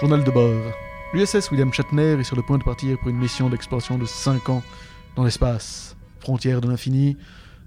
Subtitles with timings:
[0.00, 0.72] Journal de bord.
[1.12, 4.48] L'USS William Shatner est sur le point de partir pour une mission d'exploration de 5
[4.48, 4.62] ans
[5.14, 5.94] dans l'espace.
[6.20, 7.18] Frontières de l'infini,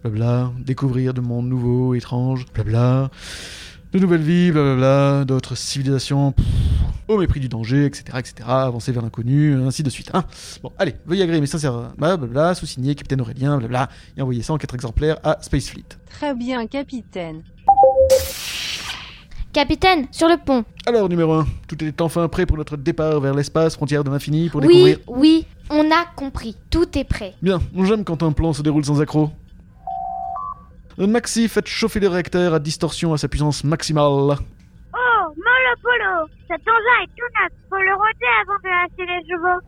[0.03, 3.09] blabla, découvrir de mondes nouveaux, étranges, blabla,
[3.93, 6.45] de nouvelles vies, blablabla, d'autres civilisations, pff,
[7.07, 10.11] au mépris du danger, etc., etc., avancer vers l'inconnu, ainsi de suite.
[10.13, 10.25] Hein
[10.61, 14.57] bon, allez, veuillez agréer mes sincères, blablabla, sous-signé Capitaine Aurélien, blabla, et envoyez ça en
[14.57, 15.85] 4 exemplaires à Spacefleet.
[16.09, 17.43] Très bien, capitaine.
[19.53, 20.65] Capitaine, sur le pont.
[20.85, 24.49] Alors, numéro 1, tout est enfin prêt pour notre départ vers l'espace, frontières de l'infini,
[24.49, 24.97] pour Oui, découvrir...
[25.07, 26.57] oui, on a compris.
[26.71, 27.35] Tout est prêt.
[27.41, 29.29] Bien, j'aime quand un plan se déroule sans accroc.
[30.97, 34.03] Maxi, faites chauffer le réacteur à distorsion à sa puissance maximale.
[34.03, 37.51] Oh, Molo Polo, cet engin est tout neuf.
[37.69, 39.61] Faut le roder avant de lasser les chevaux.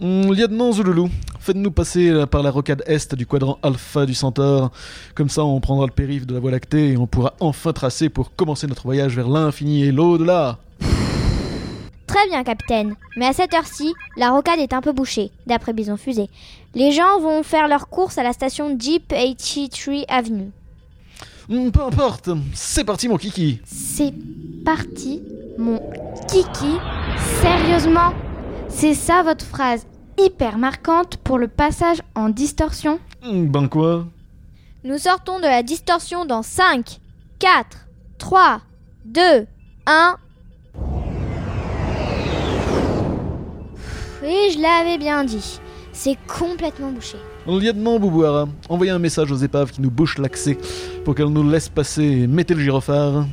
[0.00, 4.72] Hum, lieutenant Zouloulou, faites-nous passer euh, par la rocade est du quadrant alpha du Centaure.
[5.14, 8.08] Comme ça, on prendra le périph' de la Voie lactée et on pourra enfin tracer
[8.08, 10.58] pour commencer notre voyage vers l'infini et l'au-delà.
[12.12, 12.94] Très bien, capitaine.
[13.16, 16.28] Mais à cette heure-ci, la rocade est un peu bouchée, d'après Bison Fusée.
[16.74, 20.50] Les gens vont faire leur course à la station Jeep 83 Avenue.
[21.50, 23.60] Hum, peu importe, c'est parti mon kiki.
[23.64, 24.12] C'est
[24.62, 25.22] parti,
[25.56, 25.80] mon
[26.28, 26.76] kiki.
[27.40, 28.12] Sérieusement?
[28.68, 29.86] C'est ça votre phrase
[30.18, 33.00] hyper marquante pour le passage en distorsion?
[33.24, 34.04] Hum, Ben quoi?
[34.84, 37.00] Nous sortons de la distorsion dans 5,
[37.38, 37.86] 4,
[38.18, 38.60] 3,
[39.06, 39.46] 2,
[39.86, 40.16] 1.
[44.22, 45.58] Oui, je l'avais bien dit.
[45.92, 47.16] C'est complètement bouché.
[47.46, 50.56] Lieutenant Boubouara, envoyez un message aux épaves qui nous bouchent l'accès
[51.04, 52.26] pour qu'elles nous laissent passer.
[52.28, 53.26] Mettez le gyrophare.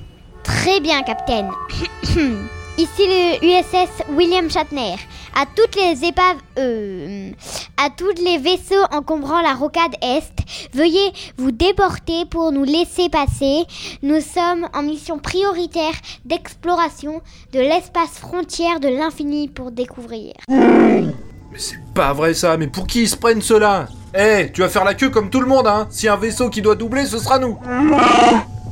[0.43, 1.49] Très bien, capitaine.
[2.77, 4.95] Ici le USS William Shatner.
[5.35, 7.31] À toutes les épaves, euh,
[7.77, 10.33] à tous les vaisseaux encombrant la rocade Est,
[10.73, 13.63] veuillez vous déporter pour nous laisser passer.
[14.03, 15.93] Nous sommes en mission prioritaire
[16.25, 17.21] d'exploration
[17.53, 20.33] de l'espace frontière de l'infini pour découvrir.
[20.49, 24.69] Mais c'est pas vrai ça, mais pour qui ils se prennent ceux-là Eh, tu vas
[24.69, 25.87] faire la queue comme tout le monde, hein.
[25.89, 27.57] Si un vaisseau qui doit doubler, ce sera nous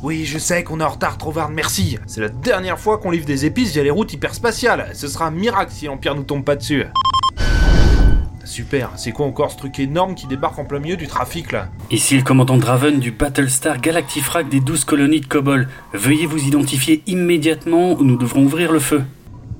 [0.04, 1.98] Oui, je sais qu'on est en retard, Trovard, merci.
[2.06, 4.92] C'est la dernière fois qu'on livre des épices via les routes hyperspatiales.
[4.94, 6.86] Ce sera un miracle si l'Empire nous tombe pas dessus.
[8.46, 11.70] Super, c'est quoi encore ce truc énorme qui débarque en plein milieu du trafic là
[11.92, 15.68] Ici le commandant Draven du Battlestar Galactifrac des 12 colonies de Kobol.
[15.94, 19.04] Veuillez vous identifier immédiatement ou nous devrons ouvrir le feu.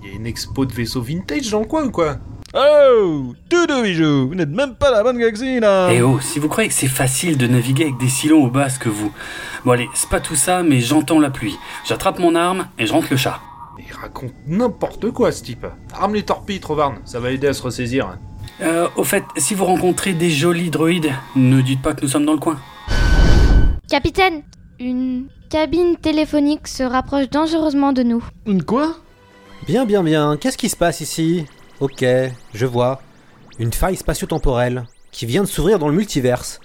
[0.04, 2.18] Y a une expo de vaisseaux vintage dans le coin ou quoi?
[2.54, 6.48] Oh Doudou bijou Vous n'êtes même pas la bonne galaxie là Eh oh, si vous
[6.48, 9.12] croyez que c'est facile de naviguer avec des silons au basque, vous.
[9.66, 11.58] Bon allez, c'est pas tout ça, mais j'entends la pluie.
[11.86, 13.42] J'attrape mon arme et je rentre le chat.
[13.78, 15.66] Il raconte n'importe quoi ce type.
[15.94, 18.18] Arme les torpilles, Trovarne, ça va aider à se ressaisir.
[18.62, 22.26] Euh, au fait, si vous rencontrez des jolis droïdes, ne dites pas que nous sommes
[22.26, 22.58] dans le coin.
[23.90, 24.44] Capitaine,
[24.80, 28.24] une cabine téléphonique se rapproche dangereusement de nous.
[28.46, 28.96] Une quoi?
[29.68, 30.38] Bien, bien, bien.
[30.38, 31.46] Qu'est-ce qui se passe ici?
[31.80, 32.04] Ok,
[32.54, 33.02] je vois.
[33.60, 36.60] Une faille spatio-temporelle qui vient de s'ouvrir dans le multiverse.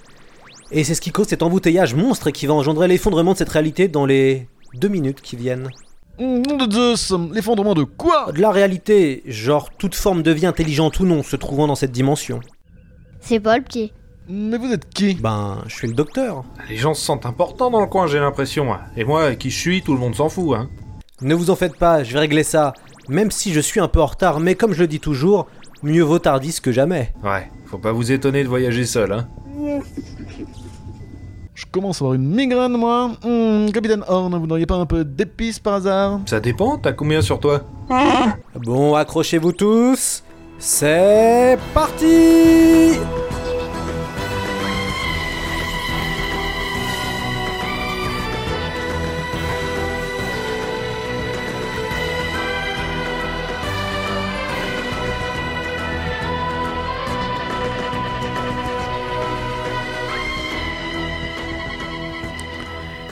[0.71, 3.89] Et c'est ce qui cause cet embouteillage monstre qui va engendrer l'effondrement de cette réalité
[3.89, 5.69] dans les deux minutes qui viennent.
[6.19, 8.33] Nom de Zeus L'effondrement de quoi?
[8.33, 11.93] De la réalité, genre toute forme de vie intelligente ou non se trouvant dans cette
[11.93, 12.41] dimension.
[13.21, 13.93] C'est pas le pied.
[14.29, 15.15] Mais vous êtes qui?
[15.15, 16.45] Ben, je suis le docteur.
[16.71, 18.75] Les gens se sentent importants dans le coin, j'ai l'impression.
[18.97, 20.71] Et moi, qui je suis, tout le monde s'en fout, hein.
[21.21, 22.73] Ne vous en faites pas, je vais régler ça.
[23.09, 25.47] Même si je suis un peu en retard, mais comme je le dis toujours,
[25.83, 27.13] mieux vaut tardis que jamais.
[27.25, 29.29] Ouais, faut pas vous étonner de voyager seul, hein.
[31.55, 33.13] Je commence à avoir une migraine moi.
[33.25, 36.21] Hum, Capitaine Horn, vous n'auriez pas un peu d'épices par hasard?
[36.27, 37.63] Ça dépend, t'as combien sur toi?
[38.65, 40.23] Bon, accrochez-vous tous.
[40.59, 42.93] C'est parti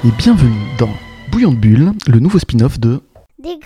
[0.03, 0.89] Et bienvenue dans
[1.31, 3.03] Bouillon de Bulle, le nouveau spin-off de...
[3.39, 3.59] Des.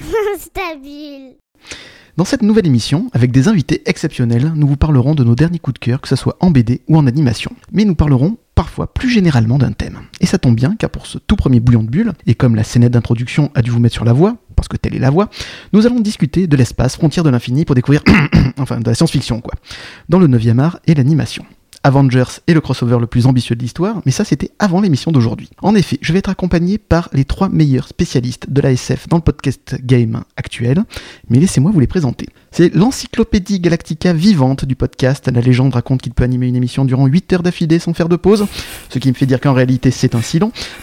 [2.16, 5.74] Dans cette nouvelle émission, avec des invités exceptionnels, nous vous parlerons de nos derniers coups
[5.74, 7.52] de cœur, que ce soit en BD ou en animation.
[7.70, 10.00] Mais nous parlerons parfois plus généralement d'un thème.
[10.20, 12.64] Et ça tombe bien, car pour ce tout premier Bouillon de Bulle, et comme la
[12.64, 15.30] scénette d'introduction a dû vous mettre sur la voie, parce que telle est la voie,
[15.72, 18.02] nous allons discuter de l'espace, frontière de l'infini, pour découvrir...
[18.58, 19.54] enfin, de la science-fiction, quoi.
[20.08, 21.44] Dans le 9e art et l'animation.
[21.84, 25.48] Avengers et le crossover le plus ambitieux de l'histoire, mais ça c'était avant l'émission d'aujourd'hui.
[25.62, 29.16] En effet, je vais être accompagné par les trois meilleurs spécialistes de la SF dans
[29.16, 30.84] le podcast Game actuel,
[31.30, 32.26] mais laissez-moi vous les présenter.
[32.50, 35.30] C'est l'encyclopédie galactica vivante du podcast.
[35.32, 38.16] La légende raconte qu'il peut animer une émission durant 8 heures d'affilée sans faire de
[38.16, 38.46] pause,
[38.88, 40.34] ce qui me fait dire qu'en réalité c'est un si.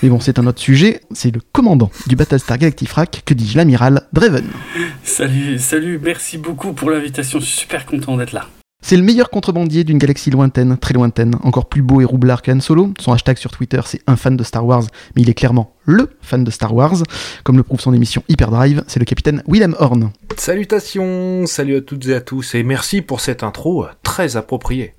[0.01, 1.01] Mais bon, c'est un autre sujet.
[1.12, 4.45] C'est le commandant du Battlestar Galactifrac, que dis-je, l'amiral Draven.
[5.03, 8.48] Salut, salut, merci beaucoup pour l'invitation, super content d'être là.
[8.81, 12.60] C'est le meilleur contrebandier d'une galaxie lointaine, très lointaine, encore plus beau et roublard qu'Han
[12.60, 12.94] Solo.
[13.00, 14.83] Son hashtag sur Twitter, c'est un fan de Star Wars,
[15.16, 17.04] mais il est clairement le fan de Star Wars.
[17.44, 20.12] Comme le prouve son émission Hyperdrive, c'est le capitaine Willem Horn.
[20.36, 24.94] Salutations, salut à toutes et à tous, et merci pour cette intro euh, très appropriée.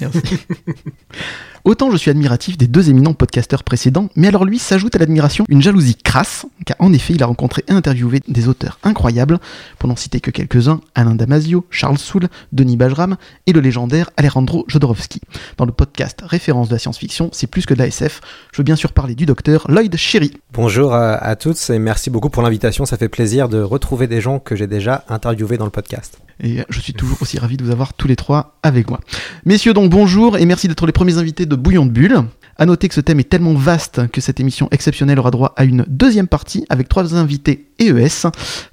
[0.00, 0.20] Merci.
[1.64, 5.44] Autant je suis admiratif des deux éminents podcasteurs précédents, mais alors lui s'ajoute à l'admiration
[5.48, 9.38] une jalousie crasse, car en effet il a rencontré et interviewé des auteurs incroyables,
[9.78, 13.16] pour n'en citer que quelques-uns, Alain Damasio, Charles Soule, Denis Bajram
[13.46, 15.20] et le légendaire Alejandro Jodorowsky.
[15.56, 18.20] Dans le podcast Référence de la science-fiction, c'est plus que de la SF,
[18.52, 20.32] je veux bien sûr parler du docteur Lloyd Sherry.
[20.52, 22.86] Bonjour à, à toutes et merci beaucoup pour l'invitation.
[22.86, 26.18] Ça fait plaisir de retrouver des gens que j'ai déjà interviewés dans le podcast.
[26.42, 29.00] Et je suis toujours aussi ravi de vous avoir tous les trois avec moi.
[29.44, 32.24] Messieurs donc bonjour et merci d'être les premiers invités de Bouillon de Bulle.
[32.56, 35.64] À noter que ce thème est tellement vaste que cette émission exceptionnelle aura droit à
[35.64, 38.28] une deuxième partie avec trois invités EES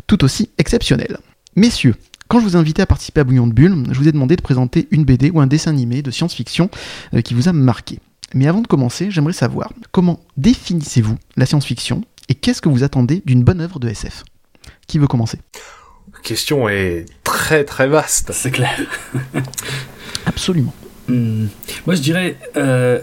[0.08, 1.18] tout aussi exceptionnels.
[1.56, 1.96] Messieurs,
[2.28, 4.36] quand je vous ai invité à participer à Bouillon de Bulle, je vous ai demandé
[4.36, 6.70] de présenter une BD ou un dessin animé de science-fiction
[7.14, 8.00] euh, qui vous a marqué.
[8.34, 13.22] Mais avant de commencer, j'aimerais savoir comment définissez-vous la science-fiction et qu'est-ce que vous attendez
[13.26, 14.24] d'une bonne œuvre de SF
[14.88, 15.40] Qui veut commencer?
[16.26, 18.32] Question est très très vaste.
[18.34, 18.78] C'est clair.
[20.26, 20.74] Absolument.
[21.08, 21.46] Hmm.
[21.86, 23.00] Moi, je dirais, euh,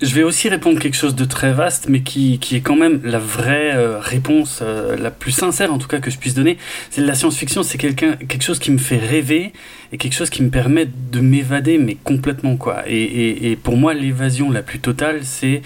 [0.00, 3.00] je vais aussi répondre quelque chose de très vaste, mais qui, qui est quand même
[3.04, 6.56] la vraie euh, réponse, euh, la plus sincère en tout cas que je puisse donner.
[6.90, 9.52] C'est la science-fiction, c'est quelqu'un, quelque chose qui me fait rêver
[9.92, 12.82] et quelque chose qui me permet de m'évader, mais complètement quoi.
[12.86, 15.62] Et, et, et pour moi, l'évasion la plus totale, c'est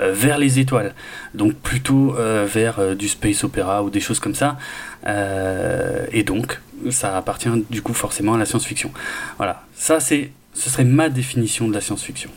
[0.00, 0.94] euh, vers les étoiles.
[1.34, 4.58] Donc plutôt euh, vers euh, du space opéra ou des choses comme ça.
[5.06, 6.60] Euh, et donc,
[6.90, 8.90] ça appartient du coup forcément à la science-fiction.
[9.36, 12.30] Voilà, ça c'est ce serait ma définition de la science-fiction.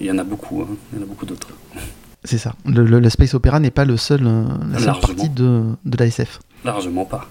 [0.00, 0.74] Il y en a beaucoup, hein.
[0.92, 1.48] il y en a beaucoup d'autres.
[2.24, 2.54] C'est ça.
[2.64, 5.96] Le, le- le space opéra n'est pas le seul, euh, la seule partie de, de
[5.96, 6.38] la SF.
[6.64, 7.28] Largement pas.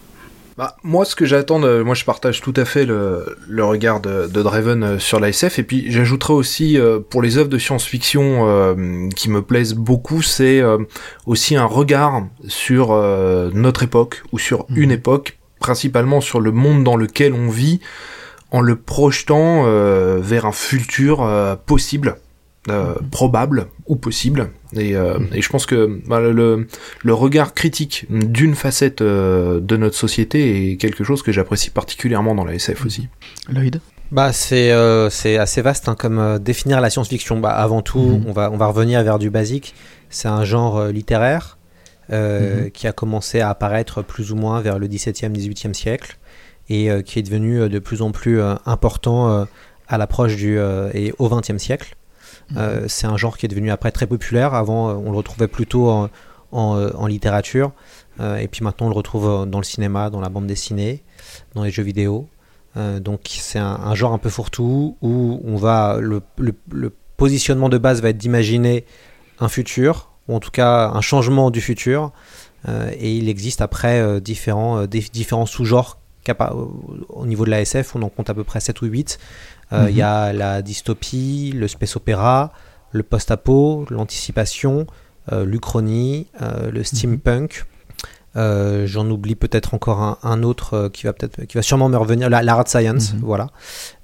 [0.62, 4.00] Bah, moi, ce que j'attends, de- moi je partage tout à fait le, le regard
[4.00, 7.50] de, de Draven euh, sur la SF, et puis j'ajouterais aussi, euh, pour les œuvres
[7.50, 10.78] de science-fiction euh, qui me plaisent beaucoup, c'est euh,
[11.26, 14.78] aussi un regard sur euh, notre époque, ou sur Mhm.
[14.78, 17.80] une époque, principalement sur le monde dans lequel on vit,
[18.52, 22.18] en le projetant euh, vers un futur euh, possible.
[22.70, 26.68] Euh, probable ou possible et, euh, et je pense que bah, le,
[27.04, 32.36] le regard critique d'une facette euh, de notre société est quelque chose que j'apprécie particulièrement
[32.36, 33.08] dans la SF aussi.
[33.50, 33.82] Lloyd
[34.12, 37.40] Bah c'est euh, c'est assez vaste hein, comme euh, définir la science-fiction.
[37.40, 38.26] Bah avant tout, Mhm.
[38.28, 39.74] on va on va revenir vers du basique.
[40.12, 41.58] C'est un genre euh, littéraire
[42.12, 42.72] euh, Mhm.
[42.72, 46.18] qui a commencé à apparaître plus ou moins vers le 17e 18e siècle
[46.70, 49.46] et euh, qui est devenu euh, de plus en plus euh, important euh,
[49.88, 51.96] à l'approche du euh, et au 20e siècle.
[52.58, 54.54] Euh, c'est un genre qui est devenu après très populaire.
[54.54, 56.10] Avant, euh, on le retrouvait plutôt en,
[56.78, 57.72] euh, littérature.
[58.40, 61.02] Et puis maintenant, on le retrouve dans le cinéma, dans la bande dessinée,
[61.56, 62.28] dans les jeux vidéo.
[62.76, 66.22] Donc c'est un, genre un peu fourre-tout où on va le,
[67.18, 68.86] positionnement de base va être d'imaginer
[69.40, 72.12] un futur ou en tout cas un changement du futur
[72.68, 75.98] et il existe après différents, différents sous-genres
[77.10, 79.18] au niveau de la SF on en compte à peu près 7 ou 8
[79.74, 82.52] Euh, il y a la dystopie le space opéra
[82.92, 84.86] le post-apo l'anticipation
[85.32, 87.66] euh, l'uchronie euh, le steampunk
[88.36, 91.98] euh, J'en oublie peut-être encore un, un autre qui va peut-être, qui va sûrement me
[91.98, 93.20] revenir, la, la hard science, Mhm.
[93.24, 93.48] voilà.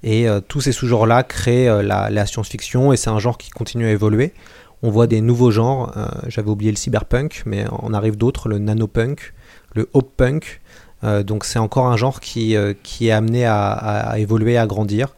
[0.02, 3.90] Et tous ces sous-genres-là créent la, la science-fiction et c'est un genre qui continue à
[3.90, 4.34] évoluer.
[4.82, 5.92] On voit des nouveaux genres.
[6.28, 9.32] J'avais oublié le cyberpunk, mais on arrive d'autres, le nanopunk,
[9.74, 10.60] le hop-punk.
[11.04, 14.66] Euh, donc c'est encore un genre qui, qui est amené à, à- à évoluer, à
[14.66, 15.14] grandir.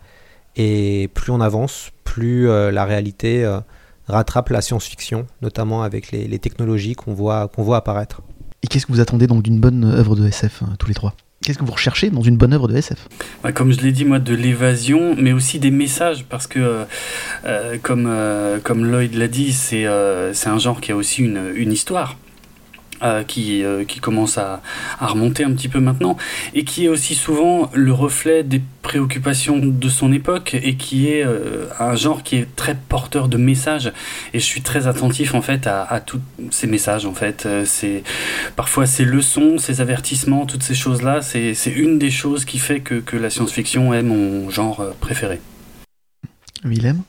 [0.57, 3.61] Et plus on avance, plus euh, la réalité euh,
[4.09, 8.23] rattrape la science-fiction, notamment avec les, les technologies qu'on voit, qu'on voit apparaître.
[8.63, 11.15] Et qu'est-ce que vous attendez donc d'une bonne œuvre de SF, euh, tous les trois?
[11.43, 13.09] Qu'est-ce que vous recherchez dans une bonne œuvre de SF
[13.45, 16.85] Ouais, comme je l'ai dit, moi, de l'évasion, mais aussi des messages, parce que,
[17.47, 21.23] euh, comme, euh, comme Lloyd l'a dit, c'est euh, c'est un genre qui a aussi
[21.23, 22.19] une, une histoire.
[23.03, 24.61] Euh, qui, euh, qui commence à,
[24.99, 26.17] à remonter un petit peu maintenant,
[26.55, 31.25] et qui est aussi souvent le reflet des préoccupations de son époque, et qui est
[31.25, 33.93] euh, un genre qui est très porteur de messages.
[34.35, 37.49] Et je suis très attentif en fait à, tous ces messages en fait.
[37.65, 38.03] C'est
[38.57, 42.97] parfois ces leçons, ces avertissements, toutes ces choses-là, c'est une des choses qui fait que,
[42.97, 45.41] que la science-fiction est mon genre préféré.
[46.65, 47.03] Willem?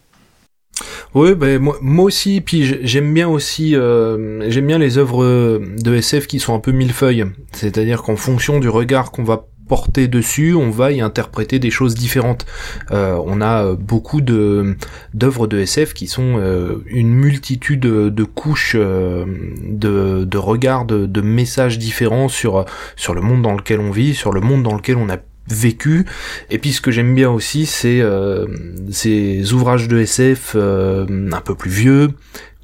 [1.13, 2.41] Oui, ben moi, aussi.
[2.41, 6.59] Puis j'ai- j'aime bien aussi, euh, j'aime bien les œuvres de SF qui sont un
[6.59, 7.25] peu millefeuilles.
[7.53, 11.95] C'est-à-dire qu'en fonction du regard qu'on va porter dessus, on va y interpréter des choses
[11.95, 12.45] différentes.
[12.91, 14.75] Euh, on a euh, beaucoup de
[15.13, 16.41] d'œuvres de SF qui sont
[16.87, 23.41] une multitude de, couches de, de regards, de, de messages différents sur sur le monde
[23.41, 25.17] dans lequel on vit, sur le monde dans lequel on a
[25.47, 26.05] vécu.
[26.49, 28.47] Et puis ce que j'aime bien aussi, c'est euh,
[28.91, 32.09] ces ouvrages de SF euh, un peu plus vieux,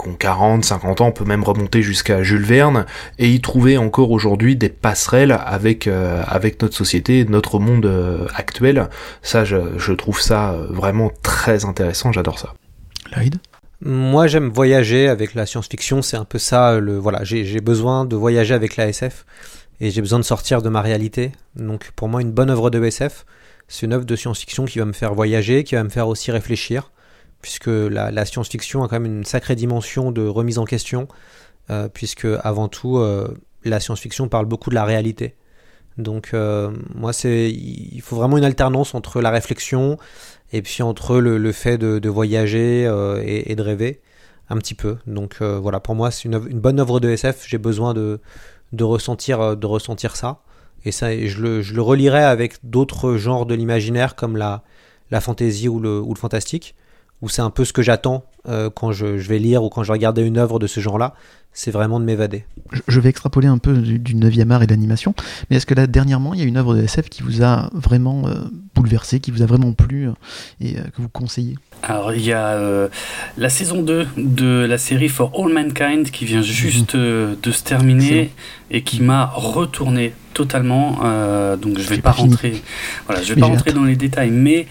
[0.01, 2.85] qui ont 40, 50 ans, on peut même remonter jusqu'à Jules Verne,
[3.17, 8.27] et y trouver encore aujourd'hui des passerelles avec euh, avec notre société, notre monde euh,
[8.35, 8.89] actuel.
[9.21, 12.53] Ça, je, je trouve ça vraiment très intéressant, j'adore ça.
[13.15, 13.37] Lloyd
[13.81, 16.01] Moi, j'aime voyager avec la science-fiction.
[16.01, 16.79] C'est un peu ça.
[16.79, 19.25] Le voilà, j'ai besoin de voyager avec la SF
[19.79, 21.31] et j'ai besoin de sortir de ma réalité.
[21.55, 23.25] Donc, pour moi, une bonne œuvre de SF,
[23.67, 26.31] c'est une œuvre de science-fiction qui va me faire voyager, qui va me faire aussi
[26.31, 26.91] réfléchir,
[27.41, 31.07] puisque la, science-fiction a quand même une sacrée dimension de remise en question,
[31.69, 33.27] euh, puisque avant tout, euh,
[33.63, 35.35] la science-fiction parle beaucoup de la réalité.
[35.97, 39.97] Donc, euh, moi, c'est il faut vraiment une alternance entre la réflexion
[40.53, 42.83] et puis entre le, fait de, voyager
[43.23, 44.01] et, de rêver
[44.49, 44.97] un petit peu.
[45.07, 47.45] Donc voilà, pour moi, c'est une, une bonne œuvre de SF.
[47.49, 48.21] J'ai besoin de,
[48.73, 50.41] de, ressentir, euh, de ressentir ça.
[50.85, 54.63] Et ça, je, le, je le relirai avec d'autres genres de l'imaginaire comme la,
[55.11, 56.75] la fantasy ou le, ou le fantastique,
[57.21, 59.87] où c'est un peu ce que j'attends euh, quand je, vais lire ou quand je
[59.87, 61.13] vais regarder une œuvre de ce genre-là.
[61.51, 62.45] C'est vraiment de m'évader.
[62.87, 65.15] je, vais extrapoler un peu du, du 9e art et de l'animation,
[65.49, 67.71] mais est-ce que là, dernièrement, il y a une œuvre de SF qui vous a
[67.73, 68.35] vraiment euh,
[68.75, 70.09] bouleversé, qui vous a vraiment plu
[70.61, 71.57] et que vous conseillez?
[71.83, 72.89] Alors, il y a euh,
[73.37, 77.63] la saison 2 de la série For All Mankind qui vient juste euh, de se
[77.63, 78.31] terminer
[78.71, 80.99] et qui m'a retourné totalement.
[81.05, 82.29] euh, donc, je vais pas fini.
[82.31, 82.53] rentrer,
[83.05, 84.67] voilà, je vais Mais pas rentrer dans les détails, mais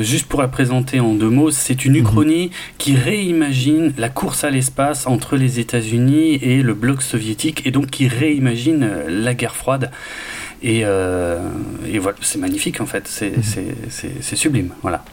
[0.00, 1.98] juste pour la présenter en deux mots, c'est une Mhm.
[2.00, 7.70] uchronie qui réimagine la course à l'espace entre les États-Unis et le bloc soviétique et
[7.70, 9.90] donc qui réimagine la guerre froide.
[10.62, 14.22] Et, et voilà, c'est magnifique en fait, c'est Mhm.
[14.34, 14.70] sublime.
[14.82, 15.04] Voilà.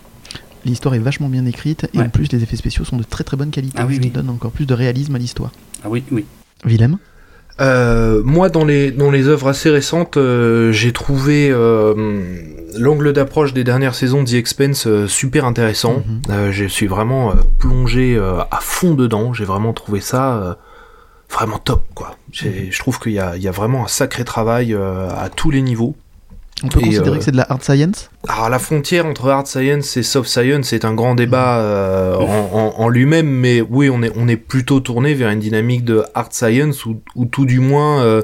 [0.65, 2.05] L'histoire est vachement bien écrite et Ouais.
[2.05, 3.77] en plus les effets spéciaux sont de très très bonne qualité.
[3.79, 4.05] Ah oui, ce oui.
[4.07, 5.51] qui donne encore plus de réalisme à l'histoire.
[5.83, 6.25] Ah oui, oui.
[6.65, 6.97] Willem
[7.61, 11.93] Euh, moi, dans les dans les œuvres assez récentes, euh, j'ai trouvé euh,
[12.77, 16.03] l'angle d'approche des dernières saisons de The Expense euh, super intéressant.
[16.05, 16.21] Mhm.
[16.31, 19.31] Euh, je suis vraiment euh, plongé euh, à fond dedans.
[19.33, 20.53] J'ai vraiment trouvé ça euh,
[21.31, 22.17] vraiment top, quoi.
[22.33, 25.49] Je trouve qu'il y a il y a vraiment un sacré travail euh, à tous
[25.51, 25.95] les niveaux.
[26.63, 28.09] On peut Et, considérer euh, que c'est de la hard science?
[28.27, 32.49] Alors la frontière entre hard science et soft science est un grand débat euh, en,
[32.53, 36.03] en- en lui-même, mais oui, on est on est plutôt tourné vers une dynamique de
[36.13, 38.21] hard science ou, ou tout du moins euh,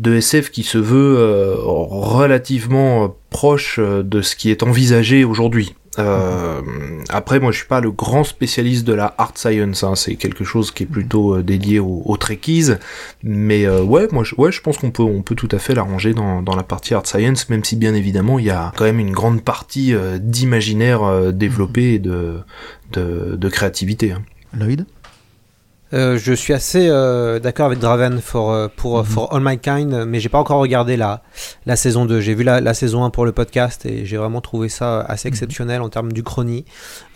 [0.00, 5.74] de SF qui se veut euh, relativement proche de ce qui est envisagé aujourd'hui.
[5.98, 6.60] Euh,
[7.08, 9.82] après, moi, je suis pas le grand spécialiste de la hard science.
[9.84, 12.70] hein, c'est quelque chose qui est plutôt euh, dédié aux, aux trekkies.
[13.22, 15.74] Mais euh, ouais, moi, je, ouais, je pense qu'on peut, on peut tout à fait
[15.74, 18.84] l'arranger dans, dans la partie hard science, même si bien évidemment, il y a quand
[18.84, 22.38] même une grande partie euh, d'imaginaire euh, développé et de,
[22.92, 24.12] de, de créativité.
[24.12, 24.22] hein.
[24.58, 24.86] Lloyd?
[25.94, 29.04] Euh, je suis assez euh, d'accord avec Draven for, euh, pour, Mhm.
[29.04, 31.22] for All My Kind, mais j'ai pas encore regardé la,
[31.66, 32.20] la saison 2.
[32.20, 35.28] J'ai vu la, la saison 1 pour le podcast et j'ai vraiment trouvé ça assez
[35.28, 35.34] Mhm.
[35.34, 36.64] exceptionnel en termes d'Uchronie.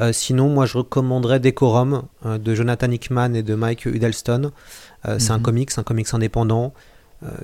[0.01, 4.53] Euh, sinon, moi je recommanderais Decorum de Jonathan Hickman et de Mike Huddleston.
[5.19, 5.43] C'est un Mhm.
[5.43, 6.73] comics, un comics indépendant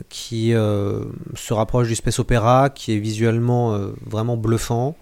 [0.09, 3.77] qui se rapproche du space opéra, qui est visuellement
[4.07, 4.95] vraiment bluffant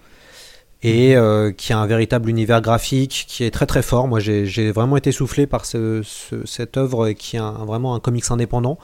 [0.83, 4.09] et euh, qui a un véritable univers graphique qui est très très fort.
[4.09, 8.31] Moi, j'ai vraiment été soufflé par ce, ce- cette œuvre qui est vraiment un comics
[8.31, 8.79] indépendant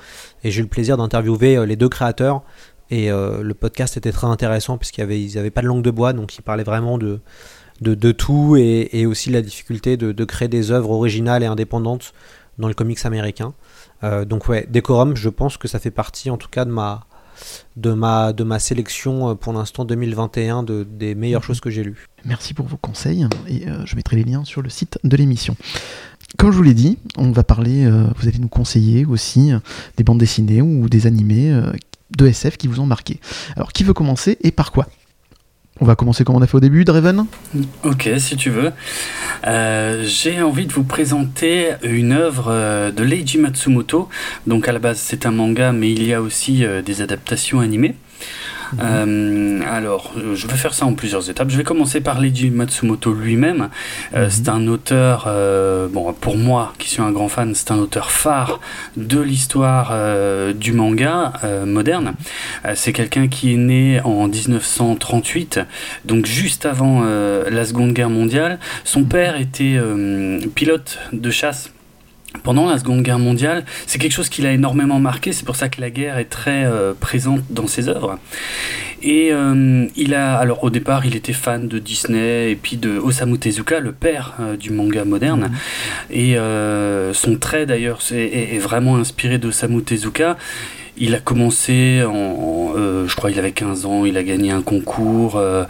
[0.44, 2.42] et j'ai eu le plaisir d'interviewer euh, les deux créateurs.
[2.90, 6.36] Et euh, le podcast était très intéressant puisqu'ils n'avaient pas de langue de bois, donc
[6.38, 7.20] ils parlaient vraiment de,
[7.82, 11.46] de, de tout et, et aussi la difficulté de, de créer des œuvres originales et
[11.46, 12.14] indépendantes
[12.58, 13.52] dans le comics américain.
[14.04, 17.06] Euh, donc ouais, Decorum, je pense que ça fait partie en tout cas de ma,
[17.76, 21.46] de ma, de ma sélection euh, pour l'instant 2021 de, des meilleures Mhm.
[21.46, 22.06] choses que j'ai lues.
[22.24, 25.56] Merci pour vos conseils et euh, je mettrai les liens sur le site de l'émission.
[26.36, 29.58] Comme je vous l'ai dit, on va parler, euh, vous allez nous conseiller aussi euh,
[29.96, 31.72] des bandes dessinées ou des animés euh,
[32.16, 33.20] de SF qui vous ont marqué.
[33.56, 34.86] Alors qui veut commencer et par quoi?
[35.80, 37.26] On va commencer comme on a fait au début, Draven
[37.84, 38.72] Ok, si tu veux.
[39.46, 44.08] Euh, J'ai envie de vous présenter une œuvre euh, de Leiji Matsumoto.
[44.46, 47.60] Donc à la base c'est un manga, mais il y a aussi euh, des adaptations
[47.60, 47.94] animées.
[48.80, 51.50] Euh, alors, je vais faire ça en plusieurs étapes.
[51.50, 53.68] Je vais commencer par Leiji Matsumoto lui-même.
[54.14, 54.30] Euh, Mhm.
[54.30, 58.10] C'est un auteur, euh, bon, pour moi qui suis un grand fan, c'est un auteur
[58.10, 58.60] phare
[58.96, 59.92] de l'histoire
[60.54, 61.32] du manga
[61.66, 62.14] moderne.
[62.74, 65.60] C'est quelqu'un qui est né en 1938,
[66.04, 68.58] donc juste avant la Seconde Guerre mondiale.
[68.84, 69.78] Son père était
[70.54, 71.70] pilote de chasse
[72.42, 75.68] pendant la Seconde Guerre mondiale, c'est quelque chose qui l'a énormément marqué, c'est pour ça
[75.68, 78.18] que la guerre est très euh, présente dans ses œuvres.
[79.02, 82.98] Et euh, il a, alors au départ, il était fan de Disney et puis de
[82.98, 85.52] Osamu Tezuka, le père euh, du manga moderne.
[86.10, 90.36] Et euh, son trait d'ailleurs est, est vraiment inspiré d'Osamu Tezuka.
[91.00, 94.62] Il a commencé en, euh, je crois il avait 15 ans, il a gagné un
[94.62, 95.64] concours, euh,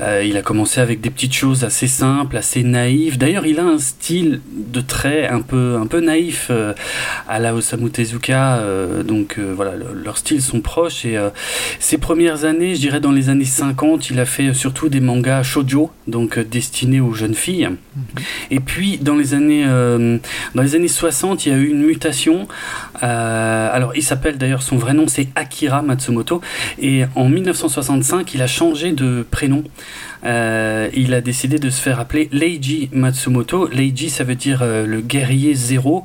[0.00, 3.16] euh, il a commencé avec des petites choses assez simples, assez naïves.
[3.16, 6.50] D'ailleurs, il a un style de trait un peu, un peu naïf
[7.28, 8.62] à la Osamu Tezuka,
[9.06, 11.04] donc voilà, le- leurs styles sont proches.
[11.06, 11.18] Et
[11.78, 15.42] ses premières années, je dirais dans les années 50, il a fait surtout des mangas
[15.44, 17.70] shoujo, donc destinés aux jeunes filles.
[18.50, 20.18] Et puis dans les années, euh,
[20.54, 22.46] dans les années 60, il y a eu une mutation.
[23.02, 26.40] Euh, alors, il s'appelle d'ailleurs son vrai nom, c'est Akira Matsumoto.
[26.80, 29.64] Et en 1965, il a changé de prénom.
[30.24, 33.68] Euh, il a décidé de se faire appeler Leiji Matsumoto.
[33.68, 36.04] Leiji, ça veut dire le guerrier zéro,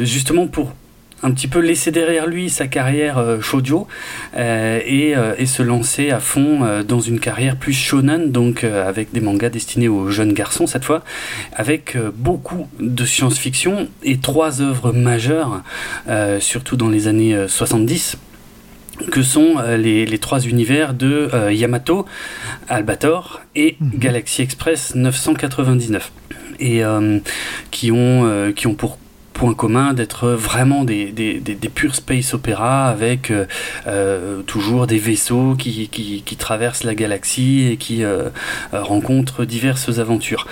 [0.00, 0.72] justement pour
[1.26, 3.88] un petit peu laisser derrière lui sa carrière euh, shoujo
[4.36, 9.12] euh, et, euh, et se lancer à fond dans une carrière plus shonen, donc avec
[9.12, 11.02] des mangas destinés aux jeunes garçons cette fois,
[11.54, 15.62] avec beaucoup de science-fiction et trois œuvres majeures,
[16.38, 18.16] surtout dans les années euh, 70
[19.10, 22.06] que sont les, les trois univers de euh, Yamato,
[22.68, 23.90] Albator et Mhm.
[23.98, 26.12] Galaxy Express 999
[26.58, 27.18] et euh,
[27.70, 28.98] qui ont euh, qui ont pour
[29.36, 33.44] point commun d'être vraiment des, des, des, purs space opéra avec euh,
[33.86, 38.30] euh, toujours des vaisseaux qui, qui, traversent la galaxie et qui euh,
[38.72, 40.46] rencontrent diverses aventures.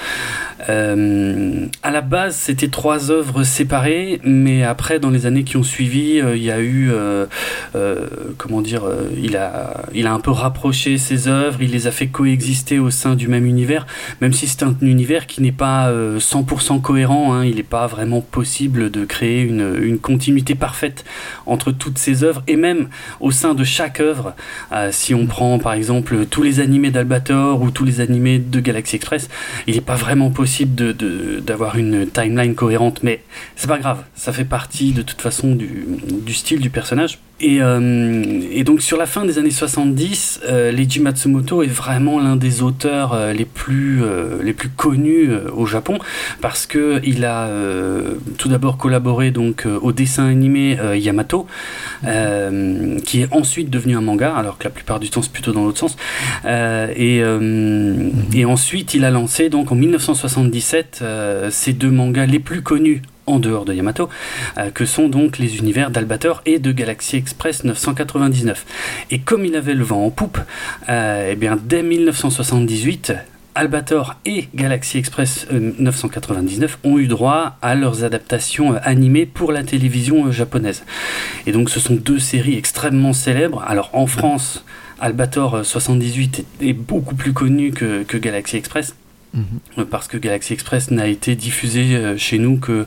[0.68, 5.62] Euh, à la base, c'était trois œuvres séparées, mais après, dans les années qui ont
[5.62, 6.90] suivi, il y a eu,
[8.38, 8.82] comment dire,
[9.22, 12.90] il a, il a un peu rapproché ses œuvres, il les a fait coexister au
[12.90, 13.86] sein du même univers,
[14.20, 17.34] même si c'est un univers qui n'est pas euh, 100% cohérent.
[17.34, 21.04] hein, il n'est pas vraiment possible de créer une, continuité parfaite
[21.46, 22.88] entre toutes ces œuvres et même
[23.20, 24.34] au sein de chaque œuvre.
[24.72, 28.60] Euh, si on prend par exemple tous les animés d'Albator ou tous les animés de
[28.60, 29.28] Galaxy Express,
[29.66, 30.94] il n'est pas vraiment possible
[31.42, 33.22] d'avoir une timeline cohérente, mais
[33.56, 37.18] c'est pas grave, ça fait partie de toute façon du style du personnage.
[37.40, 42.20] Et, euh, et donc sur la fin des années 70, euh, Leiji Matsumoto est vraiment
[42.20, 45.98] l'un des auteurs euh, les plus euh, les plus connus au Japon
[46.40, 47.48] parce que il a
[48.38, 51.46] tout d'abord collaboré donc au dessin animé Yamato,
[52.02, 55.64] qui est ensuite devenu un manga, alors que la plupart du temps c'est plutôt dans
[55.64, 55.96] l'autre sens.
[56.44, 57.22] Et,
[58.34, 63.02] et ensuite il a lancé donc en 1977 euh, ces deux mangas les plus connus
[63.26, 64.08] en dehors de Yamato,
[64.58, 68.66] euh, que sont donc les univers d'Albator et de Galaxy Express 999.
[69.10, 70.38] Et comme il avait le vent en poupe,
[70.88, 73.14] euh, eh bien dès 1978,
[73.54, 79.52] Albator et Galaxy Express euh, 999 ont eu droit à leurs adaptations euh, animées pour
[79.52, 80.82] la télévision euh, japonaise.
[81.46, 83.62] Et donc ce sont deux séries extrêmement célèbres.
[83.66, 84.64] Alors en France,
[85.00, 88.96] Albator euh, 78 est, beaucoup plus connu que Galaxy Express.
[89.34, 89.44] Mhm.
[89.78, 92.86] Euh, Parce que Galaxy Express n'a été diffusé euh, chez nous que,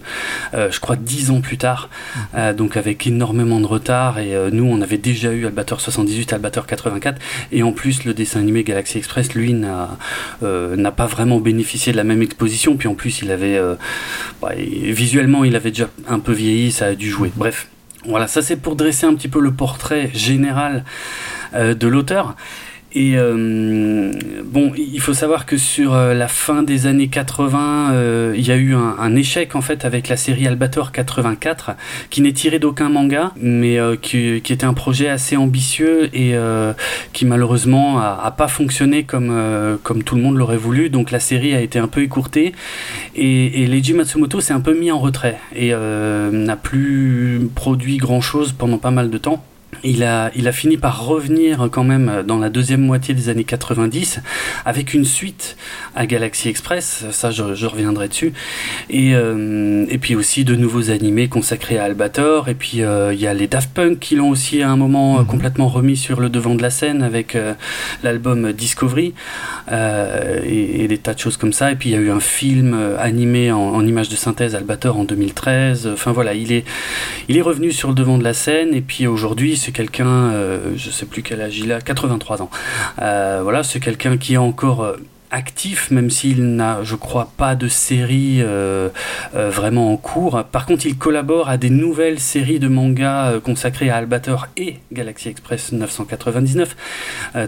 [0.53, 1.89] euh, je crois, dix ans plus tard,
[2.35, 4.17] Euh, donc avec énormément de retard.
[4.19, 8.13] Et euh, nous, on avait déjà eu Albator 78, Albator 84, et en plus, le
[8.13, 9.97] dessin animé Galaxy Express, lui, n'a
[10.41, 12.77] n'a pas vraiment bénéficié de la même exposition.
[12.77, 13.59] Puis en plus, il avait,
[14.41, 17.31] bah, visuellement, il avait déjà un peu vieilli, ça a dû jouer.
[17.35, 17.67] Bref.
[18.05, 20.85] Voilà, ça c'est pour dresser un petit peu le portrait général
[21.53, 22.35] de l'auteur.
[22.99, 24.11] Et euh,
[24.43, 28.51] bon, il faut savoir que sur euh, la fin des années 80, euh, il y
[28.51, 31.73] a eu un, échec en fait avec la série Albator 84,
[32.09, 36.35] qui n'est tiré d'aucun manga, mais qui, était un projet assez ambitieux et
[37.13, 40.89] qui malheureusement a, pas fonctionné comme tout le monde l'aurait voulu.
[40.89, 42.53] Donc la série a été un peu écourtée
[43.15, 48.21] et, et Leiji Matsumoto s'est un peu mis en retrait et n'a plus produit grand
[48.21, 49.43] chose pendant pas mal de temps.
[49.83, 53.43] Il a, il a fini par revenir quand même dans la deuxième moitié des années
[53.43, 54.21] 90
[54.65, 55.55] avec une suite
[55.93, 58.33] à Galaxy Express, ça je, je reviendrai dessus,
[58.89, 63.19] et, euh, et puis aussi de nouveaux animés consacrés à Albator, et puis euh, il
[63.19, 65.25] y a les Daft Punk qui l'ont aussi à un moment euh, Mhm.
[65.27, 67.53] complètement remis sur le devant de la scène avec euh,
[68.03, 69.13] l'album Discovery,
[69.71, 72.21] et, et des tas de choses comme ça, et puis il y a eu un
[72.21, 76.63] film animé en, en images de synthèse Albator en 2013, enfin voilà, il est,
[77.27, 80.31] il est revenu sur le devant de la scène, et puis aujourd'hui c'est quelqu'un,
[80.75, 82.49] je sais plus quel âge il a, 83 ans.
[82.97, 84.95] voilà, c'est quelqu'un qui est encore
[85.31, 88.89] actif, même s'il n'a, je crois, pas de série euh,
[89.35, 90.43] euh, vraiment en cours.
[90.51, 94.79] Par contre, il collabore à des nouvelles séries de mangas euh, consacrées à Albator et
[94.91, 96.75] Galaxy Express 999,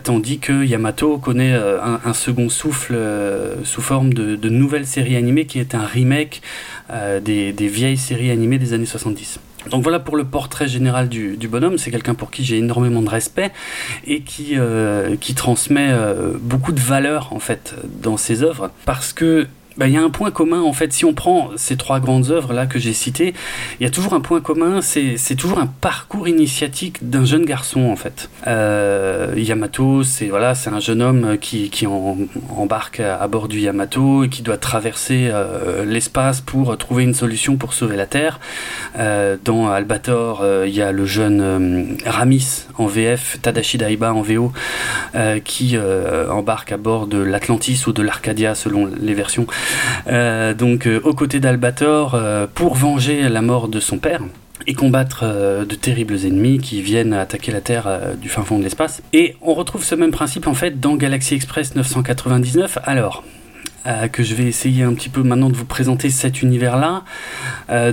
[0.04, 2.98] tandis que Yamato connaît un, second souffle
[3.64, 6.42] sous forme de, nouvelles séries animées qui est un remake
[7.22, 9.40] des vieilles séries animées des années 70.
[9.68, 11.78] Donc voilà pour le portrait général du, bonhomme.
[11.78, 13.52] C'est quelqu'un pour qui j'ai énormément de respect
[14.06, 19.48] et qui, euh, transmet euh, beaucoup de valeur en fait dans ses œuvres parce que
[19.80, 20.92] bah, il y a un point commun en fait.
[20.92, 23.34] Si on prend ces trois grandes œuvres là que j'ai citées,
[23.80, 24.82] il y a toujours un point commun.
[24.82, 28.30] C'est toujours un parcours initiatique d'un jeune garçon en fait.
[28.48, 34.30] Euh, Yamato, c'est voilà, un jeune homme qui, qui embarque à, bord du Yamato et
[34.30, 38.42] qui doit traverser euh, l'espace pour trouver une solution pour sauver la Terre.
[38.98, 44.52] Euh, dans Albator, il y a le jeune Ramis en VF, Tadashi Daiba en VO,
[45.46, 45.78] qui
[46.30, 49.48] embarque à bord de l'Atlantis ou de l'Arcadia selon les versions
[50.54, 54.22] donc euh, aux côtés d'Albator euh, pour venger la mort de son père
[54.68, 55.26] et combattre
[55.66, 57.88] de terribles ennemis qui viennent attaquer la Terre
[58.22, 59.02] du fin fond de l'espace.
[59.14, 62.78] Et on retrouve ce même principe en fait dans Galaxy Express 999.
[62.84, 63.24] Alors,
[64.12, 67.04] que je vais essayer un petit peu maintenant de vous présenter cet univers-là.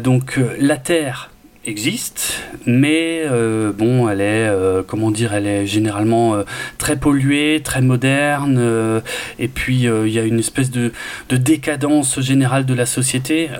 [0.00, 1.30] donc la Terre
[1.66, 6.44] existe, mais euh, bon, elle est, euh, comment dire, elle est généralement euh,
[6.78, 9.02] très polluée, très moderne,
[9.38, 10.92] et puis il y a une espèce de,
[11.28, 13.50] de, décadence générale de la société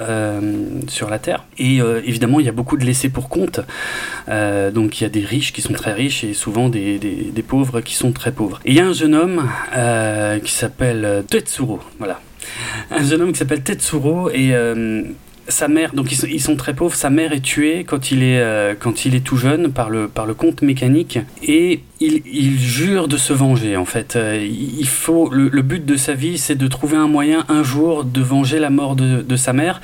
[0.88, 1.44] sur la Terre.
[1.58, 3.60] Et évidemment, il y a beaucoup de laissés pour compte.
[4.28, 7.94] donc il y a des riches qui sont très riches et souvent des, pauvres qui
[7.94, 8.60] sont très pauvres.
[8.64, 9.48] Il y a un jeune homme
[10.44, 12.20] qui s'appelle Tetsuro, voilà.
[12.90, 14.54] Un jeune homme qui s'appelle Tetsuro et
[15.48, 16.94] sa mère, donc ils sont, très pauvres.
[16.94, 20.08] Sa mère est tuée quand il est, euh, quand il est tout jeune par le,
[20.08, 24.16] par le comte mécanique et il, il jure de se venger en fait.
[24.16, 28.04] Euh, il faut le, but de sa vie, c'est de trouver un moyen un jour
[28.04, 29.80] de venger la mort de, de sa mère.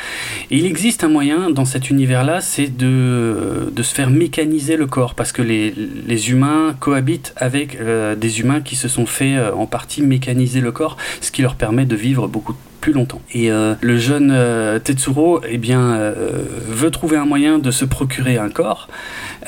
[0.51, 4.87] Et il existe un moyen dans cet univers-là, c'est de, de se faire mécaniser le
[4.87, 5.75] corps parce que les,
[6.07, 10.73] les humains cohabitent avec euh, des humains qui se sont fait en partie mécaniser le
[10.73, 13.23] corps, ce qui leur permet de vivre beaucoup plus longtemps.
[13.33, 17.85] Et euh, le jeune euh, Tetsuro eh bien, euh, veut trouver un moyen de se
[17.85, 18.89] procurer un corps,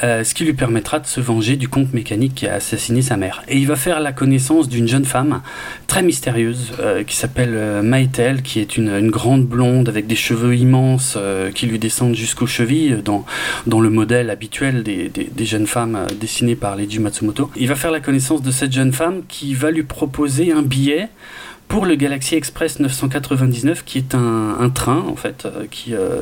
[0.00, 3.42] ce qui lui permettra de se venger du comte mécanique qui a assassiné sa mère.
[3.48, 5.42] Et il va faire la connaissance d'une jeune femme
[5.86, 6.72] très mystérieuse
[7.06, 11.18] qui s'appelle Maïtel, qui est une, grande blonde avec des cheveux immenses
[11.54, 13.24] qui lui descendent jusqu'aux chevilles dans,
[13.66, 17.50] dans le modèle habituel des, des, des jeunes femmes dessinées par Leiji Matsumoto.
[17.56, 21.08] Il va faire la connaissance de cette jeune femme qui va lui proposer un billet
[21.68, 26.20] pour le Galaxy Express 999 qui est un, train en fait euh, qui, euh,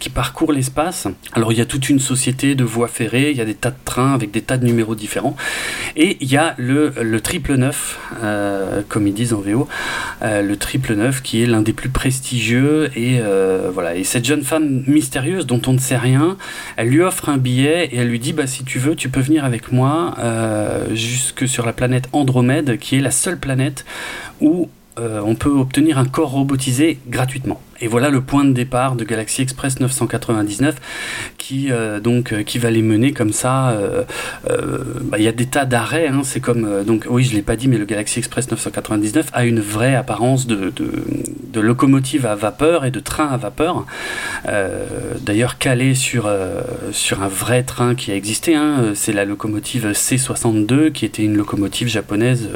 [0.00, 1.06] qui parcourt l'espace.
[1.32, 3.70] Alors il y a toute une société de voies ferrées, il y a des tas
[3.70, 5.36] de trains avec des tas de numéros différents.
[5.96, 9.68] Et il y a le, le triple neuf euh, comme ils disent en VO,
[10.22, 12.90] le triple neuf qui est l'un des plus prestigieux.
[12.96, 13.20] Et
[13.72, 13.96] voilà.
[13.96, 16.36] Et cette jeune femme mystérieuse dont on ne sait rien,
[16.76, 19.20] elle lui offre un billet et elle lui dit bah si tu veux tu peux
[19.20, 20.14] venir avec moi
[20.92, 23.84] jusque sur la planète Andromède qui est la seule planète
[24.40, 27.60] où on peut obtenir un corps robotisé gratuitement.
[27.80, 30.76] Et voilà le point de départ de Galaxy Express 999
[31.38, 33.70] qui euh, donc euh, qui va les mener comme ça.
[33.70, 34.04] Euh,
[35.02, 36.08] bah, il y a des tas d'arrêts.
[36.08, 39.44] Hein, c'est comme donc oui je l'ai pas dit mais le Galaxy Express 999 a
[39.44, 40.72] une vraie apparence de,
[41.54, 43.86] locomotive à vapeur et de train à vapeur.
[45.20, 46.30] D'ailleurs calé sur
[46.92, 48.54] sur un vrai train qui a existé.
[48.54, 52.48] Hein, c'est la locomotive C62 qui était une locomotive japonaise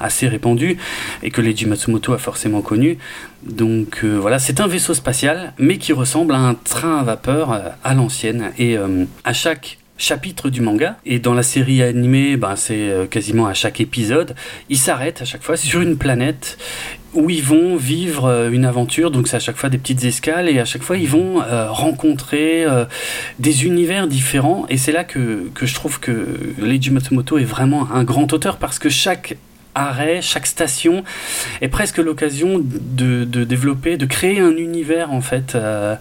[0.00, 0.78] assez répandue
[1.22, 2.98] et que Leiji Matsumoto a forcément connue.
[3.42, 7.60] Donc voilà, c'est un vaisseau spatial, mais qui ressemble à un train à vapeur euh,
[7.84, 8.52] à l'ancienne.
[8.58, 13.06] Et euh, à chaque chapitre du manga, et dans la série animée, ben, c'est euh,
[13.06, 14.34] quasiment à chaque épisode,
[14.68, 15.56] ils s'arrêtent à chaque fois.
[15.56, 16.58] Sur une planète
[17.12, 20.60] où ils vont vivre une aventure, donc c'est à chaque fois des petites escales, et
[20.60, 22.64] à chaque fois ils vont rencontrer
[23.40, 27.90] des univers différents, et c'est là que, que, je trouve que Leiji Matsumoto est vraiment
[27.92, 29.36] un grand auteur, parce que chaque
[29.74, 31.04] arrêt, chaque station
[31.60, 35.96] est presque l'occasion de, développer, de créer un univers en fait euh,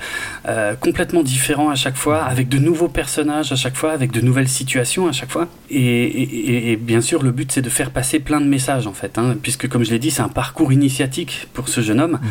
[0.47, 4.21] euh, complètement différent à chaque fois, avec de nouveaux personnages à chaque fois, avec de
[4.21, 5.47] nouvelles situations à chaque fois.
[5.69, 9.35] Et, bien sûr, le but c'est de faire passer plein de messages en fait, hein,
[9.41, 12.29] puisque comme je l'ai dit, c'est un parcours initiatique pour ce jeune homme mhm.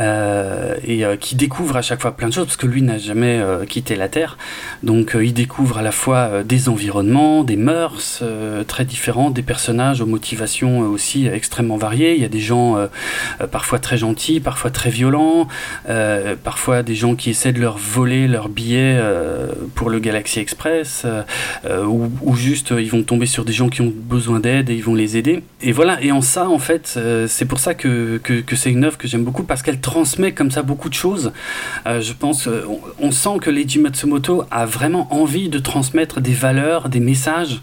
[0.00, 3.42] euh, et qui découvre à chaque fois plein de choses, parce que lui n'a jamais
[3.68, 4.36] quitté la Terre,
[4.82, 8.22] donc il découvre à la fois des environnements, des mœurs
[8.68, 12.14] très différents, des personnages aux motivations gens aussi extrêmement variés.
[12.14, 12.76] Il y a des gens
[13.50, 15.48] parfois très gentils, parfois très violents,
[16.42, 19.00] parfois des gens qui essaient de leur voler leurs billets
[19.74, 21.06] pour le Galaxy Express,
[21.66, 24.94] ou, juste ils vont tomber sur des gens qui ont besoin d'aide et ils vont
[24.94, 25.42] les aider.
[25.62, 28.98] Et voilà, et en ça, en fait, c'est pour ça que, que, c'est une œuvre
[28.98, 31.32] que j'aime beaucoup, parce qu'elle transmet comme ça beaucoup de choses.
[31.86, 32.48] je pense,
[32.98, 37.60] on, sent que Leiji Matsumoto a vraiment envie de transmettre des valeurs, des messages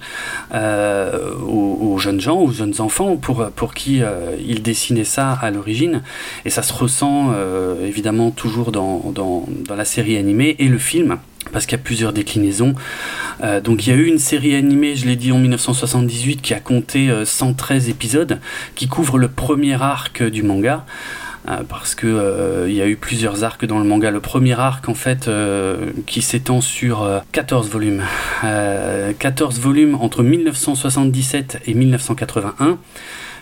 [0.54, 6.02] euh, aux, jeunes gens, aux jeunes enfants pour, qui euh, il dessinait ça à l'origine.
[6.46, 11.18] Et ça se ressent euh, évidemment toujours dans, la série animée et le film.
[11.52, 12.76] Parce qu'il y a plusieurs déclinaisons.
[13.64, 16.60] donc il y a eu une série animée, je l'ai dit en 1978, qui a
[16.60, 18.40] compté 113 épisodes,
[18.76, 20.86] qui couvre le premier arc du manga.
[21.48, 24.12] Euh, parce que euh, il y a eu plusieurs arcs dans le manga.
[24.12, 28.04] Le premier arc en fait euh, qui s'étend sur 14 volumes.
[29.20, 32.78] 14 volumes entre 1977 et 1981.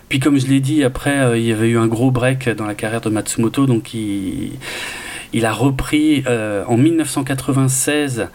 [0.08, 2.74] Puis comme je l'ai dit, après il y avait eu un gros break dans la
[2.74, 6.24] carrière de Matsumoto, donc il, a repris
[6.68, 8.28] en 1996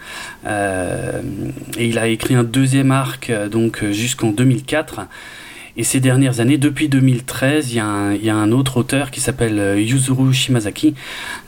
[0.45, 0.49] et
[1.77, 5.01] il a écrit un deuxième arc donc jusqu'en 2004.
[5.77, 7.85] Et ces dernières années, depuis 2013, il y, a
[8.35, 10.95] un, autre auteur qui s'appelle euh, Yuzuru Shimazaki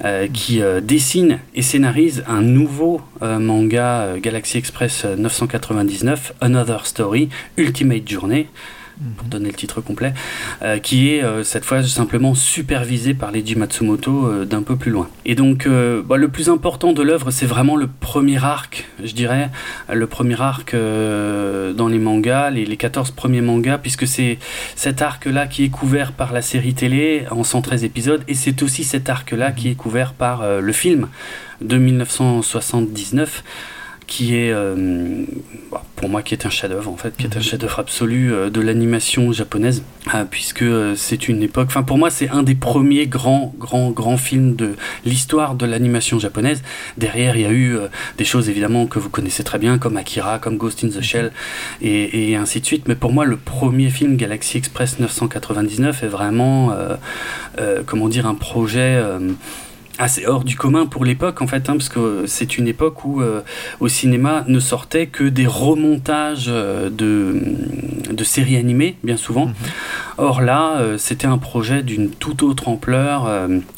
[0.04, 8.08] euh, qui euh, dessine et scénarise un nouveau manga Galaxy Express 999, Another Story, Ultimate
[8.08, 8.48] Journey
[9.18, 10.14] pour donner le titre complet,
[10.62, 14.92] euh, qui est euh, cette fois simplement supervisé par Leiji Matsumoto euh, d'un peu plus
[14.92, 15.10] loin.
[15.26, 19.50] Et donc, bah, le plus important de l'œuvre, c'est vraiment le premier arc, je dirais,
[19.92, 24.40] le premier arc dans les mangas, les, les 14 premiers mangas, puisque c'est
[24.76, 28.84] cet arc-là qui est couvert par la série télé en 113 épisodes, et c'est aussi
[28.84, 31.08] cet arc-là qui est couvert par le film
[31.62, 33.44] de 1979
[34.08, 35.26] qui est euh,
[35.70, 37.43] bah, pour moi qui est un chef-d'œuvre en fait, qui est un mhm.
[37.43, 39.84] chef-d'œuvre absolu euh, de l'animation japonaise,
[40.15, 40.63] euh, puisque
[40.96, 41.67] c'est une époque.
[41.67, 46.20] Enfin, pour moi, c'est un des premiers grands, grands, grands films de l'histoire de l'animation
[46.20, 46.63] japonaise.
[46.98, 47.78] Derrière, il y a eu
[48.17, 51.32] des choses évidemment que vous connaissez très bien, comme Akira, comme Ghost in the Shell,
[51.82, 52.88] et, et ainsi de suite.
[52.88, 56.74] Mais pour moi, le premier film Galaxy Express 999 est vraiment,
[57.86, 59.02] comment dire, un projet
[60.00, 63.22] assez hors du commun pour l'époque en fait, hein, parce que c'est une époque où
[63.22, 63.42] euh,
[63.80, 67.42] au cinéma ne sortaient que des remontages euh, de,
[68.12, 69.48] de séries animées, bien souvent.
[69.48, 69.54] Mhm.
[70.20, 73.30] Or là, euh, c'était un projet d'une toute autre ampleur,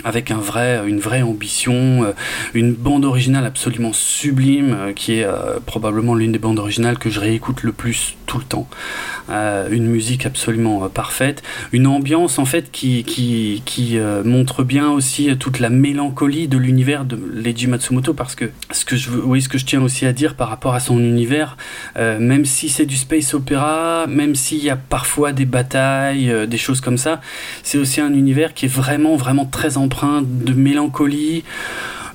[0.04, 2.14] avec un vrai, une vraie ambition,
[2.54, 5.28] une bande originale absolument sublime, qui est
[5.66, 8.68] probablement l'une des bandes originales que je réécoute le plus tout le temps.
[9.30, 15.60] une musique absolument parfaite, une ambiance en fait qui, qui, qui montre bien aussi toute
[15.60, 19.58] la mélancolie de l'univers de Leiji Matsumoto parce que ce que je oui, ce que
[19.58, 21.58] je tiens aussi à dire par rapport à son univers,
[21.98, 26.46] euh, même si c'est du space opéra, même s'il y a parfois des batailles, euh,
[26.46, 27.22] des choses comme ça,
[27.64, 31.44] c'est aussi un univers qui est vraiment vraiment très empreint de mélancolie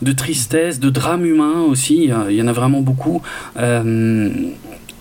[0.02, 3.22] de tristesse, de drame humain aussi, il y en a vraiment beaucoup.
[3.56, 4.28] Euh,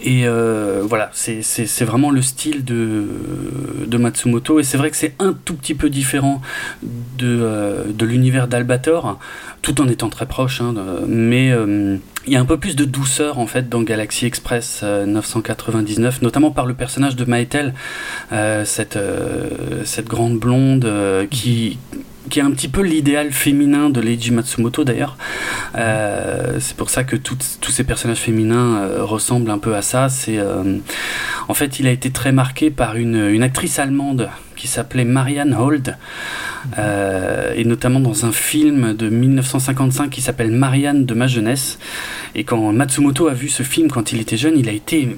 [0.04, 3.08] et euh, voilà, c'est vraiment le style de,
[3.88, 4.60] de Matsumoto.
[4.60, 6.42] Et c'est vrai que c'est un tout petit peu différent
[6.84, 9.18] de, euh, de l'univers d'Albator,
[9.62, 10.60] tout en étant très proche.
[10.60, 10.76] Hein,
[11.08, 11.96] mais euh,
[12.28, 16.52] il y a un peu plus de douceur en fait dans Galaxy Express 999, notamment
[16.52, 17.74] par le personnage de Maëtel,
[18.66, 19.00] cette,
[19.86, 20.89] cette grande blonde
[21.30, 21.78] qui
[22.34, 25.17] qui est un petit peu l'idéal féminin de Leiji Matsumoto d'ailleurs.
[25.76, 27.38] Euh, c'est pour ça que tous
[27.69, 30.08] ces personnages féminins euh, ressemblent un peu à ça.
[30.30, 30.80] Euh,
[31.48, 35.96] en fait, il a été très marqué par une actrice allemande qui s'appelait Marianne Hold,
[36.76, 41.78] et notamment dans un film de 1955 qui s'appelle Marianne de ma jeunesse.
[42.34, 45.17] Et quand Matsumoto a vu ce film quand il était jeune, il a été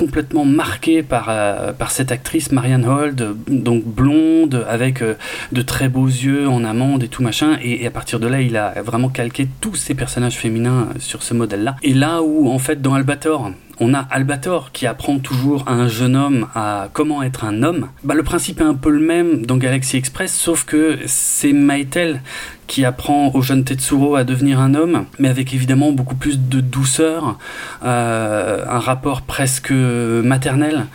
[0.00, 5.12] complètement marqué par, euh, par cette actrice Marianne Hold, donc blonde, avec euh,
[5.52, 7.58] de très beaux yeux en amande et tout machin.
[7.62, 11.22] Et, à partir de là, il a vraiment calqué tous ces personnages féminins euh, sur
[11.22, 11.76] ce modèle-là.
[11.82, 15.88] Et là où, en fait, dans Albator, on a Albator qui apprend toujours à un
[15.88, 17.88] jeune homme à comment être un homme.
[18.04, 22.20] Bah, le principe est un peu le même dans Galaxy Express, sauf que c'est Maïtel
[22.66, 26.60] qui apprend au jeune Tetsuro à devenir un homme, mais avec évidemment beaucoup plus de
[26.60, 27.38] douceur,
[27.82, 30.86] euh, un rapport presque maternel.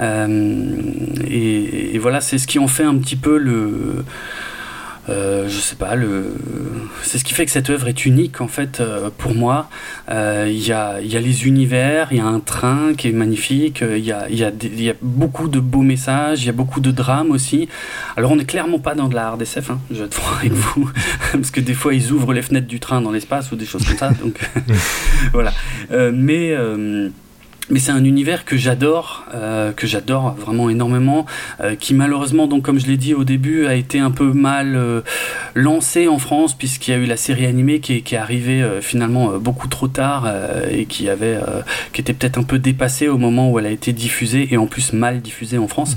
[0.00, 0.66] Euh,
[1.28, 4.04] et, voilà, c'est ce qui en fait un petit peu le
[5.08, 6.36] euh, je sais pas, le...
[7.02, 9.68] c'est ce qui fait que cette œuvre est unique en fait euh, pour moi.
[10.08, 13.12] Euh, il y, a, y, a, les univers, il y a un train qui est
[13.12, 16.52] magnifique, il y a, y, a y a, beaucoup de beaux messages, il y a
[16.52, 17.68] beaucoup de drames aussi.
[18.16, 20.36] Alors on n'est clairement pas dans de la hard SF, hein, je vais être franc
[20.38, 20.88] avec vous,
[21.32, 23.84] parce que des fois ils ouvrent les fenêtres du train dans l'espace ou des choses
[23.84, 24.38] comme ça, donc
[25.32, 25.52] voilà.
[26.12, 26.56] mais
[27.72, 31.24] mais c'est un univers que j'adore, euh, que j'adore vraiment énormément,
[31.62, 34.76] euh, qui malheureusement, donc comme je l'ai dit au début, a été un peu mal
[34.76, 35.00] euh,
[35.54, 38.62] lancé en France puisqu'il y a eu la série animée qui est, qui est arrivée
[38.82, 40.30] finalement beaucoup trop tard
[40.70, 41.38] et qui avait,
[41.92, 44.66] qui était peut-être un peu dépassée au moment où elle a été diffusée et en
[44.66, 45.96] plus mal diffusée en France.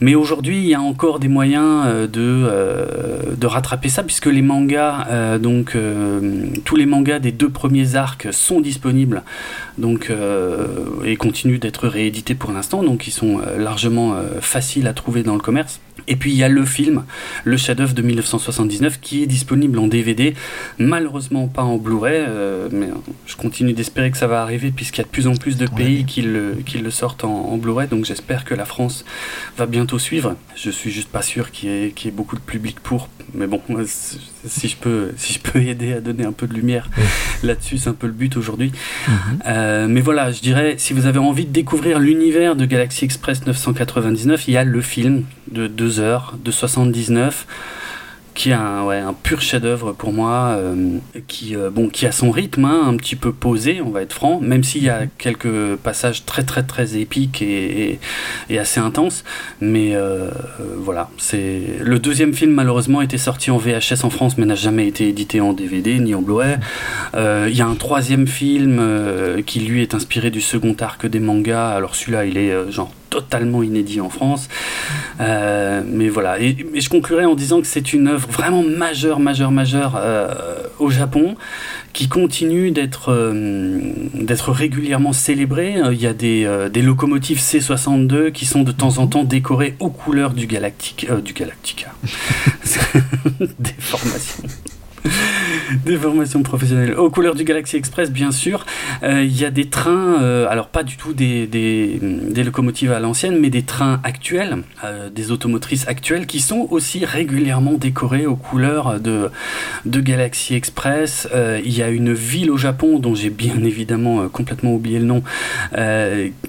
[0.00, 5.38] Mais aujourd'hui, il y a encore des moyens de de rattraper ça puisque les mangas,
[5.38, 5.76] donc
[6.64, 9.22] tous les mangas des deux premiers arcs sont disponibles
[9.78, 10.10] donc
[11.06, 15.22] et continuent d'être réédités pour l'instant, donc ils sont euh, largement euh, faciles à trouver
[15.22, 15.80] dans le commerce.
[16.08, 17.04] Et puis il y a le film,
[17.44, 20.34] le chef-d'œuvre de 1979, qui est disponible en DVD,
[20.78, 22.88] malheureusement pas en Blu-ray, euh, mais
[23.26, 25.66] je continue d'espérer que ça va arriver puisqu'il y a de plus en plus de
[25.66, 29.04] pays qui le, qui le sortent en, en Blu-ray, donc j'espère que la France
[29.56, 30.36] va bientôt suivre.
[30.54, 33.08] Je suis juste pas sûr qu'il y, ait- qu'il y ait beaucoup de public pour,
[33.34, 36.88] mais bon, si je peux, si je peux aider à donner un peu de lumière
[37.42, 38.70] là-dessus, c'est un peu le but aujourd'hui.
[39.46, 43.44] Euh, mais voilà, je dirais, si vous avez envie de découvrir l'univers de Galaxy Express
[43.46, 47.46] 999, il y a le film de 2 heures, de 79,
[48.34, 52.12] qui est un, ouais, un pur chef-d'œuvre pour moi, euh, qui, euh, bon, qui a
[52.12, 55.06] son rythme, hein, un petit peu posé, on va être franc, même s'il y a
[55.16, 57.98] quelques passages très très très épiques et, et-
[58.50, 59.24] et assez intenses.
[59.62, 60.28] Mais euh,
[60.76, 64.86] voilà, c'est le deuxième film malheureusement était sorti en VHS en France, mais n'a jamais
[64.86, 66.56] été édité en DVD ni en Blu-ray.
[67.14, 68.82] Il y a un troisième film
[69.46, 71.70] qui lui est inspiré du second arc des mangas.
[71.70, 74.48] Alors celui-là, il est genre totalement inédit en France.
[75.20, 76.38] Euh, mais voilà.
[76.40, 80.34] Et, je conclurai en disant que c'est une œuvre vraiment majeure, majeure, majeure euh,
[80.78, 81.36] au Japon,
[81.94, 83.80] qui continue d'être euh,
[84.12, 85.76] d'être régulièrement célébrée.
[85.92, 89.90] Il y a des, des locomotives C62 qui sont de temps en temps décorées aux
[89.90, 91.94] couleurs du Galactic, euh, du Galactica.
[93.40, 94.44] des formations.
[95.84, 96.94] Des formations professionnelles.
[96.94, 98.66] Aux couleurs du Galaxy Express, bien sûr.
[99.02, 101.48] Euh, Il y a des trains, euh, alors pas du tout des,
[102.44, 107.74] locomotives à l'ancienne, mais des trains actuels, euh, des automotrices actuelles, qui sont aussi régulièrement
[107.74, 109.30] décorés aux couleurs de,
[109.84, 111.28] Galaxy Express.
[111.64, 115.22] Il y a une ville au Japon, dont j'ai bien évidemment complètement oublié le nom,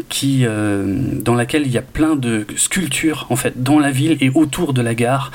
[0.10, 4.30] qui, dans laquelle il y a plein de sculptures, en fait, dans la ville et
[4.30, 5.32] autour de la gare,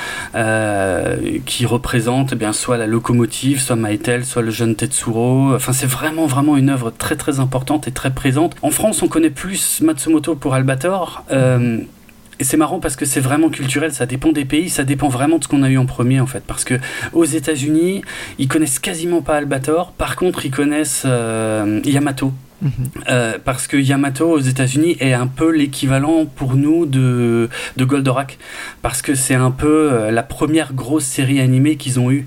[1.47, 5.55] qui représentent eh bien, soit la locomotive, soit Maïtel, soit le jeune Tetsuro.
[5.55, 8.55] Enfin, c'est vraiment, vraiment une œuvre très, très importante et très présente.
[8.63, 11.25] En France, on connaît plus Matsumoto pour Albator.
[11.31, 11.79] Euh,
[12.41, 15.39] et c'est marrant parce que c'est vraiment culturel, ça dépend des pays, ça dépend vraiment
[15.39, 16.43] de ce qu'on a eu en premier en fait.
[16.47, 16.75] Parce que
[17.13, 18.03] aux États-Unis,
[18.39, 22.33] ils connaissent quasiment pas Albator, par contre, ils connaissent euh, Yamato.
[22.63, 22.71] Mhm.
[23.09, 28.39] Euh, parce que Yamato aux États-Unis est un peu l'équivalent pour nous de, de Goldorak,
[28.83, 32.27] parce que c'est un peu la première grosse série animée qu'ils ont eue.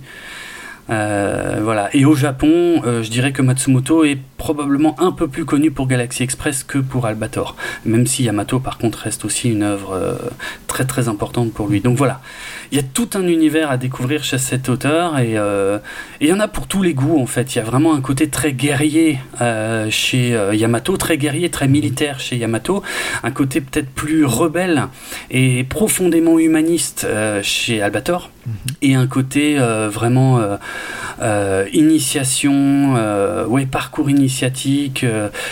[0.90, 1.90] Euh, voilà.
[1.96, 5.88] Et au Japon, euh, je dirais que Matsumoto est probablement un peu plus connu pour
[5.88, 7.56] Galaxy Express que pour Albator.
[7.86, 10.16] Même si Yamato, par contre, reste aussi une œuvre euh,
[10.68, 11.82] très très importante pour lui.
[11.82, 12.22] Donc voilà,
[12.72, 16.34] il y a tout un univers à découvrir chez cet auteur et et il y
[16.34, 17.56] en a pour tous les goûts en fait.
[17.56, 19.20] Il y a vraiment un côté très guerrier
[19.90, 22.84] chez Yamato, très guerrier, très militaire chez Yamato,
[23.24, 24.88] un côté peut-être plus rebelle
[25.30, 27.08] et profondément humaniste
[27.42, 28.30] chez Albator,
[28.82, 30.58] et un côté euh, vraiment euh,
[31.22, 32.96] euh, initiation,
[33.48, 35.06] ouais, parcours initiatique,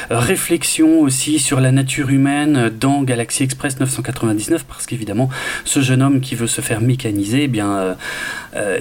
[0.09, 5.29] réflexion aussi sur la nature humaine dans Galaxy Express 999, parce qu'évidemment,
[5.65, 7.95] ce jeune homme qui veut se faire mécaniser, eh bien,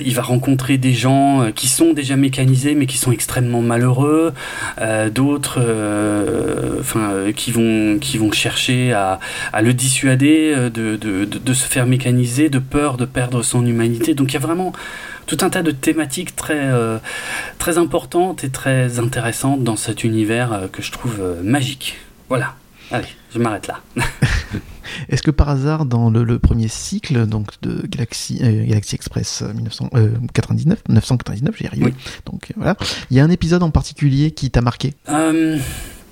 [0.05, 4.33] il va rencontrer des gens qui sont déjà mécanisés, mais qui sont extrêmement malheureux,
[5.13, 5.61] d'autres,
[6.81, 9.21] enfin, qui vont qui vont chercher à,
[9.63, 14.02] le dissuader de, de, de, de se faire mécaniser, de peur de perdre son humanité.
[14.11, 14.73] Donc il y a vraiment
[15.27, 16.99] tout un tas de thématiques très, euh,
[17.59, 21.99] très importantes et très intéressantes dans cet univers euh, que je trouve euh, magique.
[22.29, 22.55] Voilà.
[22.91, 23.81] Allez, je m'arrête là.
[25.09, 29.43] Est-ce que par hasard, dans le, le premier cycle donc de Galaxy, euh, Galaxy Express
[29.43, 31.85] euh, 1999, 999, j'y arrivé.
[31.87, 31.95] Oui.
[32.27, 32.77] Donc voilà,
[33.11, 34.95] il y a un épisode en particulier qui t'a marqué?
[35.09, 35.59] Euh,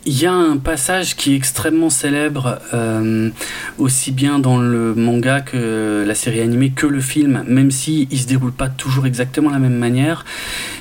[0.07, 3.29] Il y a un passage qui est extrêmement célèbre, euh,
[3.77, 8.19] aussi bien dans le manga que la série animée que le film, même si il
[8.19, 10.25] se déroule pas toujours exactement de la même manière.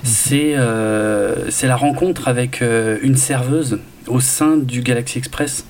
[0.04, 5.66] C'est euh, c'est la rencontre avec euh, une serveuse au sein du Galaxy Express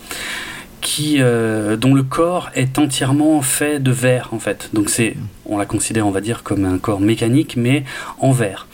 [0.82, 4.70] qui euh, dont le corps est entièrement fait de verre en fait.
[4.74, 5.16] Donc c'est
[5.46, 7.84] on la considère on va dire comme un corps mécanique mais
[8.20, 8.68] en verre.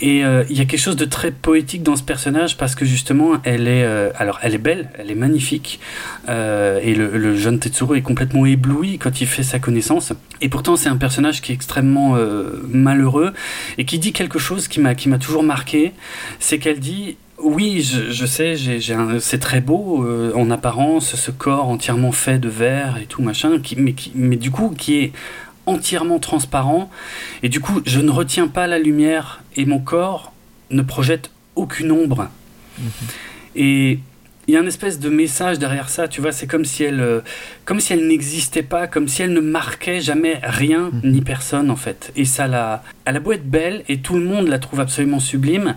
[0.00, 2.84] Et euh, il y a quelque chose de très poétique dans ce personnage parce que
[2.84, 5.78] justement, elle est, euh, alors elle est belle, elle est magnifique,
[6.28, 10.12] et le, jeune Tetsuro est complètement ébloui quand il fait sa connaissance.
[10.40, 12.16] Et pourtant, c'est un personnage qui est extrêmement
[12.68, 13.32] malheureux
[13.78, 15.92] et qui dit quelque chose qui m'a toujours marqué,
[16.40, 18.56] c'est qu'elle dit oui, je, je sais,
[19.20, 23.58] c'est très beau euh, en apparence, ce corps entièrement fait de verre et tout machin,
[23.60, 25.12] qui, mais, qui, mais du coup qui est
[25.66, 26.90] entièrement transparent.
[27.42, 30.32] Et du coup, je ne retiens pas la lumière et mon corps
[30.70, 32.28] ne projette aucune ombre.
[33.56, 34.00] Et
[34.46, 37.00] il y a un espèce de message derrière ça, tu vois, c'est comme si elle,
[37.00, 37.20] euh,
[37.64, 41.76] comme si elle n'existait pas, comme si elle ne marquait jamais rien ni personne en
[41.76, 42.12] fait.
[42.16, 45.20] Et ça la, elle a beau être belle et tout le monde la trouve absolument
[45.20, 45.74] sublime,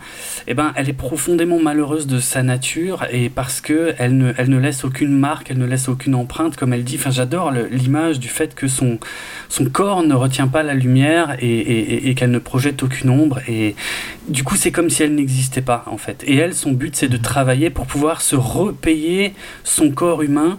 [0.48, 4.50] eh ben elle est profondément malheureuse de sa nature et parce que elle ne, elle
[4.50, 6.96] ne laisse aucune marque, elle ne laisse aucune empreinte, comme elle dit.
[7.00, 9.00] Enfin, j'adore l'image du fait que son,
[9.50, 13.10] son corps ne retient pas la lumière et, et- et- et qu'elle ne projette aucune
[13.10, 13.40] ombre.
[13.48, 13.76] Et
[14.28, 16.24] du coup, c'est comme si elle n'existait pas en fait.
[16.26, 18.36] Et elle, son but, c'est de travailler pour pouvoir se
[18.66, 19.34] repayer
[19.64, 20.58] son corps humain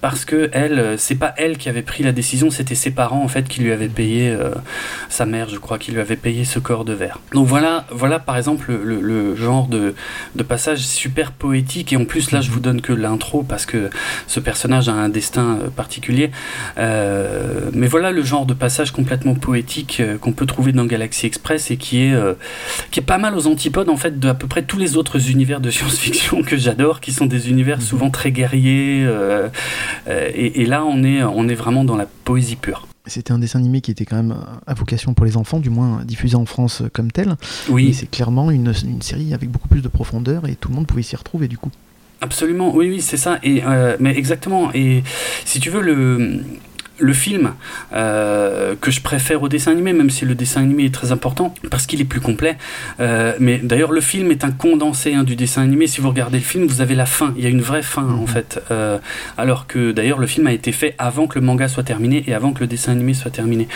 [0.00, 3.22] parce que elle, euh, c'est pas elle qui avait pris la décision, c'était ses parents
[3.22, 4.50] en fait qui lui avaient payé, euh,
[5.08, 7.18] sa mère, je crois, qui lui avait payé ce corps de verre.
[7.32, 9.94] Donc voilà, voilà par exemple le, genre de,
[10.34, 11.92] de passage super poétique.
[11.92, 13.90] Et en plus là, je vous donne que l'intro parce que
[14.26, 16.30] ce personnage a un destin euh, particulier.
[16.78, 21.70] Euh, mais voilà le genre de passage complètement poétique qu'on peut trouver dans Galaxy Express
[21.70, 22.34] et qui est euh,
[22.90, 25.30] qui est pas mal aux antipodes en fait de à peu près tous les autres
[25.30, 29.06] univers de science-fiction que j'adore, qui sont des univers souvent très guerriers.
[30.08, 32.86] Euh, et, et là, on est on est vraiment dans la poésie pure.
[33.06, 34.36] C'était un dessin animé qui était quand même
[34.66, 37.36] à vocation pour les enfants, du moins diffusé en France comme tel.
[37.68, 40.86] Oui, c'est clairement une, une série avec beaucoup plus de profondeur et tout le monde
[40.86, 41.70] pouvait s'y retrouver du coup.
[42.22, 43.38] Absolument, oui, oui, c'est ça.
[43.42, 44.70] Et, euh, mais exactement.
[44.74, 45.02] Et
[45.46, 46.42] si tu veux, le,
[47.00, 47.54] le film
[47.94, 51.54] euh, que je préfère au dessin animé, même si le dessin animé est très important,
[51.70, 52.56] parce qu'il est plus complet.
[53.00, 55.86] euh, mais d'ailleurs, le film est un condensé hein, du dessin animé.
[55.86, 57.32] Si vous regardez le film, vous avez la fin.
[57.36, 58.60] Il y a une vraie fin, en fait.
[58.70, 58.98] Euh,
[59.38, 62.34] alors que d'ailleurs, le film a été fait avant que le manga soit terminé et
[62.34, 63.66] avant que le dessin animé soit terminé.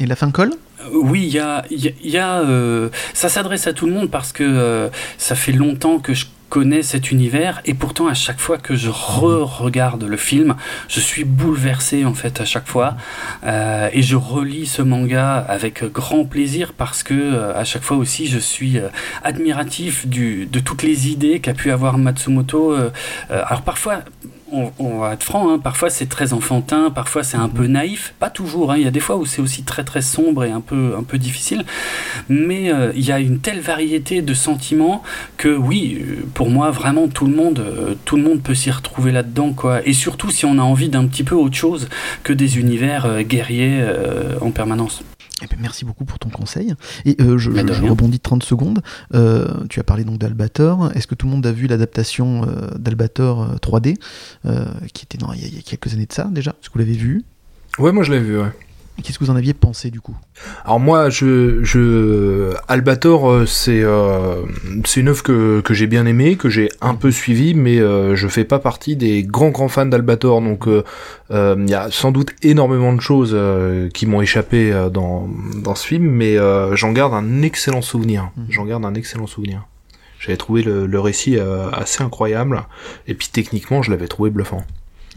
[0.00, 0.52] Et la fin colle?
[0.92, 3.92] Oui, il y a, y a- il y a, euh, ça s'adresse à tout le
[3.92, 4.88] monde parce que euh,
[5.18, 8.90] ça fait longtemps que je connais cet univers et pourtant à chaque fois que je
[8.90, 10.56] re-regarde le film,
[10.88, 12.96] je suis bouleversé en fait à chaque fois
[13.44, 17.96] Euh, et je relis ce manga avec grand plaisir parce que euh, à chaque fois
[17.96, 18.88] aussi je suis euh,
[19.22, 22.74] admiratif de toutes les idées qu'a pu avoir Matsumoto.
[23.30, 24.00] alors parfois
[24.52, 28.14] on, on va être franc, hein, parfois c'est très enfantin, parfois c'est un peu naïf,
[28.18, 30.50] pas toujours, hein, il y a des fois où c'est aussi très très sombre et
[30.50, 31.64] un peu, un peu difficile,
[32.28, 35.02] mais euh, il y a une telle variété de sentiments
[35.36, 38.70] que oui, euh, pour moi vraiment tout le monde, euh, tout le monde peut s'y
[38.70, 39.86] retrouver là-dedans, quoi.
[39.86, 41.88] Et surtout si on a envie d'un petit peu autre chose
[42.22, 45.02] que des univers euh, guerriers euh, en permanence.
[45.42, 46.74] Eh ben, merci beaucoup pour ton conseil.
[47.04, 47.64] Et euh, je, rien.
[47.88, 48.82] rebondis de 30 secondes.
[49.14, 50.90] Euh, tu as parlé donc d'Albator.
[50.94, 53.96] Est-ce que tout le monde a vu l'adaptation euh, d'Albator euh, 3D
[54.46, 56.50] euh, qui était dans, il, y a, il y a quelques années de ça déjà?
[56.50, 57.24] Est-ce que vous l'avez vu?
[57.78, 58.50] Ouais, moi je l'ai vu, ouais.
[59.02, 60.16] Qu'est-ce que vous en aviez pensé du coup?
[60.64, 64.42] Alors moi, je, je Albator, euh, c'est euh,
[64.84, 68.16] c'est une œuvre que, que j'ai bien aimée, que j'ai un peu suivie, mais euh,
[68.16, 70.82] je fais pas partie des grands grands fans d'Albator, donc euh,
[71.30, 75.28] euh, il y a sans doute énormément de choses euh, qui m'ont échappé euh, dans
[75.62, 78.30] dans ce film, mais euh, j'en garde un excellent souvenir.
[78.36, 78.46] Mhm.
[78.50, 79.66] J'en garde un excellent souvenir.
[80.18, 82.64] J'avais trouvé le, le récit euh, assez incroyable,
[83.06, 84.64] et puis techniquement, je l'avais trouvé bluffant.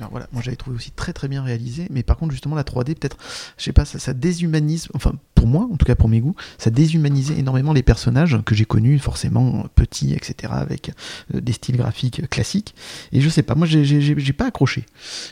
[0.01, 2.63] Alors voilà, moi j'avais trouvé aussi très très bien réalisé, mais par contre justement la
[2.63, 3.17] 3D peut-être,
[3.57, 6.35] je sais pas, ça, ça déshumanise, enfin pour moi, en tout cas pour mes goûts,
[6.57, 10.91] ça déshumanisait énormément les personnages que j'ai connus, forcément petits, etc., avec
[11.35, 12.73] euh, des styles graphiques classiques.
[13.11, 14.85] Et je sais pas, moi j'ai- pas accroché,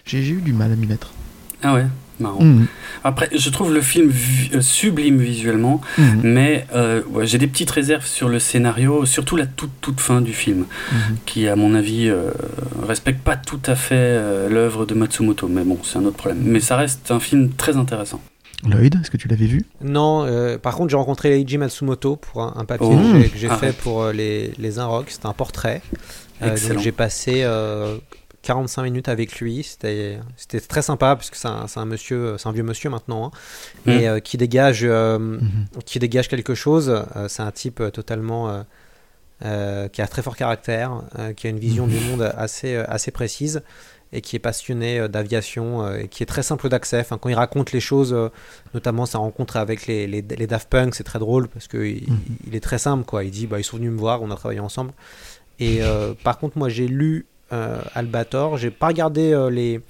[0.05, 1.13] j'ai eu du mal à m'y mettre.
[1.63, 1.87] Ah ouais,
[2.19, 2.43] marrant.
[2.43, 2.67] Mhm.
[3.03, 6.21] Après, je trouve le film vi- euh, sublime visuellement, Mhm.
[6.23, 10.21] mais euh, ouais, j'ai des petites réserves sur le scénario, surtout la toute toute fin
[10.21, 11.17] du film, Mhm.
[11.25, 12.31] qui à mon avis euh,
[12.87, 15.47] respecte pas tout à fait euh, l'œuvre de Matsumoto.
[15.47, 16.41] Mais bon, c'est un autre problème.
[16.43, 18.21] Mais ça reste un film très intéressant.
[18.67, 19.63] Lloyd, est-ce que tu l'avais vu?
[19.81, 23.17] Non, euh, par contre, j'ai rencontré Eiji Matsumoto pour un, un papier Oh.
[23.31, 23.55] que j'ai- Ah.
[23.55, 25.11] fait pour euh, les, les Inrocks.
[25.11, 25.81] C'était un portrait.
[26.41, 27.95] Euh, donc j'ai passé euh,
[28.41, 29.63] 45 minutes avec lui.
[29.63, 30.19] C'était
[30.67, 33.31] très sympa parce que c'est un, monsieur, c'est un vieux monsieur maintenant, hein,
[33.85, 33.89] Mm.
[33.91, 35.67] et euh, qui dégage, euh, Mhm.
[35.85, 36.89] qui dégage quelque chose.
[37.15, 38.63] Euh, c'est un type totalement
[39.41, 41.01] qui a très fort caractère,
[41.37, 43.61] qui a une vision du monde assez assez précise
[44.11, 46.99] et qui est passionné d'aviation et qui est très simple d'accès.
[46.99, 48.13] Enfin, quand il raconte les choses,
[48.73, 52.09] notamment sa rencontre avec les, les, les Daft Punk, c'est très drôle parce que il,
[52.11, 52.19] Mhm.
[52.47, 53.23] il est très simple quoi.
[53.23, 54.91] Il dit bah ils sont venus me voir, on a travaillé ensemble.
[55.59, 57.25] Et euh, par contre moi j'ai lu
[57.95, 59.81] Albator, j'ai pas regardé euh, les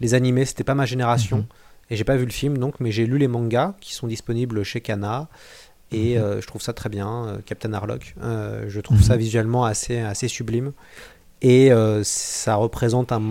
[0.00, 1.44] les animés, c'était pas ma génération Mhm.
[1.90, 4.62] et j'ai pas vu le film donc, mais j'ai lu les mangas qui sont disponibles
[4.62, 5.28] chez Kana.
[5.90, 6.22] Et Mhm.
[6.22, 8.14] euh, je trouve ça très bien, euh, Captain Harlock.
[8.22, 9.02] Euh, je trouve Mhm.
[9.04, 10.72] ça visuellement assez, assez sublime.
[11.40, 13.22] Et euh, ça représente un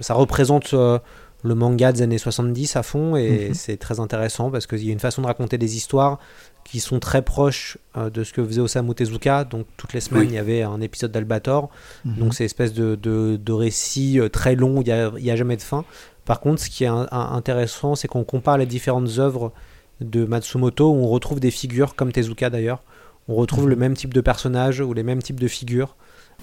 [0.00, 0.98] ça représente euh,
[1.44, 3.54] le manga des années 70 à fond et Mhm.
[3.54, 6.18] c'est très intéressant parce qu'il y a une façon de raconter des histoires
[6.70, 9.44] qui sont très proches euh, de ce que faisait Osamu Tezuka.
[9.44, 10.28] Donc toutes les semaines, Oui.
[10.30, 11.70] il y avait un épisode d'Albator.
[12.04, 12.14] Mhm.
[12.16, 14.84] Donc c'est espèce de, de, de récit euh, très long, il
[15.22, 15.84] n'y a, jamais de fin.
[16.24, 19.52] Par contre, ce qui est un- un- intéressant, c'est qu'on compare les différentes œuvres
[20.00, 22.82] de Matsumoto, où on retrouve des figures, comme Tezuka d'ailleurs.
[23.28, 23.70] On retrouve Mhm.
[23.70, 25.96] le même type de personnage ou les mêmes types de figures.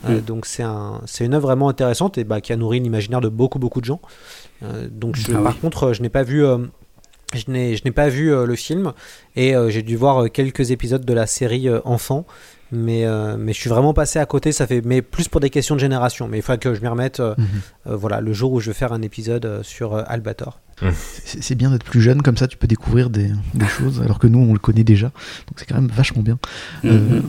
[0.10, 3.22] Euh, donc c'est un, c'est une œuvre vraiment intéressante et bah, qui a nourri l'imaginaire
[3.22, 4.02] de beaucoup beaucoup de gens.
[4.64, 5.60] Euh, donc je- Ah par oui.
[5.62, 6.44] contre, je n'ai pas vu,
[7.36, 8.94] je n'ai, je n'ai pas vu euh, le film
[9.36, 12.26] et euh, j'ai dû voir euh, quelques épisodes de la série euh, enfant.
[12.72, 15.52] Mais, euh, mais je suis vraiment passé à côté, ça fait mais plus pour des
[15.52, 16.28] questions de génération.
[16.28, 17.46] Mais il faut que je m'y remette euh, Mhm.
[17.88, 20.60] euh, voilà, le jour où je vais faire un épisode euh, sur euh, Albator.
[21.04, 24.20] C'est c'est bien d'être plus jeune, comme ça tu peux découvrir des, des choses, alors
[24.20, 25.08] que nous on le connaît déjà.
[25.48, 26.38] Donc c'est quand même vachement bien.
[26.84, 27.24] Euh, Mhm.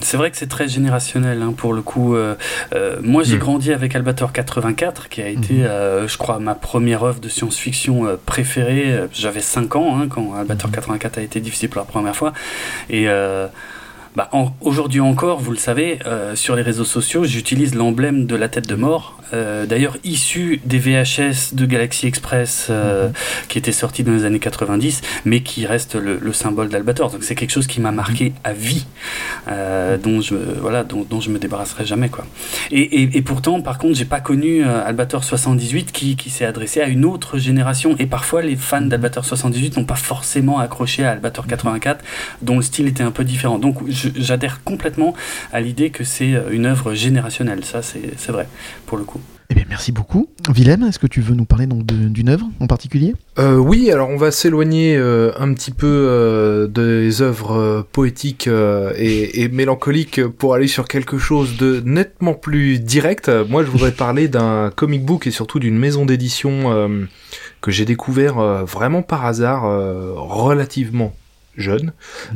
[0.00, 2.14] C'est vrai que c'est très générationnel hein, pour le coup.
[2.14, 2.34] euh,
[2.74, 3.40] euh, moi, j'ai Mm.
[3.40, 5.64] grandi avec Albator 84, qui a été, Mhm.
[5.64, 9.00] euh, je crois, ma première œuvre de science-fiction euh, préférée.
[9.12, 10.74] J'avais 5 ans hein, quand Albator Mhm.
[10.74, 12.32] 84 a été diffusé pour la première fois.
[12.90, 13.48] Et euh,
[14.16, 18.36] bah, en- aujourd'hui encore, vous le savez, euh, sur les réseaux sociaux, j'utilise l'emblème de
[18.36, 23.10] la tête de mort, euh, d'ailleurs issu des VHS de Galaxy Express euh,
[23.48, 27.10] qui était sorti dans les années 90, mais qui reste le, le symbole d'Albator.
[27.10, 28.86] Donc c'est quelque chose qui m'a marqué à vie,
[29.48, 32.26] euh, dont je voilà, dont, dont je me débarrasserai jamais quoi.
[32.70, 36.80] Et, et, et pourtant, par contre, j'ai pas connu Albator 78 qui, qui s'est adressé
[36.80, 37.96] à une autre génération.
[37.98, 42.04] Et parfois, les fans d'Albator 78 n'ont pas forcément accroché à Albator 84,
[42.42, 43.58] dont le style était un peu différent.
[43.58, 45.14] Donc j'adhère complètement
[45.52, 47.64] à l'idée que c'est une œuvre générationnelle.
[47.64, 48.48] Ça, c'est c'est vrai
[48.86, 49.17] pour le coup.
[49.50, 50.28] Eh bien merci beaucoup.
[50.50, 53.14] Willem, est-ce que tu veux nous parler donc d'une œuvre en particulier?
[53.38, 59.48] Euh, oui, alors on va s'éloigner euh, un petit peu euh, des œuvres poétiques et,
[59.48, 63.30] mélancoliques pour aller sur quelque chose de nettement plus direct.
[63.48, 67.08] Moi, je voudrais parler d'un comic book et surtout d'une maison d'édition
[67.62, 68.34] que j'ai découvert
[68.66, 69.62] vraiment par hasard,
[70.14, 71.14] relativement
[71.58, 71.92] jeune,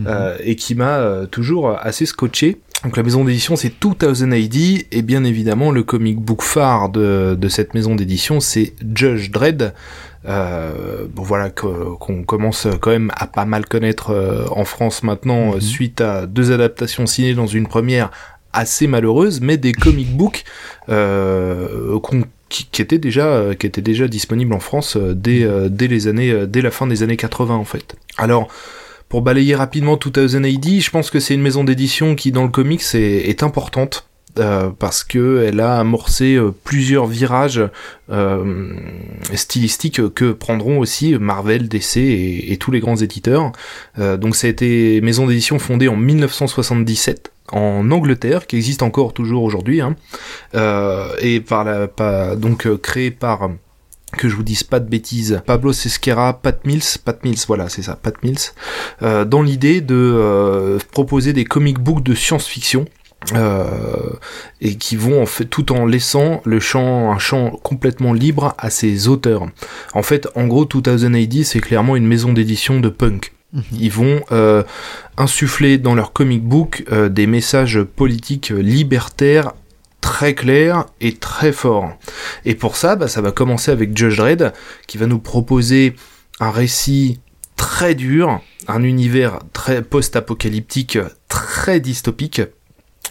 [0.06, 2.58] euh, et qui m'a euh, toujours assez scotché.
[2.84, 4.56] Donc la maison d'édition c'est 2000 AD
[4.90, 9.72] et bien évidemment le comic book phare de, de cette maison d'édition c'est Judge Dredd.
[10.26, 15.52] Euh, bon voilà qu'on commence quand même à pas mal connaître euh, en France maintenant
[15.54, 15.60] Mhm.
[15.60, 18.10] suite à deux adaptations ciné dans une première
[18.52, 20.44] assez malheureuse mais des comic books
[20.88, 26.06] euh, qu'on- qui, qui étaient déjà qui étaient déjà disponibles en France dès dès les
[26.06, 27.96] années dès la fin des années 80 en fait.
[28.18, 28.48] Alors
[29.12, 32.48] pour balayer rapidement 2000 AD, je pense que c'est une maison d'édition qui, dans le
[32.48, 34.06] comics, est, importante.
[34.38, 37.60] euh, parce que elle a amorcé euh, plusieurs virages
[38.10, 38.72] euh,
[39.34, 43.52] stylistiques que prendront aussi Marvel, DC et, tous les grands éditeurs.
[43.98, 49.42] Donc ça a été maison d'édition fondée en 1977 en Angleterre, qui existe encore toujours
[49.42, 49.94] aujourd'hui, hein,
[51.20, 53.50] et par la, donc créée par
[54.16, 57.82] que je vous dise pas de bêtises, Pablo Sesquera, Pat Mills, Pat Mills, voilà, c'est
[57.82, 58.38] ça, Pat Mills,
[59.02, 62.86] euh, dans l'idée de euh, proposer des comic books de science-fiction.
[63.36, 64.10] euh,
[64.60, 68.68] et qui vont en fait tout en laissant le champ un champ complètement libre à
[68.68, 69.46] ses auteurs.
[69.94, 73.32] En fait, en gros, 2000 AD c'est clairement une maison d'édition de punk.
[73.52, 73.62] Mhm.
[73.78, 74.62] Ils vont euh,
[75.16, 79.52] insuffler dans leur comic book euh, des messages politiques libertaires
[80.02, 81.96] très clairs et très forts.
[82.44, 84.52] Et pour ça, bah, ça va commencer avec Judge Dredd,
[84.86, 85.94] qui va nous proposer
[86.40, 87.20] un récit
[87.56, 90.98] très dur, un univers très post-apocalyptique,
[91.28, 92.42] très dystopique,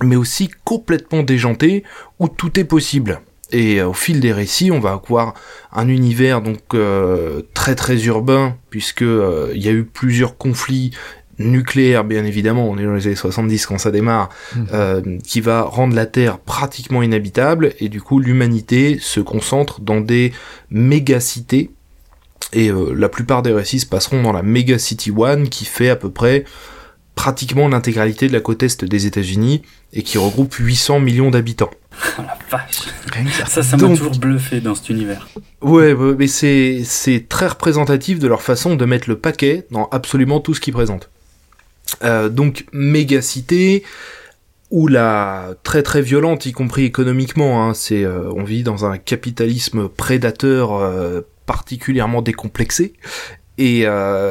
[0.04, 1.84] mais aussi complètement déjanté,
[2.20, 3.22] où tout est possible.
[3.52, 5.34] Et euh, au fil des récits, on va avoir
[5.72, 10.92] un univers donc euh, très très urbain, puisque euh, il y a eu plusieurs conflits
[11.40, 14.68] nucléaires, bien évidemment, on est dans les années 70 quand ça démarre, Mhm.
[14.74, 20.02] euh, qui va rendre la Terre pratiquement inhabitable, et du coup l'humanité se concentre dans
[20.02, 20.34] des
[20.70, 21.72] méga-cités,
[22.54, 25.90] et euh, la plupart des récits se passeront dans la Mega City One, qui fait
[25.90, 26.44] à peu près
[27.16, 29.62] pratiquement l'intégralité de la côte est des États-Unis,
[29.94, 31.70] et qui regroupe 800 millions d'habitants.
[32.18, 32.82] Oh la vache.
[33.12, 33.46] Rien que ça.
[33.46, 35.28] Ça, ça m'a Donc- toujours bluffé dans cet univers.
[35.62, 40.40] Ouais, mais c'est c'est très représentatif de leur façon de mettre le paquet dans absolument
[40.40, 41.10] tout ce qu'ils présentent.
[42.04, 43.84] Euh, donc mégacité
[44.70, 47.64] ou la très très violente, y compris économiquement.
[47.64, 52.94] Hein, c'est euh, on vit dans un capitalisme prédateur euh, particulièrement décomplexé.
[53.58, 53.82] Et,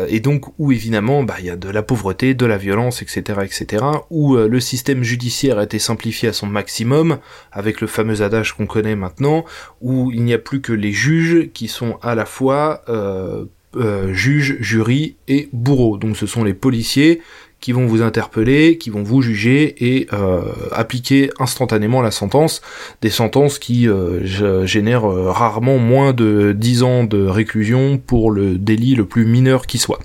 [0.09, 3.41] et donc où évidemment bah, il y a de la pauvreté, de la violence, etc.,
[3.45, 3.85] etc.
[4.09, 7.19] Où le système judiciaire a été simplifié à son maximum
[7.53, 9.45] avec le fameux adage qu'on connaît maintenant,
[9.83, 13.45] où il n'y a plus que les juges qui sont à la fois euh,
[13.77, 15.97] euh, juges, jury et bourreaux.
[15.97, 17.21] Donc ce sont les policiers
[17.61, 20.41] qui vont vous interpeller, qui vont vous juger et euh,
[20.73, 22.63] appliquer instantanément la sentence.
[23.03, 28.57] Des sentences qui euh, génèrent euh, rarement moins de 10 ans de réclusion pour le
[28.57, 30.01] délit le plus mineur qui soit.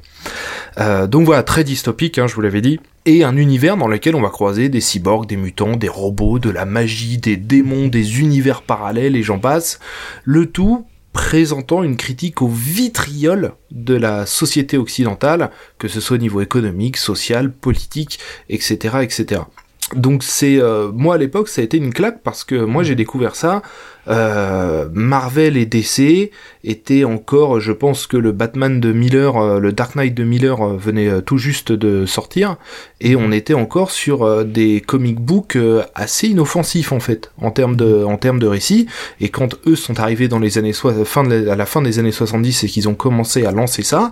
[1.08, 2.82] Donc voilà, très dystopique, hein, je vous l'avais dit.
[3.06, 6.49] Et un univers dans lequel on va croiser des cyborgs, des mutants, des robots, de
[6.49, 9.80] la magie, des démons, des univers parallèles et j'en passe.
[10.26, 10.86] Le tout
[11.16, 16.97] présentant une critique au vitriol de la société occidentale, que ce soit au niveau économique,
[16.97, 19.41] social, politique, etc., etc.
[19.95, 22.95] Donc c'est euh, moi à l'époque ça a été une claque parce que moi j'ai
[22.95, 23.61] découvert ça.
[24.08, 26.32] Euh, Marvel et DC
[26.64, 30.62] étaient encore, je pense que le Batman de Miller, euh, le Dark Knight de Miller
[30.62, 32.58] euh, venait euh, tout juste de sortir
[33.01, 35.58] et on était encore sur des comic books
[35.93, 38.88] assez inoffensifs en fait en termes de en termes de récit.
[39.20, 42.12] Et quand eux sont arrivés dans les années fin de à la fin des années
[42.12, 44.12] 70 et qu'ils ont commencé à lancer ça,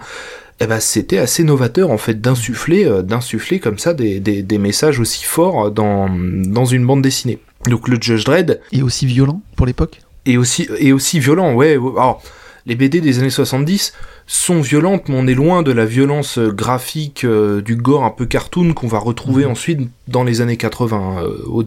[0.60, 5.00] eh ben c'était assez novateur en fait d'insuffler d'insuffler comme ça des, des, des, messages
[5.00, 7.40] aussi forts dans, dans une bande dessinée.
[7.68, 11.74] Donc le Judge Dredd est aussi violent pour l'époque et aussi et aussi violent ouais
[11.74, 12.22] alors
[12.66, 13.94] les BD des années 70
[14.26, 18.10] sont violentes, mais on est loin de la violence euh, graphique euh, du gore un
[18.10, 19.52] peu cartoon qu'on va retrouver mmh.
[19.52, 21.24] ensuite dans les années 80.
[21.24, 21.66] Euh, au,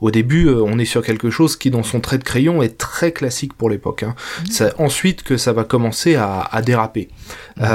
[0.00, 3.10] au, début, on est sur quelque chose qui, dans son trait de crayon, est très
[3.10, 4.04] classique pour l'époque.
[4.04, 4.14] Hein.
[4.14, 4.44] Mmh.
[4.50, 7.08] C'est ensuite que ça va commencer à, à déraper.
[7.56, 7.66] Mmh.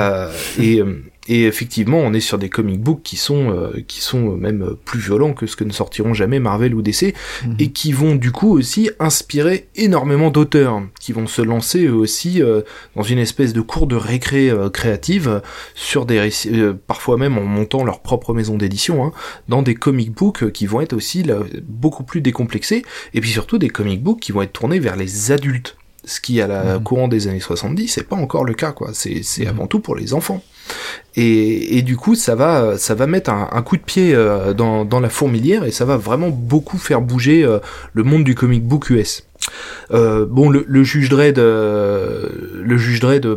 [0.59, 0.81] et
[1.27, 4.99] et effectivement, on est sur des comic books qui sont euh, qui sont même plus
[4.99, 7.13] violents que ce que ne sortiront jamais Marvel ou DC
[7.45, 7.55] mhm.
[7.59, 12.41] et qui vont du coup aussi inspirer énormément d'auteurs qui vont se lancer eux aussi
[12.41, 12.61] euh,
[12.95, 15.41] dans une espèce de cours de récré euh, créative
[15.75, 16.51] sur des récits,
[16.87, 19.11] parfois même en montant leur propre maison d'édition hein,
[19.47, 23.59] dans des comic books qui vont être aussi là, beaucoup plus décomplexés et puis surtout
[23.59, 26.83] des comic books qui vont être tournés vers les adultes ce qui à la mhm.
[26.83, 29.49] courant des années 70 c'est pas encore le cas quoi c'est c'est mhm.
[29.49, 30.43] avant tout pour les enfants
[31.15, 35.71] et, du coup, ça va, mettre un, coup de pied euh, dans, la fourmilière et
[35.71, 37.59] ça va vraiment beaucoup faire bouger euh,
[37.93, 39.27] le monde du comic book US.
[39.91, 43.27] Euh, bon, le, juge Dredd, le juge Dredd,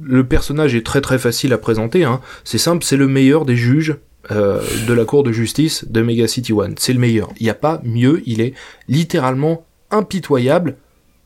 [0.00, 2.04] le personnage est très très facile à présenter.
[2.04, 2.20] Hein.
[2.44, 3.96] C'est simple, c'est le meilleur des juges
[4.30, 6.74] de la cour de justice de Mega City One.
[6.78, 7.30] C'est le meilleur.
[7.40, 8.22] Il n'y a pas mieux.
[8.24, 8.54] Il est
[8.88, 10.76] littéralement impitoyable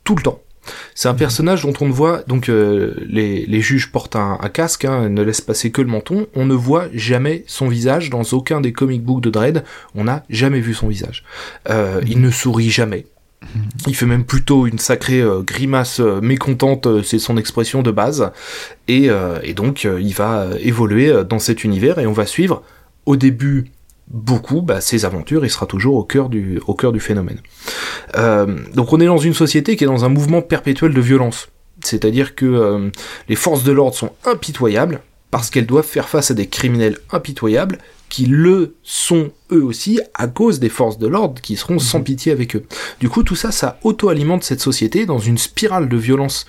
[0.03, 0.41] tout le temps.
[0.95, 1.19] C'est un mhm.
[1.19, 5.09] personnage dont on ne voit, donc euh, les, les, juges portent un, un casque, hein,
[5.09, 8.73] ne laissent passer que le menton, on ne voit jamais son visage dans aucun des
[8.73, 9.65] comic books de Dredd,
[9.95, 11.25] on n'a jamais vu son visage.
[11.69, 13.07] Euh, Il ne sourit jamais.
[13.43, 13.63] Mhm.
[13.89, 18.31] Il fait même plutôt une sacrée euh, grimace mécontente, c'est son expression de base,
[18.89, 19.09] et,
[19.43, 22.63] et donc il va évoluer dans cet univers et on va suivre
[23.05, 23.67] au début
[24.09, 27.41] beaucoup bah, ses aventures, il sera toujours au cœur du, au cœur du phénomène.
[28.17, 31.49] Euh, donc on est dans une société qui est dans un mouvement perpétuel de violence.
[31.81, 32.91] C'est-à-dire que euh,
[33.29, 35.01] les forces de l'ordre sont impitoyables
[35.31, 37.79] parce qu'elles doivent faire face à des criminels impitoyables
[38.09, 42.05] qui le sont eux aussi à cause des forces de l'ordre qui seront sans mhm.
[42.05, 42.65] pitié avec eux.
[43.01, 46.47] Du coup, tout ça, ça auto-alimente cette société dans une spirale de violence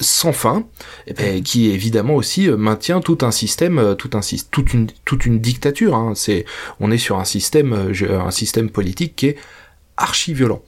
[0.00, 0.66] sans fin,
[1.06, 4.20] et eh ben, qui évidemment aussi euh, maintient tout un système, euh, tout un,
[4.50, 5.94] toute une, toute une dictature.
[5.94, 6.12] Hein.
[6.14, 6.44] C'est,
[6.80, 9.36] on est sur un système, euh, un système politique qui est
[9.96, 10.62] archi violent.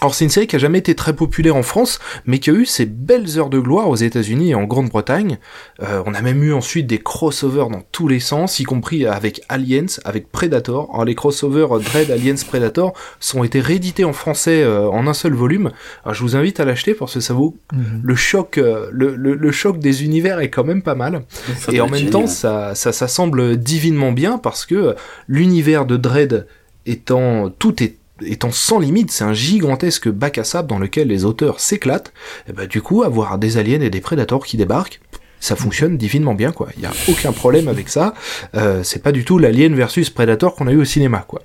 [0.00, 2.52] Alors c'est une série qui a jamais été très populaire en France, mais qui a
[2.52, 5.38] eu ses belles heures de gloire aux États-Unis et en Grande-Bretagne.
[5.82, 9.42] Euh, on a même eu ensuite des crossovers dans tous les sens, y compris avec
[9.48, 10.88] Aliens, avec Predator.
[10.92, 15.34] Alors les crossovers Dread, Aliens, Predator sont été réédités en français euh, en un seul
[15.34, 15.72] volume.
[16.04, 18.00] Alors je vous invite à l'acheter parce que ça vaut mhm.
[18.02, 21.24] le choc, euh, le, le, choc des univers est quand même pas mal.
[21.72, 24.94] et en même temps, ça, ça, ça semble divinement bien parce que
[25.26, 26.46] l'univers de Dread
[26.86, 31.24] étant tout est étant sans limite, c'est un gigantesque bac à sable dans lequel les
[31.24, 32.12] auteurs s'éclatent,
[32.48, 35.00] et bah du coup, avoir des aliens et des prédateurs qui débarquent,
[35.40, 36.68] ça fonctionne divinement bien quoi.
[36.76, 38.14] Il y a aucun problème avec ça.
[38.54, 41.42] Euh, c'est pas du tout l'Alien versus Predator qu'on a eu au cinéma quoi.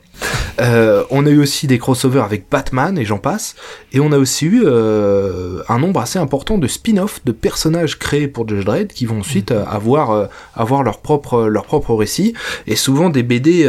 [0.61, 3.55] Euh, on a eu aussi des crossovers avec Batman et j'en passe.
[3.91, 8.27] Et on a aussi eu euh, un nombre assez important de spin-off de personnages créés
[8.27, 9.65] pour Judge Dredd qui vont ensuite mhm.
[9.67, 12.33] avoir avoir leur propre leur propre récit
[12.67, 13.67] et souvent des BD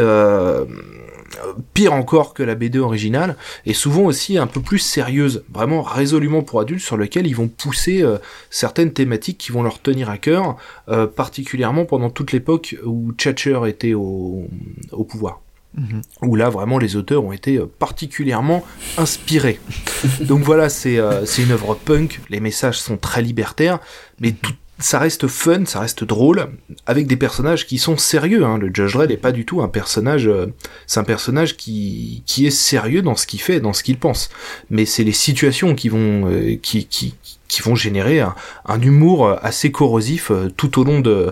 [1.73, 6.41] pire encore que la BD originale, et souvent aussi un peu plus sérieuse, vraiment résolument
[6.41, 8.17] pour adultes, sur lequel ils vont pousser euh,
[8.49, 10.57] certaines thématiques qui vont leur tenir à cœur,
[10.89, 14.47] euh, particulièrement pendant toute l'époque où Thatcher était au,
[14.91, 15.41] au pouvoir.
[15.77, 16.01] Mhm.
[16.21, 18.63] Où là vraiment les auteurs ont été euh, particulièrement
[18.97, 19.59] inspirés.
[20.21, 23.79] Donc voilà, c'est c'est une œuvre punk, les messages sont très libertaires,
[24.21, 26.47] mais tout, ça reste fun, ça reste drôle,
[26.85, 28.45] avec des personnages qui sont sérieux.
[28.45, 28.57] Hein.
[28.57, 30.47] Le Judge Dredd est pas du tout un personnage, euh,
[30.85, 34.29] c'est un personnage qui qui est sérieux dans ce qu'il fait, dans ce qu'il pense.
[34.69, 37.15] Mais c'est les situations qui vont euh, qui, qui
[37.47, 41.31] qui vont générer un, humour assez corrosif euh, tout au long de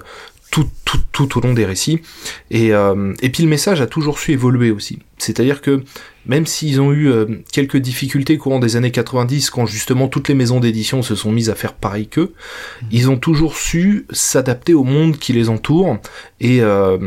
[0.51, 2.01] tout, tout, tout au long des récits.
[2.51, 4.99] Et, et puis le message a toujours su évoluer aussi.
[5.17, 5.83] C'est-à-dire que
[6.25, 10.35] même s'ils ont eu euh, quelques difficultés courant des années 90, quand justement toutes les
[10.35, 12.33] maisons d'édition se sont mises à faire pareil qu'eux,
[12.91, 15.97] ils ont toujours su s'adapter au monde qui les entoure
[16.39, 16.97] et euh,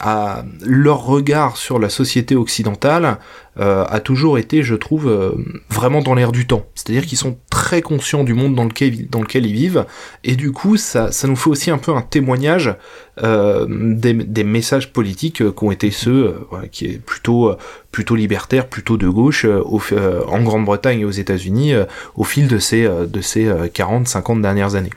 [0.00, 3.18] à leur regard sur la société occidentale
[3.58, 5.34] euh, a toujours été, je trouve,
[5.70, 6.66] vraiment dans l'air du temps.
[6.74, 9.86] C'est-à-dire qu'ils sont très conscients du monde dans lequel, dans lequel ils vivent,
[10.24, 12.74] et du coup, ça, ça nous fait aussi un peu un témoignage
[13.22, 16.36] des, des messages politiques qui ont été ceux,
[16.70, 17.55] qui est plutôt,
[17.92, 21.84] plutôt libertaires, plutôt de gauche, euh, au, euh, en Grande-Bretagne et aux États-Unis, euh,
[22.14, 24.90] au fil de ces, euh, de ces 40-50 dernières années.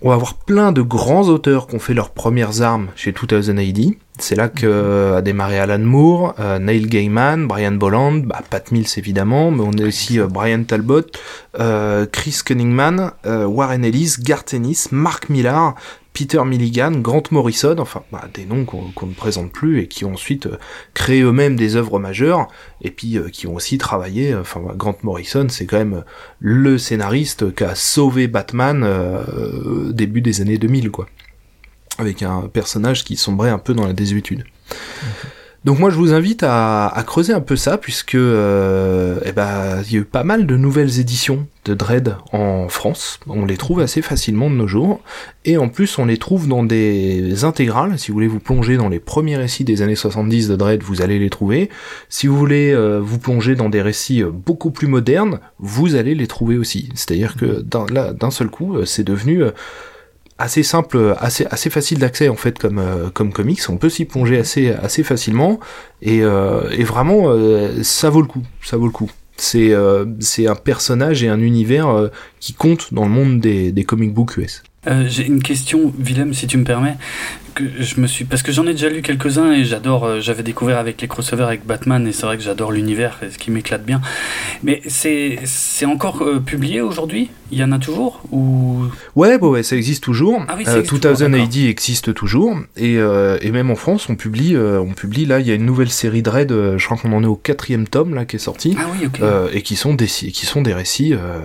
[0.00, 3.58] On va avoir plein de grands auteurs qui ont fait leurs premières armes chez 2000
[3.58, 3.96] AD.
[4.18, 8.70] C'est là que euh, a démarré Alan Moore, euh, Neil Gaiman, Brian Bolland, bah, Pat
[8.70, 11.02] Mills évidemment, mais on a aussi euh, Brian Talbot,
[11.58, 15.74] euh, Chris Cunningman, euh, Warren Ellis, Garth Ennis, Mark Millar,
[16.18, 20.14] Peter Milligan, Grant Morrison, enfin bah, des noms qu'on ne présente plus et qui ont
[20.14, 20.58] ensuite euh,
[20.92, 22.48] créé eux-mêmes des œuvres majeures
[22.82, 24.32] et puis euh, qui ont aussi travaillé.
[24.32, 26.02] euh, Enfin, bah, Grant Morrison, c'est quand même
[26.40, 28.84] le scénariste qui a sauvé Batman
[29.92, 31.06] début des années 2000, quoi,
[31.98, 34.42] avec un personnage qui sombrait un peu dans la désuétude.
[35.64, 39.92] Donc moi je vous invite à, creuser un peu ça puisque euh, eh ben il
[39.92, 43.18] y a eu pas mal de nouvelles éditions de Dread en France.
[43.26, 45.00] On les trouve assez facilement de nos jours
[45.44, 47.98] et en plus on les trouve dans des intégrales.
[47.98, 51.02] Si vous voulez vous plonger dans les premiers récits des années 70 de Dread, vous
[51.02, 51.70] allez les trouver.
[52.08, 56.14] Si vous voulez euh, vous plonger dans des récits euh, beaucoup plus modernes, vous allez
[56.14, 56.88] les trouver aussi.
[56.94, 59.42] C'est-à-dire que là, d'un seul coup, c'est devenu
[60.38, 63.60] assez simple, assez assez facile d'accès en fait comme euh, comme comics.
[63.68, 65.58] On peut s'y plonger assez assez facilement
[66.00, 69.10] et, euh, et vraiment euh, ça vaut le coup, ça vaut le coup.
[69.36, 69.72] C'est
[70.18, 72.10] c'est un personnage et un univers
[72.40, 74.64] qui compte dans le monde des des comic books US.
[75.06, 76.96] J'ai une question, Willem, si tu me permets.
[77.58, 80.04] Que je me suis parce que j'en ai déjà lu quelques-uns et j'adore.
[80.04, 83.36] euh, J'avais découvert avec les crossovers avec Batman et c'est vrai que j'adore l'univers, ce
[83.36, 84.00] qui m'éclate bien.
[84.62, 87.30] Mais c'est c'est encore euh, publié aujourd'hui?
[87.50, 88.22] Il y en a toujours?
[88.30, 88.84] Ou?
[89.16, 90.44] Ouais, bah ouais, ça existe toujours.
[90.46, 93.76] Ah oui, ça Euh, existe 2000 toujours, AD existe toujours et, euh, et même en
[93.76, 96.52] France, on publie, euh, on publie là, il y a une nouvelle série de Red,
[96.52, 98.76] euh, je crois qu'on en est au quatrième tome là qui est sorti.
[98.78, 99.20] Ah oui, ok.
[99.20, 101.40] Euh, et qui sont des qui sont des récits euh,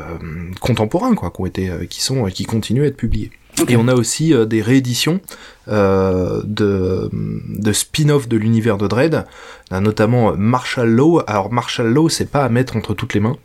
[0.59, 3.31] contemporains quoi, qui ont été euh, qui sont qui continuent à être publiés.
[3.67, 5.21] Et on a aussi euh, des rééditions
[5.67, 9.25] euh, de de spin-off de l'univers de Dread,
[9.71, 11.21] Là, notamment Marshall Law.
[11.27, 13.37] Alors Marshall Law, c'est pas à mettre entre toutes les mains.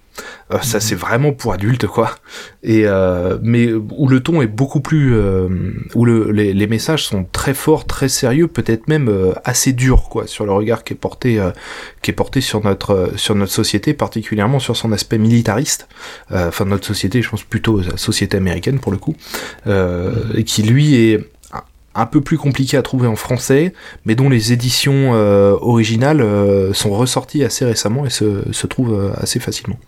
[0.52, 2.10] Euh, Ça c'est vraiment pour adultes quoi.
[2.62, 5.48] Et euh, mais où le ton est beaucoup plus, euh,
[5.94, 10.08] où le, les, les messages sont très forts, très sérieux, peut-être même euh, assez durs
[10.10, 11.50] quoi sur le regard qui est porté euh,
[12.02, 15.88] qui est porté sur notre euh, sur notre société, particulièrement sur son aspect militariste.
[16.32, 19.14] Euh, Enfin notre société, je pense plutôt la société américaine pour le coup,
[19.66, 21.20] euh, et qui lui est
[21.94, 23.72] un- peu plus compliqué à trouver en français,
[24.04, 29.12] mais dont les éditions euh, originales euh, sont ressorties assez récemment et se, se trouvent
[29.20, 29.78] assez facilement.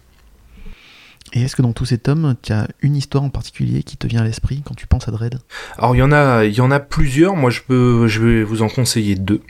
[1.32, 4.06] Et est-ce que dans tous ces tomes, tu as une histoire en particulier qui te
[4.06, 5.38] vient à l'esprit quand tu penses à Dread
[5.78, 7.36] Alors il y en a, il y en a plusieurs.
[7.36, 9.40] Moi je peux, je vais vous en conseiller deux.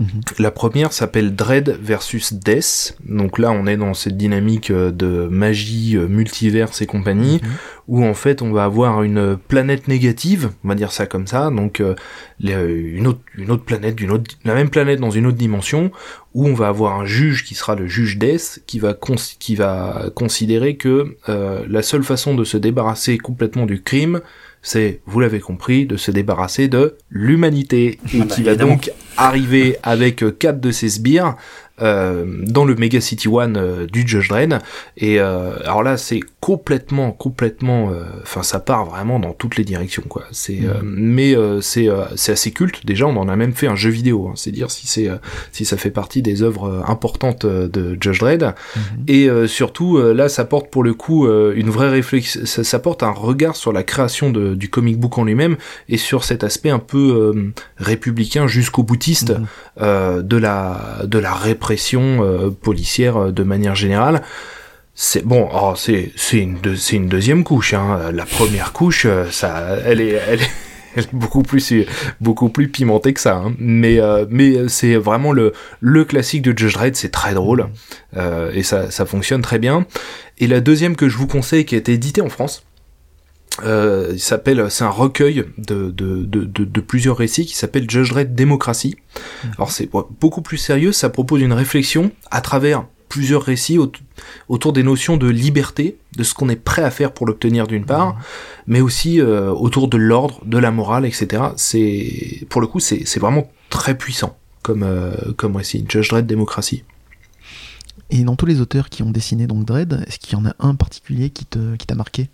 [0.00, 0.22] Mhm.
[0.40, 2.96] La première s'appelle Dread versus Death.
[3.08, 7.50] Donc là, on est dans cette dynamique euh, de magie, euh, multiverse et compagnie, Mhm.
[7.86, 11.48] où en fait, on va avoir une planète négative, on va dire ça comme ça.
[11.50, 11.94] Donc euh,
[12.40, 15.92] une autre, une autre planète, autre, la même planète dans une autre dimension,
[16.34, 19.54] où on va avoir un juge qui sera le juge Death, qui va cons- qui
[19.54, 24.20] va considérer que euh, la seule façon de se débarrasser complètement du crime,
[24.64, 28.90] c'est, vous l'avez compris, de se débarrasser de l'humanité, et Ah bah, qui va donc
[29.16, 31.36] arriver avec euh, quatre de ses sbires
[31.80, 34.58] dans le Mega City One euh, du Judge Dredd.
[34.96, 39.64] Et euh, alors là, c'est complètement, complètement, euh, enfin, ça part vraiment dans toutes les
[39.64, 40.24] directions, quoi.
[40.30, 42.86] C'est, euh, mais euh, c'est, euh, c'est assez culte.
[42.86, 44.28] Déjà, on en a même fait un jeu vidéo.
[44.28, 45.16] Hein, c'est dire si c'est, euh,
[45.52, 48.42] si ça fait partie des œuvres euh, importantes euh, de Judge Dredd.
[48.76, 48.82] Mhm.
[49.08, 52.62] Et euh, surtout, euh, là, ça porte pour le coup euh, une vraie réflexion, ça,
[52.62, 55.56] ça porte un regard sur la création de, du comic book en lui-même
[55.88, 59.32] et sur cet aspect un peu euh, républicain jusqu'au boutiste
[59.80, 64.22] euh, de la de la répression euh, policière euh, de manière générale.
[64.94, 66.58] C'est bon, oh, c'est une
[66.92, 67.74] une deuxième couche.
[67.74, 68.12] Hein.
[68.12, 70.40] La première couche, euh, ça, elle est elle
[70.96, 71.86] est beaucoup plus
[72.20, 73.36] beaucoup plus pimentée que ça.
[73.36, 73.54] Hein.
[73.58, 73.98] Mais
[74.28, 76.94] mais c'est vraiment le le classique de Judge Dredd.
[76.94, 77.66] C'est très drôle
[78.52, 79.86] et ça ça fonctionne très bien.
[80.38, 82.64] Et la deuxième que je vous conseille, qui a été éditée en France.
[83.62, 88.10] Euh, il s'appelle, c'est un recueil de, de, de, de, plusieurs récits qui s'appelle Judge
[88.10, 88.96] Dredd Démocratie.
[89.56, 89.88] Alors c'est
[90.20, 93.78] beaucoup plus sérieux, ça propose une réflexion à travers plusieurs récits
[94.48, 97.84] autour des notions de liberté, de ce qu'on est prêt à faire pour l'obtenir d'une
[97.84, 98.16] part,
[98.66, 101.44] mais aussi euh, autour de l'ordre, de la morale, etc.
[101.56, 105.84] C'est pour le coup c'est vraiment très puissant comme euh, comme récit.
[105.88, 106.82] Judge Dredd démocratie.
[108.10, 110.54] Et dans tous les auteurs qui ont dessiné donc Dredd, est-ce qu'il y en a
[110.58, 112.28] un particulier qui te qui t'a marqué?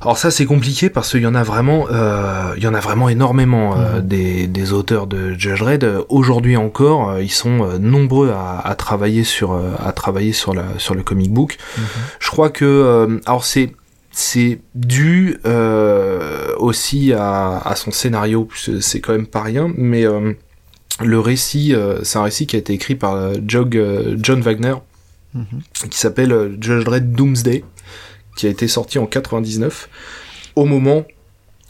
[0.00, 2.80] Alors ça c'est compliqué parce qu'il y en a vraiment, euh, il y en a
[2.80, 4.06] vraiment énormément euh, mhm.
[4.06, 5.88] des, des, auteurs de Judge Red.
[6.08, 10.94] Aujourd'hui encore, euh, ils sont nombreux à, à, travailler sur à travailler sur la sur
[10.94, 11.56] le comic book.
[11.78, 11.84] Mhm.
[12.20, 13.72] Je crois que alors c'est
[14.10, 15.38] c'est dû
[16.58, 18.48] aussi à, à, son scénario,
[18.80, 20.04] c'est quand même pas rien, mais
[21.02, 23.78] le récit, c'est un récit qui a été écrit par Jog,
[24.22, 24.74] John Wagner,
[25.34, 25.44] mhm.
[25.90, 27.62] qui s'appelle Judge Dredd Doomsday
[28.36, 29.88] qui a été sorti en 99,
[30.54, 31.04] au moment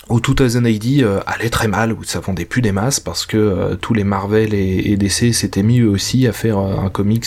[0.08, 3.74] où 2080 euh, allait très mal, où ça vendait plus des masses parce que euh,
[3.74, 7.26] tous les Marvel et, DC s'étaient mis eux aussi à faire euh, un comics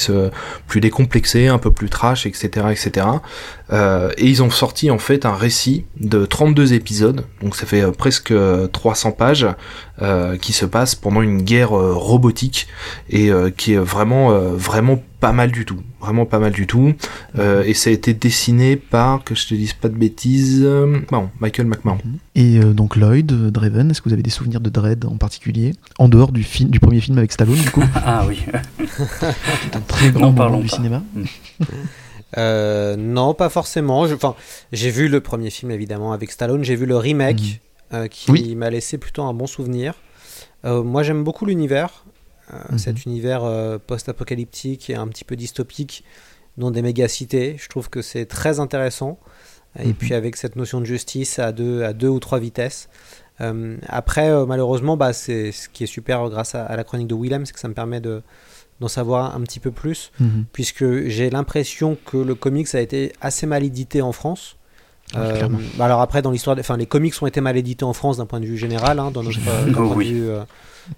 [0.68, 3.06] plus décomplexé, un peu plus trash, etc., etc.
[4.18, 8.34] et ils ont sorti en fait un récit de 32 épisodes, donc ça fait presque
[8.72, 9.48] 300 pages,
[10.42, 12.68] qui se passe pendant une guerre robotique
[13.10, 16.94] et qui est vraiment vraiment pas mal du tout, vraiment pas mal du tout.
[17.38, 21.00] Euh, et ça a été dessiné par, que je te dise pas de bêtises, euh,
[21.40, 21.98] Michael McMahon.
[22.36, 25.74] Et euh, donc Lloyd, Draven, est-ce que vous avez des souvenirs de Dread en particulier?
[25.98, 27.84] En dehors du, film, du premier film avec Stallone, du coup?
[27.96, 28.40] Ah oui.
[28.78, 31.04] C'est un très grand moment du cinéma.
[31.14, 32.96] Mm.
[32.98, 34.02] non, pas forcément.
[34.02, 34.36] Enfin,
[34.72, 36.64] j'ai vu le premier film évidemment avec Stallone.
[36.64, 37.60] J'ai vu le remake
[37.92, 38.08] mm.
[38.10, 39.96] qui m'a laissé plutôt un bon souvenir.
[40.64, 42.06] moi, j'aime beaucoup l'univers.
[42.54, 42.78] Euh, mhm.
[42.78, 46.04] cet univers euh, post-apocalyptique et un petit peu dystopique
[46.58, 47.56] dans des méga-cités.
[47.60, 49.20] Je trouve que c'est très intéressant.
[49.78, 49.94] Et mhm.
[49.94, 52.90] puis avec cette notion de justice à deux, à deux ou trois vitesses.
[53.40, 57.46] Euh, après, malheureusement, bah, c'est ce qui est super grâce à, la chronique de Willem,
[57.46, 58.22] c'est que ça me permet de
[58.80, 60.46] d'en savoir un petit peu plus, mhm.
[60.54, 64.56] puisque j'ai l'impression que le comics a été assez mal édité en France.
[65.14, 68.26] Bah, alors après, dans l'histoire, enfin, les comics ont été mal édités en France d'un
[68.26, 69.40] point de vue général, hein, dans notre
[69.74, 70.30] point de vue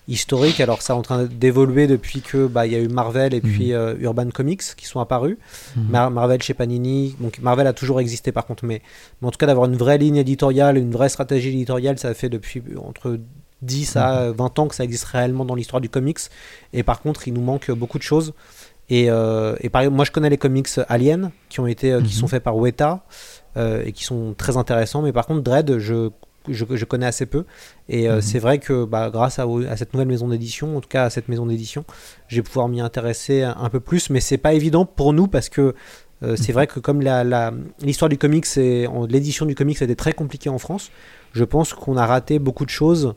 [0.08, 0.60] historique.
[0.60, 3.42] Alors ça est en train d'évoluer depuis que bah il y a eu Marvel et
[3.42, 3.76] puis mhm.
[3.76, 5.38] euh, Urban Comics qui sont apparus.
[5.76, 6.10] Mhm.
[6.10, 7.16] Marvel chez Panini.
[7.20, 8.82] Donc Marvel a toujours existé par contre, mais,
[9.22, 12.30] mais en tout cas d'avoir une vraie ligne éditoriale, une vraie stratégie éditoriale, ça fait
[12.30, 13.20] depuis entre
[13.62, 14.64] 10 à 20 mhm.
[14.64, 16.20] ans que ça existe réellement dans l'histoire du comics.
[16.74, 18.34] Et par contre, il nous manque beaucoup de choses.
[18.90, 22.02] Et, euh, et par exemple, moi je connais les comics Alien qui ont été, euh,
[22.02, 23.06] qui sont faits par Weta
[23.58, 25.02] et qui sont très intéressants.
[25.02, 26.10] Mais par contre, Dread, je
[26.50, 27.46] je, je, connais assez peu.
[27.90, 28.22] Et euh, mhm.
[28.22, 31.10] c'est vrai que bah, grâce à, à, cette nouvelle maison d'édition, en tout cas à
[31.10, 31.86] cette maison d'édition,
[32.28, 34.10] je vais pouvoir m'y intéresser un, peu plus.
[34.10, 35.76] Mais c'est pas évident pour nous parce que
[36.24, 36.54] euh, c'est mhm.
[36.54, 37.02] vrai que comme
[37.82, 40.92] l'histoire du comics et l'édition du comics a été très compliquée en France,
[41.34, 43.16] je pense qu'on a raté beaucoup de choses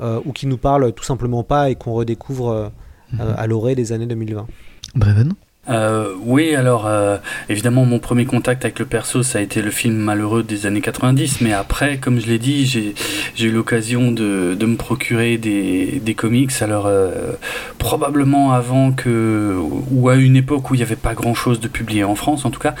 [0.00, 2.72] euh, ou qui nous parlent tout simplement pas et qu'on redécouvre
[3.12, 3.20] mhm.
[3.36, 4.46] à l'orée des années 2020.
[4.94, 5.34] Breven
[5.68, 7.16] euh, oui, alors euh,
[7.48, 10.82] évidemment mon premier contact avec le perso ça a été le film malheureux des années
[10.82, 16.00] 90, mais après, comme je l'ai dit, j'ai eu l'occasion de, de, me procurer des,
[16.02, 17.32] des comics, alors euh,
[17.78, 19.56] probablement avant que,
[19.90, 22.44] ou à une époque où il n'y avait pas grand chose de publié en France
[22.44, 22.74] en tout cas,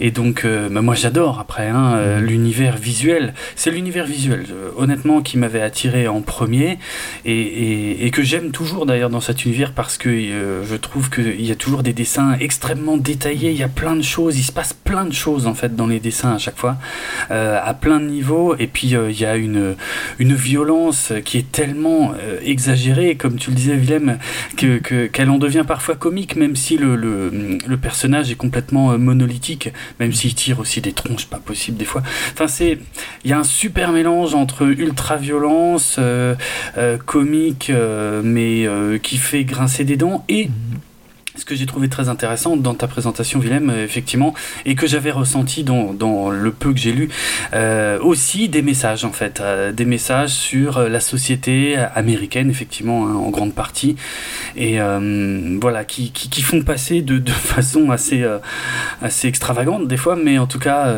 [0.00, 4.44] et donc bah, moi j'adore après hein, euh, l'univers visuel, c'est l'univers visuel
[4.76, 6.78] honnêtement qui m'avait attiré en premier.
[7.24, 11.44] Et, et, et que j'aime toujours d'ailleurs dans cet univers parce que je trouve qu'il
[11.44, 13.50] y a toujours des dessins extrêmement détaillé.
[13.50, 15.86] Il y a plein de choses, il se passe plein de choses en fait dans
[15.86, 16.76] les dessins à chaque fois,
[17.30, 18.56] euh, à plein de niveaux.
[18.58, 19.74] Et puis euh, il y a une,
[20.18, 24.18] une violence qui est tellement euh, exagérée, comme tu le disais, Willem,
[24.56, 29.70] que, qu'elle en devient parfois comique, même si le, le, le personnage est complètement monolithique,
[30.00, 32.02] même s'il tire aussi des tronches pas possible des fois.
[32.32, 32.78] Enfin, c'est,
[33.24, 35.98] il y a un super mélange entre ultra violence,
[37.06, 37.72] comique,
[38.22, 38.68] mais
[39.02, 40.48] qui fait grincer des dents et
[41.36, 44.34] ce que j'ai trouvé très intéressant dans ta présentation, Willem, euh, effectivement,
[44.64, 47.08] et que j'avais ressenti dans, dans, le peu que j'ai lu,
[47.52, 53.14] euh, aussi des messages, en fait, euh, des messages sur la société américaine, effectivement, hein,
[53.14, 53.96] en grande partie,
[54.56, 54.78] et
[55.60, 58.24] voilà, qui, qui, qui, font passer de, de façon assez,
[59.02, 60.94] assez extravagante, des fois, mais en tout cas,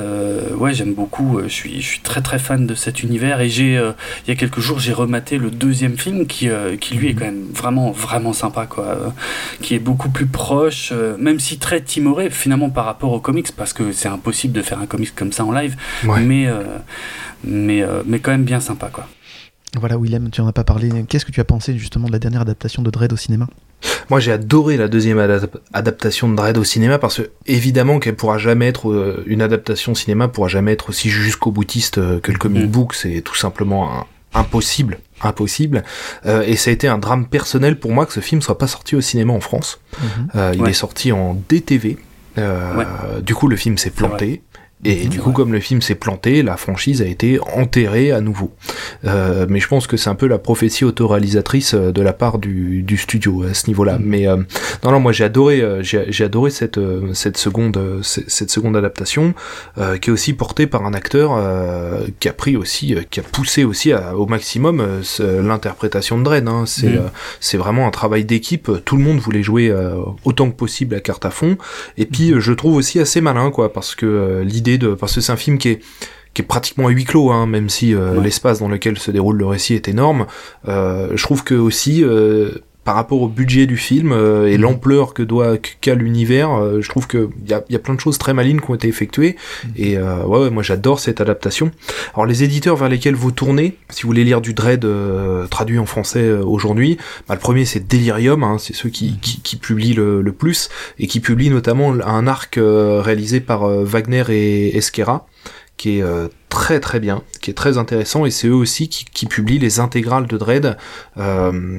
[0.57, 3.73] ouais, j'aime beaucoup, je suis, je suis très très fan de cet univers, et j'ai,
[3.75, 6.49] il y a quelques jours, j'ai rematé le deuxième film qui,
[6.81, 9.15] qui lui est quand même vraiment, vraiment sympa, quoi,
[9.61, 13.51] qui est beaucoup plus proche, euh, même si très timoré finalement par rapport aux comics,
[13.57, 16.63] parce que c'est impossible de faire un comics comme ça en live, mais, euh,
[17.45, 18.89] mais, euh, mais quand même bien sympa.
[18.93, 19.09] quoi.
[19.79, 20.91] Voilà, Willem, tu en as pas parlé.
[21.09, 23.47] Qu'est-ce que tu as pensé justement de la dernière adaptation de Dread au cinéma?
[24.11, 25.19] Moi, j'ai adoré la deuxième
[25.73, 30.29] adaptation de Dread au cinéma parce que évidemment qu'elle pourra jamais être une adaptation cinéma
[30.29, 32.71] pourra jamais être aussi jusqu'au boutiste que le comic mm.
[32.71, 32.95] book.
[32.95, 35.85] C'est tout simplement un impossible, impossible.
[36.27, 38.67] Euh, et ça a été un drame personnel pour moi que ce film soit pas
[38.67, 39.81] sorti au cinéma en France.
[40.01, 40.29] Mhm.
[40.37, 40.71] Euh, il Ouais.
[40.71, 41.97] est sorti en DTV.
[42.37, 44.43] Euh, Du coup, le film s'est planté.
[44.85, 48.53] Et du coup, comme le film s'est planté, la franchise a été enterrée à nouveau.
[49.05, 52.39] Euh, mais je pense que c'est un peu la prophétie autoréalisatrice euh, de la part
[52.39, 53.99] du, du studio à ce niveau-là.
[53.99, 54.05] Mhm.
[54.07, 54.37] Mais euh,
[54.85, 59.35] non, non, moi j'ai adoré, euh, j'ai adoré cette euh, cette seconde cette seconde adaptation
[59.79, 63.25] euh, qui est aussi portée par un acteur euh, qui a pris aussi, qui a
[63.25, 64.87] poussé aussi à- au maximum
[65.43, 66.49] l'interprétation de Dredd.
[66.49, 66.65] Hein.
[66.67, 67.09] C'est euh,
[67.41, 68.71] c'est vraiment un travail d'équipe.
[68.85, 69.75] Tout le monde voulait jouer
[70.25, 71.57] autant que possible à carte à fond.
[71.97, 75.15] Et puis euh, je trouve aussi assez malin, quoi, parce que euh, l'idée de, parce
[75.15, 75.81] que c'est un film qui est
[76.35, 78.23] qui est pratiquement à huis clos, hein, même si euh, Ouais.
[78.25, 80.27] l'espace dans lequel se déroule le récit est énorme.
[80.69, 82.51] Euh, je trouve que aussi euh,
[82.89, 84.63] par rapport au budget du film euh, et Mhm.
[84.63, 87.93] l'ampleur que doit qu'a l'univers, euh, je trouve que il y a, y a plein
[87.93, 89.37] de choses très malines qui ont été effectuées.
[89.37, 89.71] Mhm.
[89.77, 91.71] Et euh, ouais, ouais, moi j'adore cette adaptation.
[92.15, 95.79] Alors les éditeurs vers lesquels vous tournez, si vous voulez lire du Dread euh, traduit
[95.79, 96.97] en français aujourd'hui,
[97.29, 100.71] bah, le premier c'est Delirium, hein, c'est ceux qui, qui, qui publient le, le plus
[100.99, 105.27] et qui publient notamment un arc euh, réalisé par Wagner et Esquera
[105.79, 109.05] qui est euh, très très bien, qui est très intéressant et c'est eux aussi qui,
[109.07, 110.77] qui publient les intégrales de Dread
[111.19, 111.79] euh,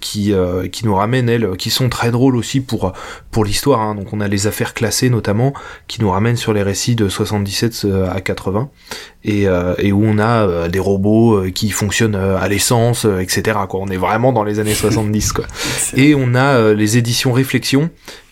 [0.00, 2.92] qui euh, qui nous ramènent elles, qui sont très drôles aussi pour
[3.30, 3.80] pour l'histoire.
[3.80, 3.94] hein.
[3.94, 5.52] Donc on a les affaires classées notamment
[5.88, 8.70] qui nous ramènent sur les récits de 77 à 80
[9.24, 13.04] et, euh, et où on a euh, des robots euh, qui fonctionnent euh, à l'essence,
[13.04, 13.58] euh, etc.
[13.68, 13.80] Quoi.
[13.80, 15.44] On est vraiment dans les années 70 quoi.
[15.96, 17.90] Et on a euh, les éditions Réflexion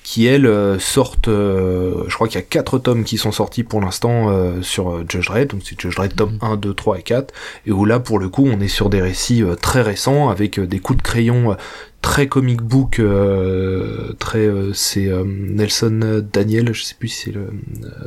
[0.09, 3.63] qui elles euh, sortent, euh, je crois qu'il y a quatre tomes qui sont sortis
[3.63, 7.01] pour l'instant euh, sur euh, Judge Dredd, donc c'est Judge Dredd tome 1, 2, 3
[7.01, 7.35] et 4,
[7.67, 10.59] et où là pour le coup on est sur des récits euh, très récents avec
[10.59, 11.55] des coups de crayon
[12.01, 17.35] très comic book, euh, très euh, c'est Nelson Daniel, je sais plus si c'est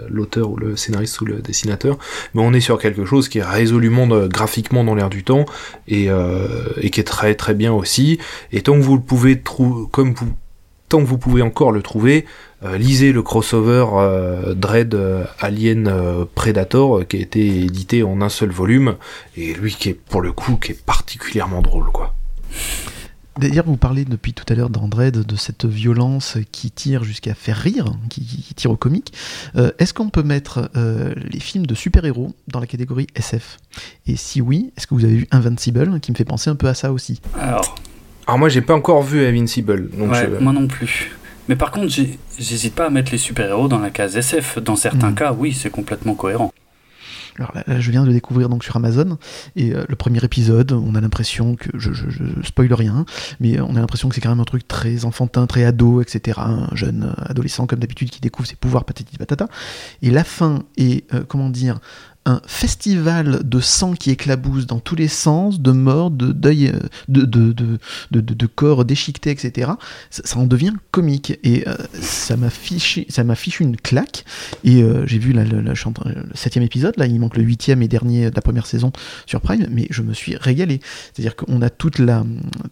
[0.09, 1.99] l'auteur ou le scénariste ou le dessinateur,
[2.33, 5.45] mais on est sur quelque chose qui est résolument graphiquement dans l'air du temps
[5.87, 8.17] et, euh, et qui est très très bien aussi.
[8.51, 10.33] Et tant que vous le pouvez trouver, comme vous
[10.91, 12.25] tant que vous pouvez encore le trouver,
[12.63, 18.21] euh, lisez le crossover euh, Dread euh, Alien euh, Predator qui a été édité en
[18.21, 18.97] un seul volume
[19.37, 22.13] et lui qui est pour le coup qui est particulièrement drôle quoi.
[23.39, 27.33] D'ailleurs, vous parlez depuis tout à l'heure dans Dread de cette violence qui tire jusqu'à
[27.33, 29.13] faire rire, qui, qui tire au comique.
[29.55, 33.57] Euh, Est-ce qu'on peut mettre euh, les films de super-héros dans la catégorie SF
[34.05, 36.67] Et si oui, est-ce que vous avez vu Invincible, qui me fait penser un peu
[36.67, 37.21] à ça aussi?
[37.39, 37.75] Alors,
[38.27, 41.11] Alors moi j'ai pas encore vu Invincible donc ouais, je- moi non plus.
[41.49, 41.91] Mais par contre,
[42.39, 44.59] j'hésite pas à mettre les super-héros dans la case SF.
[44.59, 45.15] Dans certains Mhm.
[45.15, 46.53] cas, oui, c'est complètement cohérent.
[47.37, 49.17] Alors là, là, je viens de le découvrir donc sur Amazon
[49.55, 53.05] et euh, le premier épisode, on a l'impression que je, je, je spoil rien,
[53.39, 56.39] mais on a l'impression que c'est quand même un truc très enfantin, très ado, etc.
[56.41, 59.47] Un jeune euh, adolescent comme d'habitude qui découvre ses pouvoirs patati patata.
[60.01, 61.79] Et la fin est euh, comment dire
[62.25, 66.79] un festival de sang qui éclabousse dans tous les sens, de mort, de deuil, euh,
[67.07, 67.77] de, de,
[68.11, 69.71] de, corps déchiquetés, etc.
[70.11, 74.23] Ça, en devient comique et euh, ça m'a fiché, fichu une claque.
[74.63, 75.73] Et euh, j'ai vu le, le,
[76.35, 78.91] septième épisode, là il manque le huitième et dernier de la première saison
[79.25, 80.79] sur Prime, mais je me suis régalé.
[81.13, 82.23] C'est-à-dire qu'on a toute la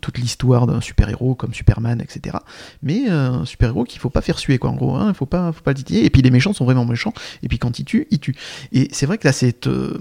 [0.02, 2.38] toute l'histoire d'un super-héros comme Superman, etc.
[2.84, 4.70] Mais un super-héros qu'il faut pas faire suer, quoi.
[4.70, 6.06] En gros, hein, faut pas, faut pas le titiller.
[6.06, 7.14] Et puis les méchants sont vraiment méchants.
[7.42, 8.36] Et puis quand ils tuent, ils tuent.
[8.72, 9.34] Et c'est vrai que là,
[9.68, 10.00] euh,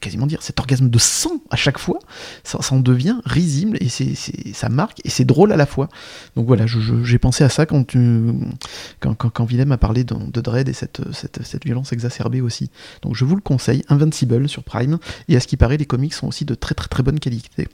[0.00, 1.98] quasiment dire cet orgasme de sang à chaque fois,
[2.44, 4.14] ça, ça en devient risible et c'est,
[4.52, 5.88] ça marque et c'est drôle à la fois.
[6.36, 7.98] Donc voilà, j'ai pensé à ça quand, tu,
[9.00, 12.40] quand, quand, quand Willem a parlé de, de Dread et cette, cette, cette violence exacerbée
[12.40, 12.70] aussi.
[13.02, 14.98] Donc je vous le conseille, Invincible sur Prime.
[15.28, 17.68] Et à ce qui paraît, les comics sont aussi de très très très bonne qualité.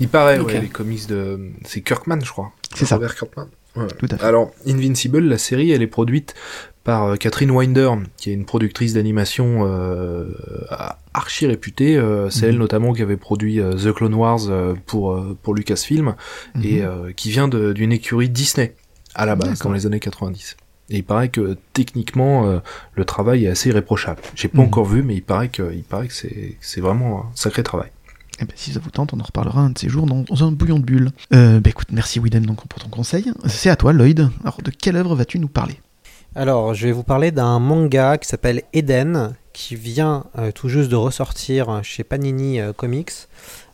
[0.00, 0.48] Il paraît Ok.
[0.48, 2.52] ouais, les comics de c'est Kirkman je crois.
[2.74, 2.96] C'est ça.
[2.96, 3.46] Robert Kirkman.
[3.76, 3.86] Ouais.
[3.98, 4.24] Tout à fait.
[4.24, 6.34] Alors, Invincible, la série, elle est produite
[6.84, 10.26] par euh, Catherine Winder, qui est une productrice d'animation euh,
[11.14, 11.96] archi réputée.
[11.96, 12.50] Euh, c'est Mhm.
[12.52, 16.14] elle notamment qui avait produit euh, The Clone Wars euh, pour pour Lucasfilm
[16.62, 16.86] et Mhm.
[16.86, 18.74] euh, qui vient d'une écurie Disney
[19.14, 20.56] à la base dans les années 90.
[20.90, 22.60] Et il paraît que techniquement
[22.94, 24.20] le travail est assez irréprochable.
[24.34, 24.64] J'ai pas Mhm.
[24.66, 27.90] encore vu, mais il paraît que il paraît que c'est vraiment un sacré travail.
[28.40, 30.44] Eh ben, si ça vous tente, on en reparlera un de ces jours dans, dans
[30.44, 31.10] un bouillon de bulles.
[31.32, 33.30] Euh, écoute, merci Willem donc, pour ton conseil.
[33.46, 34.30] C'est à toi, Lloyd.
[34.42, 35.80] Alors, de quelle œuvre vas-tu nous parler?
[36.34, 40.88] Alors, je vais vous parler d'un manga qui s'appelle Eden, qui vient euh, tout juste
[40.90, 43.12] de ressortir chez Panini euh, Comics.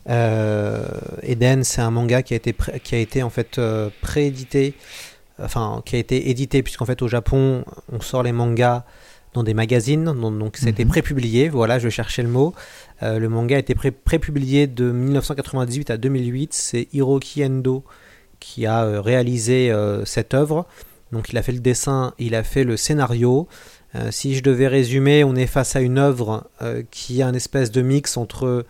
[0.09, 0.85] Euh,
[1.23, 2.53] Eden, c'est un manga qui a été,
[2.83, 4.73] qui a été en fait euh, préédité,
[5.41, 8.83] enfin qui a été édité puisqu'en fait au Japon, on sort les mangas
[9.33, 10.89] dans des magazines, donc, donc ça a été Mhm.
[10.89, 11.49] prépublié.
[11.49, 12.53] Voilà, je cherchais le mot.
[13.03, 16.53] Euh, le manga a été pré- prépublié de 1998 à 2008.
[16.53, 17.83] C'est Hiroki Endo
[18.39, 20.65] qui a euh, réalisé euh, cette œuvre.
[21.11, 23.47] Donc il a fait le dessin, il a fait le scénario.
[23.95, 26.47] Euh, si je devais résumer, on est face à une œuvre
[26.91, 28.65] qui a un espèce de mix entre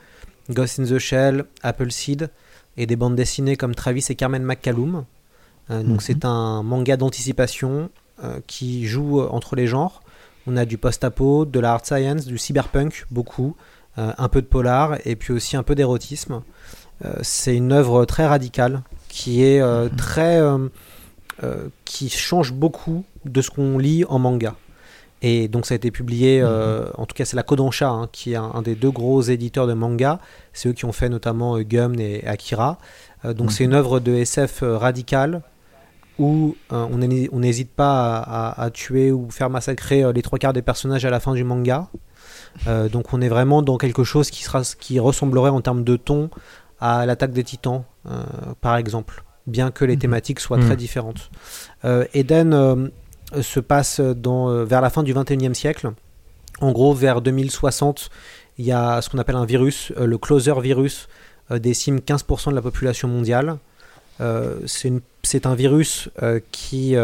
[0.49, 2.29] Ghost in the Shell, Appleseed
[2.77, 5.03] et des bandes dessinées comme Travis et Carmen McCallum.
[5.69, 5.99] Donc Mhm.
[5.99, 7.89] c'est un manga d'anticipation
[8.47, 10.01] qui joue entre les genres.
[10.47, 13.55] On a du post-apo, de la hard science, du cyberpunk, beaucoup,
[14.17, 16.41] un peu de polar et puis aussi un peu d'érotisme.
[17.05, 20.67] Euh, c'est une œuvre très radicale qui est euh, très euh,
[21.43, 24.55] euh, qui change beaucoup de ce qu'on lit en manga.
[25.21, 28.33] Et donc ça a été publié, euh, en tout cas c'est la Kodansha hein, qui
[28.33, 30.19] est un, un des deux gros éditeurs de manga.
[30.53, 32.77] C'est eux qui ont fait notamment euh, Gum et Akira.
[33.25, 35.41] Euh, donc c'est une œuvre de SF euh, radicale
[36.19, 40.11] où euh, on n'hé- on n'hésite pas à, à- à tuer ou faire massacrer euh,
[40.13, 41.87] les trois quarts des personnages à la fin du manga.
[42.67, 45.95] Euh, donc on est vraiment dans quelque chose qui, sera, qui ressemblerait en termes de
[45.95, 46.29] ton
[46.81, 48.21] à l'attaque des titans, euh,
[48.61, 49.99] par exemple, bien que les Mhm.
[49.99, 50.65] thématiques soient Mhm.
[50.65, 51.29] très différentes.
[51.85, 52.91] Euh, Eden
[53.41, 55.91] se passe dans, vers la fin du 21e siècle.
[56.61, 58.09] En gros, vers 2060,
[58.57, 61.07] il y a ce qu'on appelle un virus, le closer virus
[61.51, 63.57] décime 15% de la population mondiale.
[64.65, 66.09] C'est un virus
[66.51, 66.95] qui,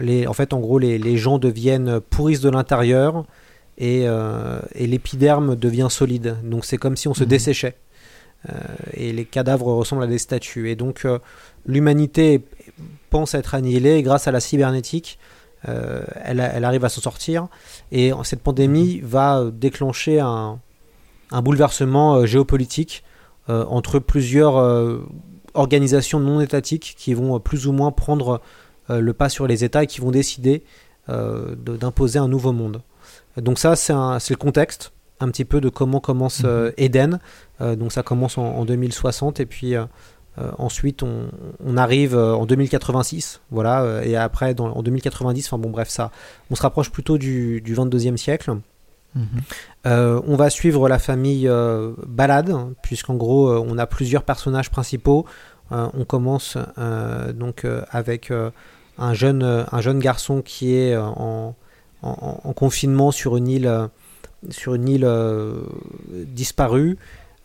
[0.00, 3.24] les, en fait, en gros, les, les gens deviennent pourrissent de l'intérieur
[3.78, 6.36] et, euh, et l'épiderme devient solide.
[6.44, 7.28] Donc c'est comme si on se Mhm.
[7.28, 7.76] desséchait.
[8.48, 8.52] Euh,
[8.94, 10.70] et les cadavres ressemblent à des statues.
[10.70, 11.18] Et donc euh,
[11.66, 12.42] l'humanité
[13.10, 15.18] pense être annihilée et grâce à la cybernétique.
[15.64, 17.48] elle, arrive à s'en sortir
[17.90, 20.60] et cette pandémie va euh, déclencher un,
[21.32, 23.02] un bouleversement géopolitique
[23.48, 24.56] entre plusieurs
[25.54, 28.40] organisations non étatiques qui vont plus ou moins prendre
[28.88, 30.62] le pas sur les États et qui vont décider
[31.08, 32.82] de- d'imposer un nouveau monde.
[33.36, 37.20] Donc ça, c'est le contexte un petit peu de comment commence euh, Eden.
[37.60, 39.84] Euh, donc ça commence en, en 2060 et puis euh,
[40.38, 41.28] euh, ensuite on,
[41.64, 45.88] on arrive euh, en 2086, voilà, euh, et après dans, en 2090, enfin bon bref
[45.88, 46.10] ça,
[46.50, 48.56] on se rapproche plutôt du, du 22e siècle.
[49.14, 49.26] Mhm.
[49.86, 54.70] Euh, on va suivre la famille euh, Balade, puisqu'en gros, euh, on a plusieurs personnages
[54.70, 55.24] principaux.
[55.72, 58.50] Euh, on commence euh, donc euh, avec euh,
[58.98, 61.56] un, jeune, euh, un jeune garçon qui est euh, en,
[62.06, 63.86] en- en confinement sur une île, euh,
[64.50, 65.60] sur une île euh,
[66.26, 66.96] disparue.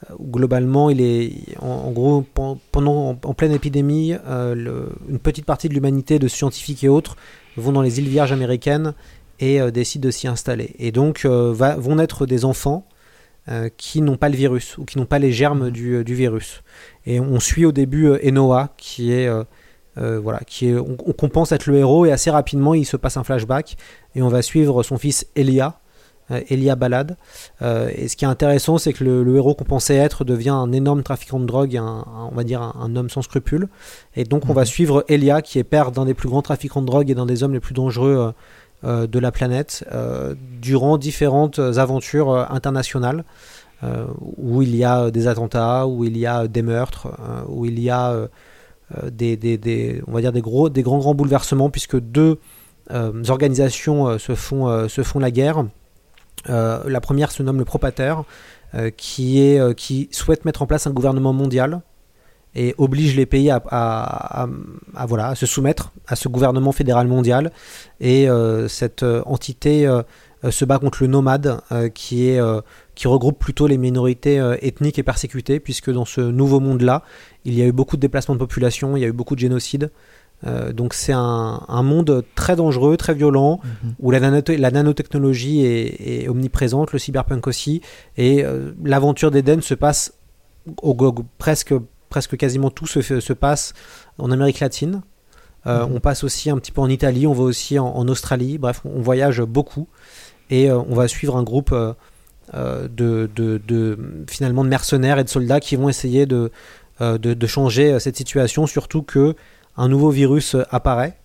[0.09, 5.73] Euh, Globalement, il est en, gros pen- pendant en, pleine épidémie, une petite partie de
[5.73, 7.15] l'humanité, de scientifiques et autres,
[7.57, 8.93] vont dans les îles Vierges américaines
[9.39, 10.75] et décident de s'y installer.
[10.79, 12.85] Et donc va- vont naître des enfants
[13.77, 16.61] qui n'ont pas le virus ou qui n'ont pas les germes du, virus.
[17.05, 19.29] Et on suit au début Enoa qui est
[19.97, 22.97] euh, voilà, qui est, on, on pense être le héros et assez rapidement il se
[22.97, 23.75] passe un flashback
[24.15, 25.79] et on va suivre son fils Elia.
[26.31, 27.17] euh, Elia Balade.
[27.61, 30.49] Euh, et ce qui est intéressant, c'est que le, le héros qu'on pensait être devient
[30.51, 33.67] un énorme trafiquant de drogue, un, un- on va dire un, un homme sans scrupules.
[34.15, 36.87] Et donc on va suivre Elia, qui est père d'un des plus grands trafiquants de
[36.87, 38.33] drogue et d'un des hommes les plus dangereux
[38.83, 39.85] de la planète,
[40.59, 43.23] durant différentes aventures internationales,
[44.37, 47.07] où il y a des attentats, où il y a des meurtres,
[47.47, 48.27] où il y a
[49.11, 52.39] des, des- des- on va dire des gros, des grands grands bouleversements, puisque deux
[52.91, 55.65] euh, organisations euh, se font, euh, se font la guerre.
[56.49, 58.15] Euh, la première se nomme le Propater,
[58.73, 61.81] euh, qui, est, euh, qui souhaite mettre en place un gouvernement mondial
[62.55, 64.47] et oblige les pays à,
[65.07, 67.51] voilà, à se soumettre à ce gouvernement fédéral mondial.
[68.01, 70.01] Et euh, cette euh, entité euh,
[70.43, 72.59] euh, se bat contre le nomade, euh, qui, est, euh,
[73.01, 77.01] qui regroupe plutôt les minorités euh, ethniques et persécutées, puisque dans ce nouveau monde-là,
[77.45, 79.39] il y a eu beaucoup de déplacements de population, il y a eu beaucoup de
[79.39, 79.89] génocides.
[80.45, 83.93] Euh, donc c'est un, un monde très dangereux, très violent, Mhm.
[83.99, 87.81] où la, nanote- la nanotechnologie est, est omniprésente, le cyberpunk aussi,
[88.17, 90.13] et euh, l'aventure d'Eden se passe,
[90.83, 91.73] au, au- presque,
[92.09, 93.73] presque quasiment tout se, se passe
[94.19, 95.01] en Amérique latine.
[95.65, 95.95] Euh, Mhm.
[95.95, 98.81] On passe aussi un petit peu en Italie, on va aussi en, en Australie, bref,
[98.85, 99.87] on voyage beaucoup,
[100.51, 101.71] et on va suivre un groupe
[102.53, 103.97] de, de-
[104.29, 106.51] finalement de mercenaires et de soldats qui vont essayer de,
[107.01, 109.35] euh, changer euh, cette situation, surtout que
[109.77, 111.17] un nouveau virus euh, apparaît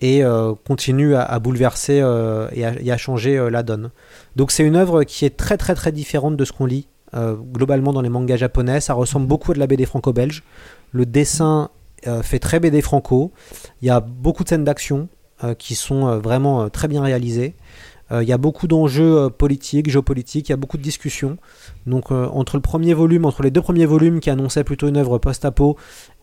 [0.00, 3.90] et euh, continue à, bouleverser euh, et, à, changer euh, la donne.
[4.36, 7.34] Donc c'est une œuvre qui est très très très différente de ce qu'on lit euh,
[7.34, 8.80] globalement dans les mangas japonais.
[8.80, 10.44] Ça ressemble beaucoup à de la BD franco-belge.
[10.92, 11.70] Le dessin
[12.06, 13.32] euh, fait très BD franco.
[13.82, 15.08] Il y a beaucoup de scènes d'action
[15.42, 17.54] euh, qui sont euh, vraiment euh, très bien réalisées.
[18.10, 21.36] Euh, il y a beaucoup d'enjeux euh, politiques, géopolitiques, il y a beaucoup de discussions.
[21.86, 24.96] Donc euh, entre le premier volume, entre les deux premiers volumes qui annonçaient plutôt une
[24.96, 25.76] œuvre post-apo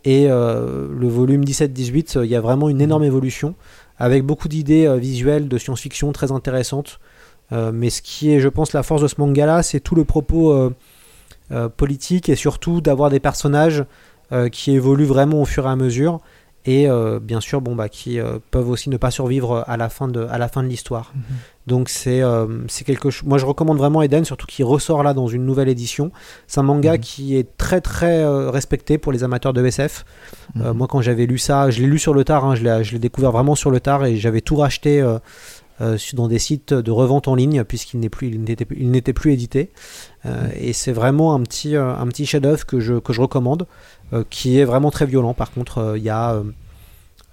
[0.03, 3.55] et le volume 17-18, euh, il y a vraiment une énorme évolution
[3.97, 6.99] avec beaucoup d'idées visuelles de science-fiction très intéressantes.
[7.51, 10.71] Mais ce qui est, je pense, la force de ce manga-là, c'est tout le propos
[11.77, 13.85] politique et surtout d'avoir des personnages
[14.51, 16.19] qui évoluent vraiment au fur et à mesure
[16.65, 16.89] et
[17.21, 18.19] bien sûr bon bah qui
[18.51, 21.13] peuvent aussi ne pas survivre à la fin de à la fin de l'histoire.
[21.15, 21.23] Mhm.
[21.67, 22.45] Donc c'est euh,
[22.85, 23.27] quelque chose.
[23.27, 26.11] Moi je recommande vraiment Eden, surtout qu'il ressort là dans une nouvelle édition.
[26.45, 26.99] C'est un manga Mhm.
[26.99, 30.05] qui est très très euh, respecté pour les amateurs de SF.
[30.57, 30.77] Euh, Mhm.
[30.77, 33.31] moi quand j'avais lu ça, je l'ai lu sur le tard, hein, je l'ai découvert
[33.31, 35.01] vraiment sur le tard et j'avais tout racheté.
[36.13, 39.71] dans des sites de revente en ligne puisqu'il plus il n'était n'était plus édité
[40.25, 43.67] Euh, et c'est vraiment un petit un petit chef d'œuvre que je que je recommande
[44.29, 46.41] qui est vraiment très violent par contre il y a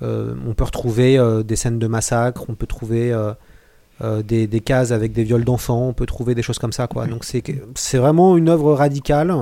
[0.00, 3.14] on peut retrouver des scènes de massacre on peut trouver
[4.00, 6.86] euh, des, des cases avec des viols d'enfants on peut trouver des choses comme ça
[6.86, 7.06] quoi.
[7.06, 9.34] Donc c'est vraiment une œuvre radicale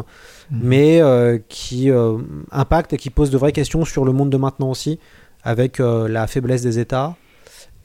[0.51, 0.61] Mhm.
[0.65, 2.19] mais euh, qui euh,
[2.51, 4.99] impacte et qui pose de vraies questions sur le monde de maintenant aussi
[5.45, 7.15] avec la faiblesse des États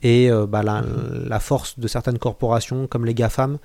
[0.02, 0.84] et bah, la,
[1.26, 3.56] la force de certaines corporations comme les GAFAM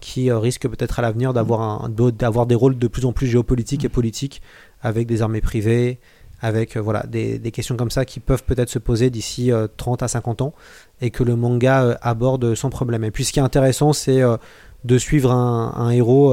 [0.00, 4.42] qui risquent peut-être à l'avenir d'avoir des rôles de plus en plus géopolitiques et politiques
[4.82, 6.00] avec des armées privées,
[6.40, 9.66] avec euh, voilà des, des questions comme ça qui peuvent peut-être se poser d'ici euh,
[9.76, 10.52] 30 à 50 ans
[11.00, 13.04] et que le manga euh, aborde sans problème.
[13.04, 14.36] Et puis ce qui est intéressant, c'est euh,
[14.84, 16.32] de suivre un, héros,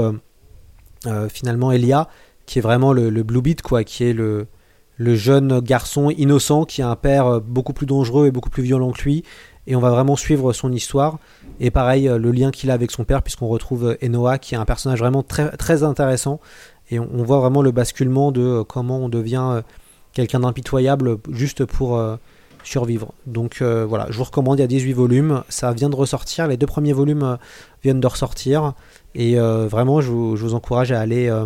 [1.08, 2.08] euh, finalement Elia,
[2.46, 4.48] qui est vraiment le, le Blue Beat, quoi, qui est le,
[5.00, 9.02] jeune garçon innocent qui a un père beaucoup plus dangereux et beaucoup plus violent que
[9.02, 9.24] lui.
[9.66, 11.18] Et on va vraiment suivre son histoire.
[11.60, 14.66] Et pareil, le lien qu'il a avec son père, puisqu'on retrouve Enoa, qui est un
[14.66, 16.40] personnage vraiment très, très intéressant.
[16.92, 19.62] Et on, voit vraiment le basculement de comment on devient
[20.14, 22.00] quelqu'un d'impitoyable juste pour
[22.64, 23.14] survivre.
[23.28, 25.44] Donc euh, voilà, je vous recommande, il y a 18 volumes.
[25.50, 26.48] Ça vient de ressortir.
[26.48, 27.36] Les deux premiers volumes euh,
[27.84, 28.74] viennent de ressortir.
[29.16, 31.46] Et euh, vraiment, je vous, je vous encourage à aller, euh,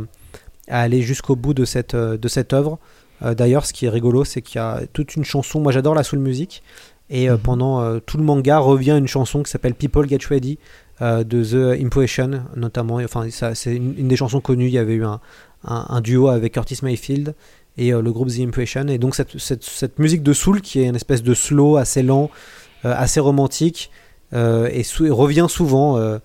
[0.67, 2.79] à aller jusqu'au bout de cette, de cette œuvre.
[3.21, 5.59] D'ailleurs, ce qui est rigolo, c'est qu'il y a toute une chanson.
[5.59, 6.61] Moi, j'adore la soul music.
[7.09, 7.37] Et Mhm.
[7.39, 10.59] pendant tout le manga revient une chanson qui s'appelle People Get Ready
[11.01, 12.97] de The Impression, notamment.
[12.97, 14.67] Enfin, c'est une, une des chansons connues.
[14.67, 15.19] Il y avait eu un,
[15.63, 17.33] un, un duo avec Curtis Mayfield
[17.77, 18.87] et euh, le groupe The Impression.
[18.87, 22.03] Et donc, cette, cette, cette musique de soul qui est une espèce de slow assez
[22.03, 22.29] lent,
[22.85, 23.89] euh, assez romantique,
[24.33, 26.17] euh, et, sou- et revient souvent euh,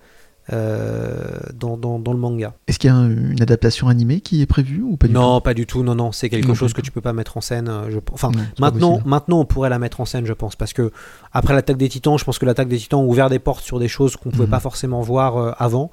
[0.51, 2.53] euh, dans, dans, dans le manga.
[2.67, 5.39] Est-ce qu'il y a un- une adaptation animée qui est prévue ou pas du non,
[5.41, 5.83] pas du tout.
[5.83, 7.69] Non, non, c'est quelque Non, chose que tu peux pas mettre en scène.
[7.69, 10.91] euh, Je, enfin, maintenant, maintenant, on pourrait la mettre en scène, je pense, parce que
[11.31, 13.79] après l'attaque des Titans, je pense que l'attaque des Titans a ouvert des portes sur
[13.79, 14.49] des choses qu'on pouvait Mhm.
[14.51, 15.91] pas forcément voir euh, avant.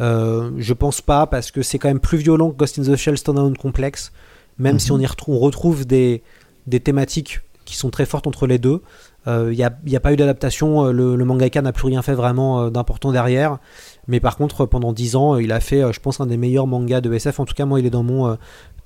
[0.00, 2.94] Euh, je pense pas parce que c'est quand même plus violent que Ghost in the
[2.96, 4.12] Shell Standalone Complex,
[4.58, 4.98] même si Mhm.
[4.98, 6.22] on y retrouve, on retrouve des,
[6.66, 8.82] des thématiques qui sont très fortes entre les deux.
[9.26, 9.62] Il n'y
[9.96, 13.12] a, pas eu d'adaptation, euh, le, le mangaka n'a plus rien fait vraiment euh, d'important
[13.12, 13.58] derrière.
[14.06, 16.38] Mais par contre, pendant 10 ans, euh, il a fait, euh, je pense, un des
[16.38, 17.38] meilleurs mangas de SF.
[17.38, 18.36] En tout cas, moi, il est dans mon euh,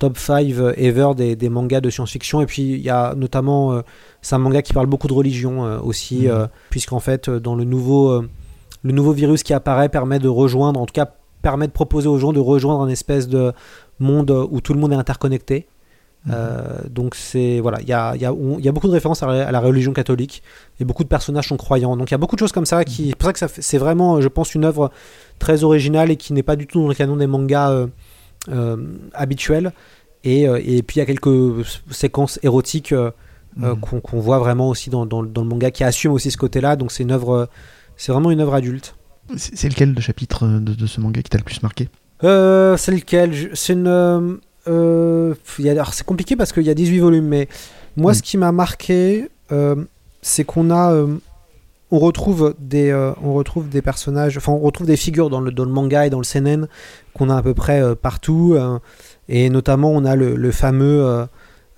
[0.01, 0.45] top 5
[0.79, 2.41] ever des, des mangas de science-fiction.
[2.43, 3.83] Et puis, il y a notamment, euh,
[4.21, 6.31] c'est un manga qui parle beaucoup de religion euh, aussi, Mhm.
[6.33, 8.29] euh, puisqu'en fait, euh, dans le nouveau, euh,
[8.83, 11.09] le nouveau virus qui apparaît permet de rejoindre, en tout cas,
[11.43, 13.53] permet de proposer aux gens de rejoindre un espèce de
[13.99, 15.67] monde où tout le monde est interconnecté.
[16.25, 16.33] Mhm.
[16.37, 19.27] Euh, donc c'est voilà, il y a, y, a, y a beaucoup de références à,
[19.27, 20.43] la- à la religion catholique
[20.79, 21.97] et beaucoup de personnages sont croyants.
[21.97, 23.79] Donc il y a beaucoup de choses comme ça qui, c'est pour ça que c'est
[23.79, 24.93] vraiment, je pense, une œuvre
[25.41, 27.87] très originale et qui n'est pas du tout dans le canon des mangas euh,
[28.51, 28.77] euh,
[29.15, 29.73] habituels.
[30.23, 33.11] Et, et puis il y a quelques séquences érotiques euh,
[33.57, 33.81] Mhm.
[33.81, 36.75] qu'on voit vraiment aussi dans, dans- dans le manga qui assume aussi ce côté-là.
[36.77, 37.51] Donc c'est une œuvre,
[37.99, 38.95] c'est vraiment une œuvre adulte.
[39.37, 41.89] C'est lequel le chapitre de, de ce manga qui t'a le plus marqué?
[42.25, 43.87] Euh, c'est lequel C'est une.
[43.89, 44.35] euh,
[44.69, 45.35] euh,
[45.93, 47.49] c'est compliqué parce qu'il y a 18 volumes, mais
[47.97, 48.15] moi, Mm.
[48.15, 49.77] ce qui m'a marqué, euh,
[50.23, 50.95] c'est qu'on a.
[51.91, 52.91] on, retrouve des,
[53.23, 54.37] on retrouve des personnages.
[54.39, 56.67] Enfin, on retrouve des figures dans le, dans le manga et dans le seinen
[57.13, 58.57] qu'on a à peu près partout.
[59.29, 61.05] et notamment, on a le, le fameux.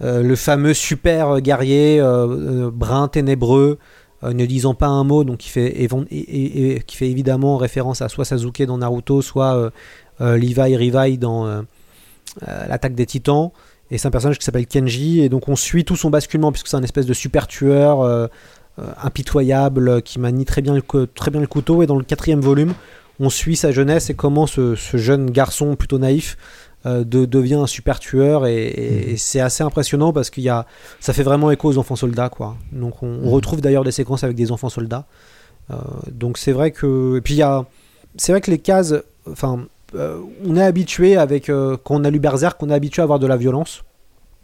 [0.02, 2.26] euh, le fameux super guerrier euh,
[2.66, 3.78] euh, brun ténébreux
[4.22, 8.00] ne disant pas un mot donc qui fait, et- et- et- qui fait évidemment référence
[8.02, 9.70] à soit Sasuke dans Naruto soit
[10.20, 11.62] Levi Rivai dans euh,
[12.48, 13.50] euh, l'attaque des titans.
[13.90, 15.20] Et c'est un personnage qui s'appelle Kenji.
[15.20, 18.26] Et donc on suit tout son basculement puisque c'est un espèce de super tueur euh,
[18.78, 21.82] euh, impitoyable euh, qui manie très bien, le, très bien le couteau.
[21.82, 22.74] Et dans le quatrième volume
[23.20, 26.36] on suit sa jeunesse et comment ce, ce jeune garçon plutôt naïf
[26.84, 28.46] euh, de- devient un super tueur.
[28.46, 30.66] Et, et- et c'est assez impressionnant parce qu'il y a
[30.98, 32.56] ça fait vraiment écho aux enfants soldats quoi.
[32.72, 33.28] Donc on, on Mhm.
[33.28, 35.06] retrouve d'ailleurs des séquences avec des enfants soldats.
[35.70, 35.76] Euh,
[36.10, 37.64] donc c'est vrai que et puis il y a
[38.16, 38.94] c'est vrai que les cases
[39.30, 43.00] enfin euh, on est habitué avec euh, quand on a lu Berserk on est habitué
[43.00, 43.82] à avoir de la violence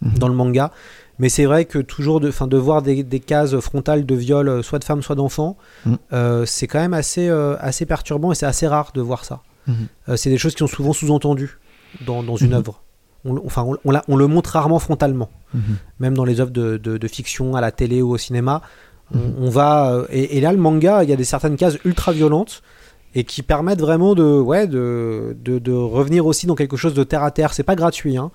[0.03, 0.17] Mhm.
[0.17, 0.71] dans le manga
[1.19, 4.49] mais c'est vrai que toujours de, fin, de voir des, des cases frontales de viol
[4.49, 5.97] euh, soit de femmes soit d'enfants Mhm.
[6.13, 7.29] euh, c'est quand même assez,
[7.59, 10.17] assez perturbant et c'est assez rare de voir ça Mhm.
[10.17, 11.59] C'est des choses qui sont souvent sous-entendues
[12.07, 12.81] dans, dans une œuvre
[13.25, 15.29] on, enfin on, on la- on le montre rarement frontalement
[15.99, 18.61] même dans les œuvres de, de- de fiction à la télé ou au cinéma.
[19.13, 22.63] On, va et, et là le manga, il y a des certaines cases ultra violentes
[23.15, 27.03] et qui permettent vraiment de ouais de, de, de revenir aussi dans quelque chose de
[27.03, 27.53] terre à terre.
[27.53, 28.31] C'est pas gratuit, hein,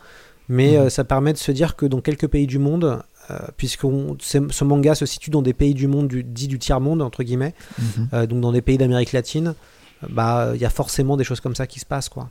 [0.49, 0.79] mais Mhm.
[0.87, 3.01] euh, ça permet de se dire que dans quelques pays du monde,
[3.31, 3.87] euh, puisque
[4.21, 7.23] ce manga se situe dans des pays du monde du, dit du tiers monde entre
[7.23, 8.09] guillemets, Mhm.
[8.13, 9.55] euh, donc dans des pays d'Amérique latine.
[10.11, 12.29] Bah, il y a forcément des choses comme ça qui se passent, quoi.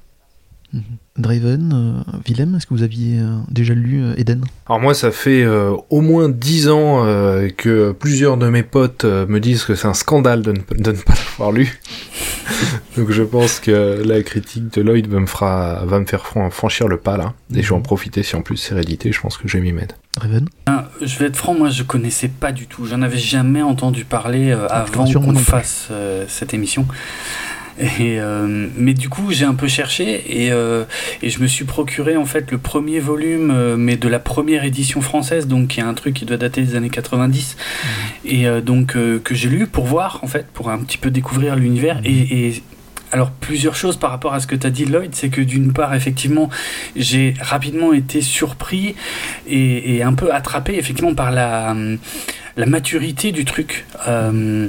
[0.73, 0.81] Mhm.
[1.17, 4.43] Draven, euh, Willem, est-ce que vous aviez euh, déjà lu euh, Eden?
[4.67, 9.05] Alors moi, ça fait euh, au moins dix ans euh, que plusieurs de mes potes
[9.05, 11.79] euh, me disent que c'est un scandale de ne, de ne pas l'avoir lu.
[12.97, 16.49] Donc je pense que la critique de Lloyd va me, fera, va me faire fran-
[16.49, 17.33] franchir le pas là.
[17.53, 19.63] Et je vais en profiter si en plus c'est réédité, je pense que je vais
[19.63, 19.95] m'y mettre.
[20.15, 20.47] Draven?
[20.65, 22.85] Ah, je vais être franc, moi je connaissais pas du tout.
[22.85, 26.85] J'en avais jamais entendu parler avant qu'on fasse euh, cette émission.
[27.79, 30.85] Et, euh, mais du coup, j'ai un peu cherché et, euh,
[31.21, 34.63] et je me suis procuré en fait le premier volume, euh, mais de la première
[34.63, 37.57] édition française, donc qui est un truc qui doit dater des années 90,
[38.23, 41.55] et euh, donc que j'ai lu pour voir en fait, pour un petit peu découvrir
[41.55, 41.99] l'univers.
[42.05, 42.63] Et, et
[43.11, 45.73] alors plusieurs choses par rapport à ce que tu as dit Lloyd, c'est que d'une
[45.73, 46.49] part effectivement
[46.95, 48.95] j'ai rapidement été surpris
[49.47, 51.97] et, et un peu attrapé effectivement par la, hum,
[52.57, 53.85] la maturité du truc.
[54.07, 54.67] Euh,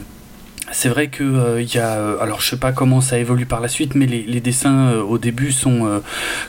[0.72, 3.46] c'est vrai que euh, il y a, euh, alors je sais pas comment ça évolue
[3.46, 6.02] par la suite, mais les, dessins euh, au début sont,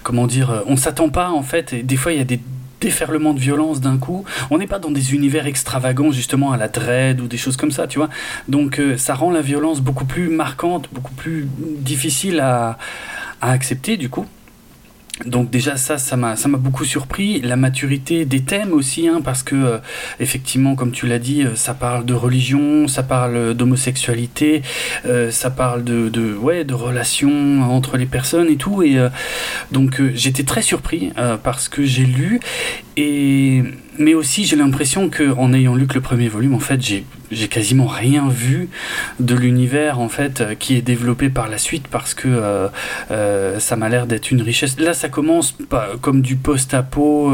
[0.04, 2.40] comment dire, on s'attend pas en fait, et des fois il y a des
[2.80, 4.24] déferlements de violence d'un coup.
[4.52, 7.72] On n'est pas dans des univers extravagants justement à la dread ou des choses comme
[7.72, 8.10] ça, tu vois.
[8.48, 12.78] Donc ça rend la violence beaucoup plus marquante, beaucoup plus difficile à
[13.42, 14.28] accepter du coup.
[15.26, 17.42] Donc déjà ça, ça m'a, beaucoup surpris.
[17.42, 19.78] La maturité des thèmes aussi, hein, parce que euh,
[20.20, 24.62] effectivement, comme tu l'as dit, euh, ça parle de religion, ça parle d'homosexualité,
[25.06, 28.84] euh, ça parle de, relations entre les personnes et tout.
[28.84, 28.98] Et
[29.72, 31.12] donc j'étais très surpris
[31.44, 32.40] parce que j'ai lu
[32.98, 33.64] et
[34.00, 36.80] mais aussi j'ai l'impression que en ayant lu que le premier volume, en fait,
[37.32, 38.70] j'ai quasiment rien vu
[39.20, 42.68] de l'univers en fait euh, qui est développé par la suite parce que euh,
[43.10, 44.80] euh, ça m'a l'air d'être une richesse.
[44.80, 47.34] Là, ça commence pas comme du post-apo,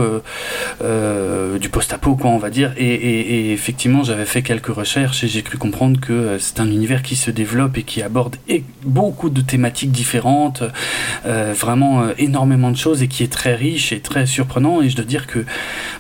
[1.59, 2.73] du post-apo quoi, on va dire.
[2.77, 7.01] Et, et- effectivement, j'avais fait quelques recherches et j'ai cru comprendre que c'est un univers
[7.03, 8.37] qui se développe et qui aborde
[8.85, 10.63] beaucoup de thématiques différentes,
[11.25, 14.81] vraiment énormément de choses et qui est très riche et très surprenant.
[14.81, 15.45] Et je dois dire que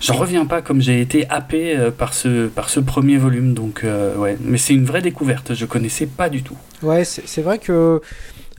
[0.01, 3.53] j'en reviens pas comme j'ai été happé euh, par ce par ce premier volume.
[3.53, 5.53] Donc euh, ouais, mais c'est une vraie découverte.
[5.53, 6.57] Je connaissais pas du tout.
[6.81, 8.01] Ouais, c'est vrai que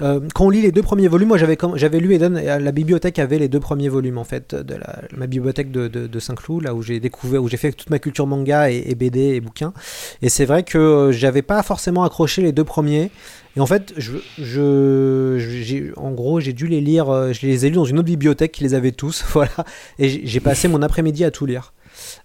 [0.00, 2.72] euh, quand on lit les deux premiers volumes, moi j'avais j'avais lu Eden, et, la
[2.72, 6.64] bibliothèque avait les deux premiers volumes en fait, de la, ma bibliothèque de, de, Saint-Cloud,
[6.64, 9.40] là où j'ai découvert, où j'ai fait toute ma culture manga et, et BD et
[9.40, 9.72] bouquins.
[10.20, 13.10] Et c'est vrai que j'avais pas forcément accroché les deux premiers.
[13.56, 17.66] Et en fait, je, je, j'ai- en gros, j'ai dû les lire, euh, je les
[17.66, 19.52] ai lus dans une autre bibliothèque qui les avait tous, voilà.
[19.98, 21.72] Et j'ai passé mon après-midi à tout lire.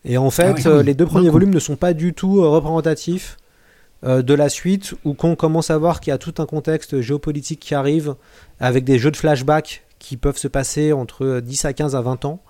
[0.06, 0.64] Et en fait, Ah oui.
[0.66, 3.38] euh, les deux premiers volumes ne sont pas du tout euh, représentatifs
[4.04, 7.02] euh, de la suite, où qu'on commence à voir qu'il y a tout un contexte
[7.02, 8.16] géopolitique qui arrive,
[8.60, 12.02] avec des jeux de flashback qui peuvent se passer entre euh, 10 à 15 à
[12.02, 12.42] 20 ans,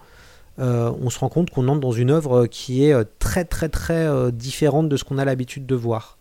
[0.61, 4.89] on se rend compte qu'on entre dans une œuvre qui est très très très différente
[4.89, 6.17] de ce qu'on a l'habitude de voir.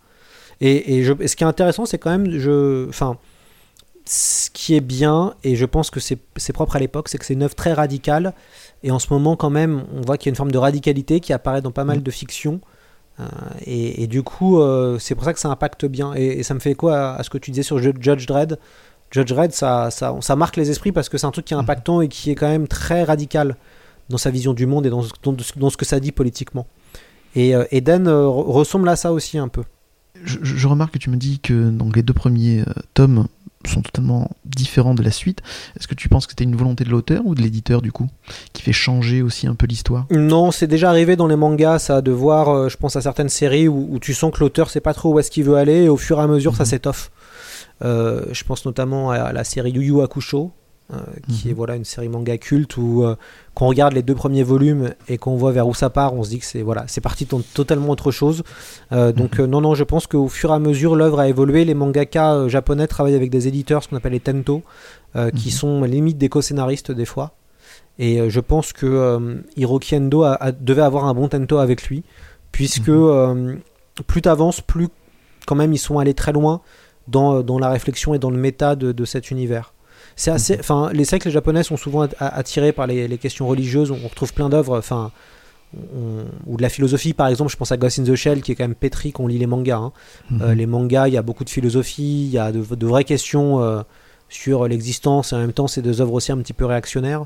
[0.61, 3.17] Et, et je- et ce qui est intéressant, c'est quand même, je, enfin,
[4.05, 6.19] ce qui est bien, et je pense que c'est
[6.53, 8.33] propre à l'époque, c'est que c'est une œuvre très radicale.
[8.83, 11.21] Et en ce moment, quand même, on voit qu'il y a une forme de radicalité
[11.21, 12.61] qui apparaît dans pas mal de fictions.
[13.21, 13.25] Euh,
[13.67, 16.15] et, et du coup, euh, c'est pour ça que ça impacte bien.
[16.15, 18.27] Et, et ça me fait quoi à, à ce que tu disais sur Ju- Judge
[18.27, 18.59] Dredd
[19.11, 21.57] Judge Dredd, ça, ça, ça marque les esprits parce que c'est un truc qui est
[21.57, 23.57] impactant et qui est quand même très radical
[24.11, 26.67] dans sa vision du monde et dans, ce- dans, dans ce que ça dit politiquement.
[27.35, 29.65] Et euh, Eden euh, re- ressemble à ça aussi un peu.
[30.25, 33.27] Je, je remarque que tu me dis que donc, les deux premiers euh, tomes
[33.67, 35.41] sont totalement différents de la suite.
[35.79, 38.07] Est-ce que tu penses que c'était une volonté de l'auteur ou de l'éditeur du coup
[38.53, 40.07] qui fait changer aussi un peu l'histoire?
[40.11, 43.29] Non, c'est déjà arrivé dans les mangas, ça, de voir, euh, je pense à certaines
[43.29, 45.85] séries où, où tu sens que l'auteur sait pas trop où est-ce qu'il veut aller,
[45.85, 46.69] et au fur et à mesure, ça Mhm.
[46.69, 47.11] s'étoffe.
[47.85, 50.53] Euh, je pense notamment à la série Yu Yu Hakusho,
[51.29, 51.51] qui Mhm.
[51.51, 53.15] est voilà une série manga culte où euh,
[53.55, 56.23] quand on regarde les deux premiers volumes et qu'on voit vers où ça part, on
[56.23, 58.43] se dit que c'est voilà, c'est parti dans totalement autre chose.
[58.93, 61.65] Euh, donc euh, non, non, je pense qu'au fur et à mesure, l'œuvre a évolué.
[61.67, 64.63] Les mangaka euh, japonais travaillent avec des éditeurs, ce qu'on appelle les tento,
[65.17, 65.53] euh, qui Mhm.
[65.53, 67.33] sont limite des co-scénaristes des fois.
[67.99, 71.59] Et euh, je pense que euh, Hiroki Endo a- a- devait avoir un bon tento
[71.59, 72.03] avec lui,
[72.53, 72.95] puisque Mhm.
[73.11, 73.55] euh,
[74.07, 74.89] plus t'avances, plus
[75.47, 76.61] quand même ils sont allés très loin
[77.09, 79.75] dans, dans la réflexion et dans le méta de, de cet univers.
[80.19, 80.61] C'est assez, Mhm.
[80.61, 83.91] enfin, les siècles japonais sont souvent at- attirés par les, les questions religieuses.
[83.91, 85.13] On retrouve plein d'œuvres, enfin,
[85.75, 87.51] on- ou de la philosophie, par exemple.
[87.53, 89.39] Je pense à Ghost in the Shell, qui est quand même pétri quand on lit
[89.39, 89.77] les mangas.
[89.79, 89.93] hein.
[90.41, 93.05] Euh, les mangas, il y a beaucoup de philosophie, il y a de, de vraies
[93.05, 93.83] questions euh,
[94.29, 97.25] sur l'existence, et en même temps, c'est des œuvres aussi un petit peu réactionnaires.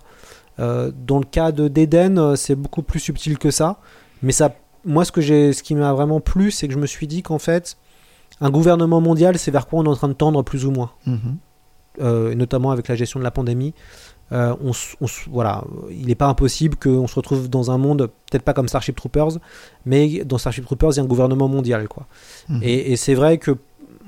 [0.60, 3.78] Euh, dans le cas de d'Eden, c'est beaucoup plus subtil que ça.
[4.22, 4.54] Mais ça,
[4.84, 7.22] moi, ce, que j'ai, ce qui m'a vraiment plu, c'est que je me suis dit
[7.22, 7.76] qu'en fait,
[8.40, 10.90] un gouvernement mondial, c'est vers quoi on est en train de tendre plus ou moins,
[11.06, 11.36] Mhm.
[12.00, 13.74] Euh, notamment avec la gestion de la pandémie.
[14.32, 14.72] euh, on,
[15.30, 18.96] voilà, il n'est pas impossible qu'on se retrouve dans un monde, peut-être pas comme Starship
[18.96, 19.32] Troopers,
[19.84, 21.86] mais dans Starship Troopers, il y a un gouvernement mondial.
[21.88, 22.06] Quoi.
[22.48, 22.60] Mhm.
[22.62, 23.56] Et, et c'est vrai que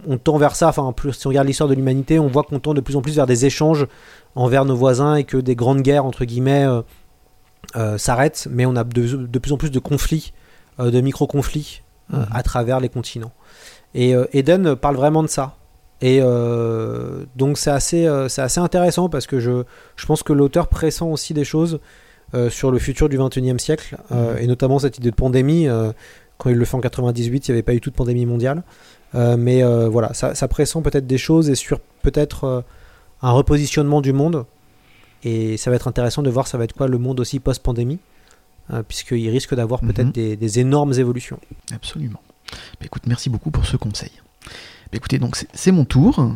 [0.06, 2.58] on tend vers ça, enfin, plus, si on regarde l'histoire de l'humanité, on voit qu'on
[2.58, 3.86] tend de plus en plus vers des échanges
[4.34, 6.66] envers nos voisins et que des grandes guerres, entre guillemets,
[7.76, 10.32] euh, s'arrêtent, mais on a de, de plus en plus de conflits,
[10.78, 11.80] de micro-conflits
[12.10, 12.26] Mhm.
[12.32, 13.32] à travers les continents.
[13.94, 15.56] Et Eden parle vraiment de ça.
[16.06, 19.62] Et euh, donc c'est assez, euh, c'est assez intéressant parce que je,
[19.96, 21.80] je pense que l'auteur pressent aussi des choses
[22.34, 24.36] euh, sur le futur du 21e siècle, Mhm.
[24.40, 25.66] et notamment cette idée de pandémie.
[26.36, 28.62] quand il le fait en 98, il n'y avait pas eu toute pandémie mondiale.
[29.14, 32.64] Mais voilà, ça, ça pressent peut-être des choses et sur peut-être
[33.22, 34.44] un repositionnement du monde.
[35.22, 37.98] Et ça va être intéressant de voir ça va être quoi le monde aussi post-pandémie,
[38.88, 40.12] puisqu'il risque d'avoir peut-être Mhm.
[40.12, 41.38] des, des énormes évolutions.
[41.72, 42.20] Absolument.
[42.78, 44.10] Bah, écoute, merci beaucoup pour ce conseil.
[44.94, 46.32] Écoutez, donc c'est mon tour.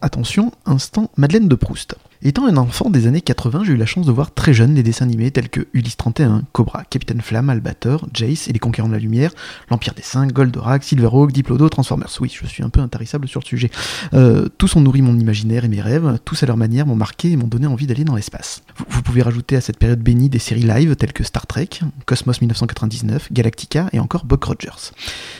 [0.00, 1.94] Attention, instant Madeleine de Proust.
[2.24, 4.84] Étant un enfant des années 80, j'ai eu la chance de voir très jeune les
[4.84, 8.92] dessins animés tels que Ulysse 31, Cobra, Capitaine Flamme, Albator, Jace et les Conquérants de
[8.92, 9.32] la Lumière,
[9.70, 12.16] L'Empire des Saints, Goldorak, Silverhawk, Diplodo, Transformers.
[12.20, 13.72] Oui, je suis un peu intarissable sur le sujet.
[14.14, 17.32] Euh, tous ont nourri mon imaginaire et mes rêves, tous à leur manière m'ont marqué
[17.32, 18.62] et m'ont donné envie d'aller dans l'espace.
[18.88, 21.70] Vous, pouvez rajouter à cette période bénie des séries live telles que Star Trek,
[22.06, 24.92] Cosmos 1999, Galactica et encore Buck Rogers.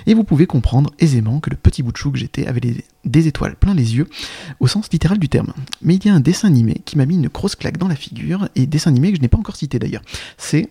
[0.06, 2.60] Et vous pouvez comprendre aisément que le petit bout de chou que j'étais avait
[3.04, 4.08] des étoiles plein les yeux,
[4.58, 5.52] au sens littéral du terme.
[5.80, 7.96] Mais il y a un dessin animé qui m'a mis une grosse claque dans la
[7.96, 10.02] figure, et dessin animé que je n'ai pas encore cité d'ailleurs.
[10.38, 10.68] C'est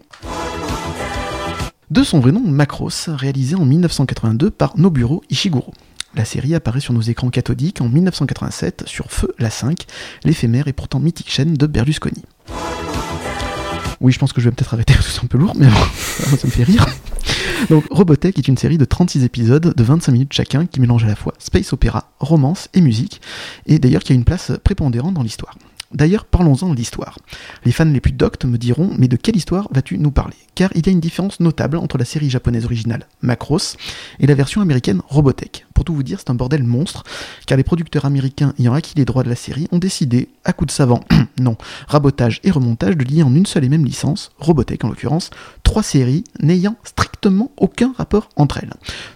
[1.89, 5.73] de son vrai nom Macross, réalisé en 1982 par Noburo Ishiguro.
[6.15, 9.85] La série apparaît sur nos écrans cathodiques en 1987 sur Feu la 5,
[10.23, 12.23] l'éphémère et pourtant mythique chaîne de Berlusconi.
[14.01, 15.67] Oui, je pense que je vais peut-être arrêter parce que c'est un peu lourd, mais
[15.67, 15.73] bon,
[16.37, 16.85] ça me fait rire.
[17.69, 21.07] Donc, Robotech est une série de 36 épisodes de 25 minutes chacun qui mélange à
[21.07, 23.21] la fois space opéra, romance et musique,
[23.67, 25.55] et d'ailleurs qui a une place prépondérante dans l'histoire.
[25.93, 27.17] D'ailleurs, parlons-en de l'histoire.
[27.65, 30.35] Les fans les plus doctes me diront, mais de quelle histoire vas-tu nous parler?
[30.55, 33.77] Car il y a une différence notable entre la série japonaise originale Macross
[34.19, 35.65] et la version américaine Robotech.
[35.81, 37.03] Pour tout vous dire, c'est un bordel monstre,
[37.47, 40.67] car les producteurs américains ayant acquis les droits de la série ont décidé, à coup
[40.67, 40.99] de savant,
[41.41, 45.31] non, rabotage et remontage, de lier en une seule et même licence, Robotech en l'occurrence,
[45.63, 48.71] trois séries n'ayant strictement aucun rapport entre elles.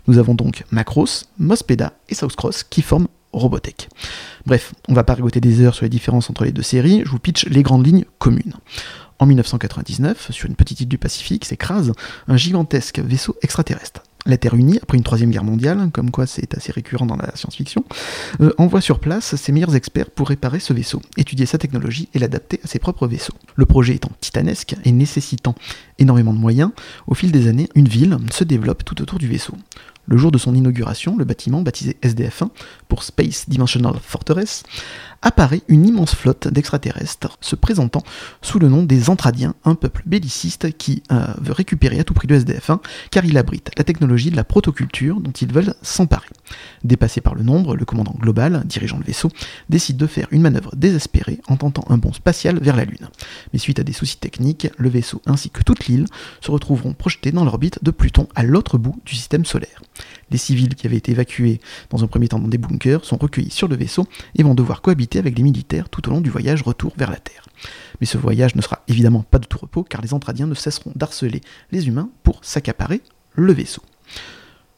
[0.07, 3.87] Nous avons donc Macross, Mospeda et South Cross qui forment Robotech.
[4.47, 7.11] Bref, on va pas rigoter des heures sur les différences entre les deux séries, je
[7.11, 8.55] vous pitch les grandes lignes communes.
[9.19, 11.91] En 1999, sur une petite île du Pacifique, s'écrase
[12.27, 14.01] un gigantesque vaisseau extraterrestre.
[14.27, 17.35] La Terre unie, après une troisième guerre mondiale, comme quoi c'est assez récurrent dans la
[17.35, 17.85] science-fiction,
[18.41, 22.19] euh, envoie sur place ses meilleurs experts pour réparer ce vaisseau, étudier sa technologie et
[22.19, 23.35] l'adapter à ses propres vaisseaux.
[23.55, 25.53] Le projet étant titanesque et nécessitant
[25.99, 26.71] énormément de moyens,
[27.05, 29.53] au fil des années, une ville se développe tout autour du vaisseau.
[30.07, 32.49] Le jour de son inauguration, le bâtiment, baptisé SDF-1
[32.87, 34.63] pour Space Dimensional Fortress,
[35.25, 38.03] apparaît une immense flotte d'extraterrestres se présentant
[38.41, 42.27] sous le nom des Antradiens, un peuple belliciste qui euh, veut récupérer à tout prix
[42.27, 42.79] le SDF-1
[43.09, 46.29] car il abrite la technologie de la protoculture dont ils veulent s'emparer.
[46.83, 49.29] Dépassé par le nombre, le commandant global, dirigeant le vaisseau,
[49.67, 53.09] décide de faire une manœuvre désespérée en tentant un bond spatial vers la Lune.
[53.51, 56.05] Mais suite à des soucis techniques, le vaisseau ainsi que toute l'île
[56.39, 59.81] se retrouveront projetés dans l'orbite de Pluton à l'autre bout du système solaire.
[60.31, 63.51] Les civils qui avaient été évacués dans un premier temps dans des bunkers sont recueillis
[63.51, 66.63] sur le vaisseau et vont devoir cohabiter avec les militaires tout au long du voyage
[66.63, 67.45] retour vers la Terre.
[67.99, 70.91] Mais ce voyage ne sera évidemment pas de tout repos car les Antradiens ne cesseront
[70.95, 71.41] d'harceler
[71.71, 73.01] les humains pour s'accaparer
[73.35, 73.81] le vaisseau.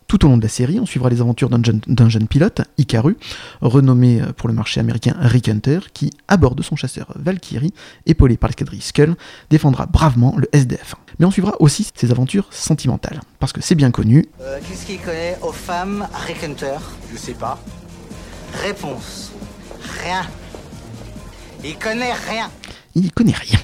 [0.07, 3.17] Tout au long de la série, on suivra les aventures d'un jeune, pilote, Ikaru,
[3.59, 7.73] renommé euh, pour le marché américain Rick Hunter, qui, à bord de son chasseur Valkyrie,
[8.05, 9.15] épaulé par l'escadrille Skull,
[9.49, 10.95] défendra bravement le SDF.
[11.19, 14.99] Mais on suivra aussi ses aventures sentimentales, parce que c'est bien connu, Euh, Qu'est-ce qu'il
[14.99, 16.77] connaît aux femmes Rick Hunter?
[17.11, 17.59] Je sais pas.
[18.63, 19.31] Réponse.
[20.03, 20.21] Rien.
[21.63, 22.49] Il connaît rien.
[22.95, 23.59] il n'y connaît rien.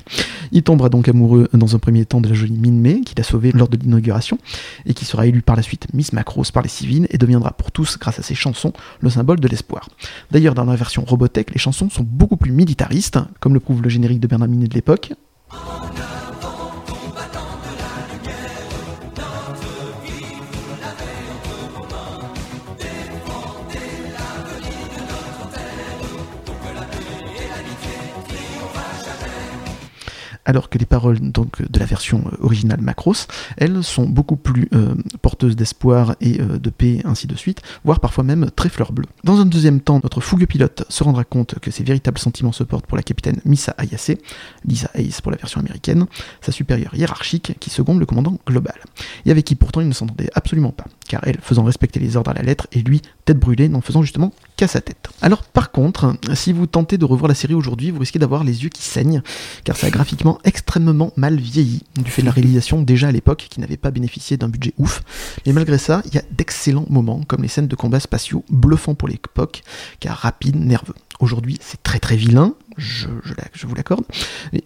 [0.51, 3.23] Il tombera donc amoureux dans un premier temps de la jolie Min May, qu'il a
[3.23, 4.37] sauvée lors de l'inauguration,
[4.85, 7.71] et qui sera élue par la suite Miss Macross par les civils, et deviendra pour
[7.71, 9.89] tous, grâce à ses chansons, le symbole de l'espoir.
[10.31, 13.89] D'ailleurs, dans la version Robotech, les chansons sont beaucoup plus militaristes, comme le prouve le
[13.89, 15.13] générique de Bernard Minet de l'époque.
[30.45, 34.67] Alors que les paroles donc de la version euh, originale Macross, elles sont beaucoup plus
[34.73, 38.91] euh, porteuses d'espoir et euh, de paix, ainsi de suite, voire parfois même très fleur
[38.91, 39.05] bleue.
[39.23, 42.63] Dans un deuxième temps, notre fougueux pilote se rendra compte que ses véritables sentiments se
[42.63, 44.15] portent pour la capitaine Misa Ayase,
[44.65, 46.05] Lisa Hayes pour la version américaine,
[46.41, 48.75] sa supérieure hiérarchique qui seconde le commandant global,
[49.25, 52.31] et avec qui pourtant il ne s'entendait absolument pas, car elle faisant respecter les ordres
[52.31, 55.09] à la lettre et lui tête brûlée n'en faisant justement qu'à sa tête.
[55.21, 58.63] Alors par contre, si vous tentez de revoir la série aujourd'hui, vous risquez d'avoir les
[58.63, 59.21] yeux qui saignent,
[59.63, 63.47] car ça a graphiquement extrêmement mal vieilli, du fait de la réalisation déjà à l'époque
[63.49, 65.01] qui n'avait pas bénéficié d'un budget ouf.
[65.45, 68.95] Mais malgré ça, il y a d'excellents moments, comme les scènes de combats spatiaux, bluffants
[68.95, 69.63] pour l'époque,
[69.99, 70.95] car rapides, nerveux.
[71.19, 73.07] Aujourd'hui, c'est très très vilain, je,
[73.65, 74.03] vous l'accorde.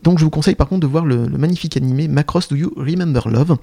[0.04, 2.74] Donc je vous conseille par contre de voir le, le magnifique animé Macross Do You
[2.76, 3.58] Remember Love,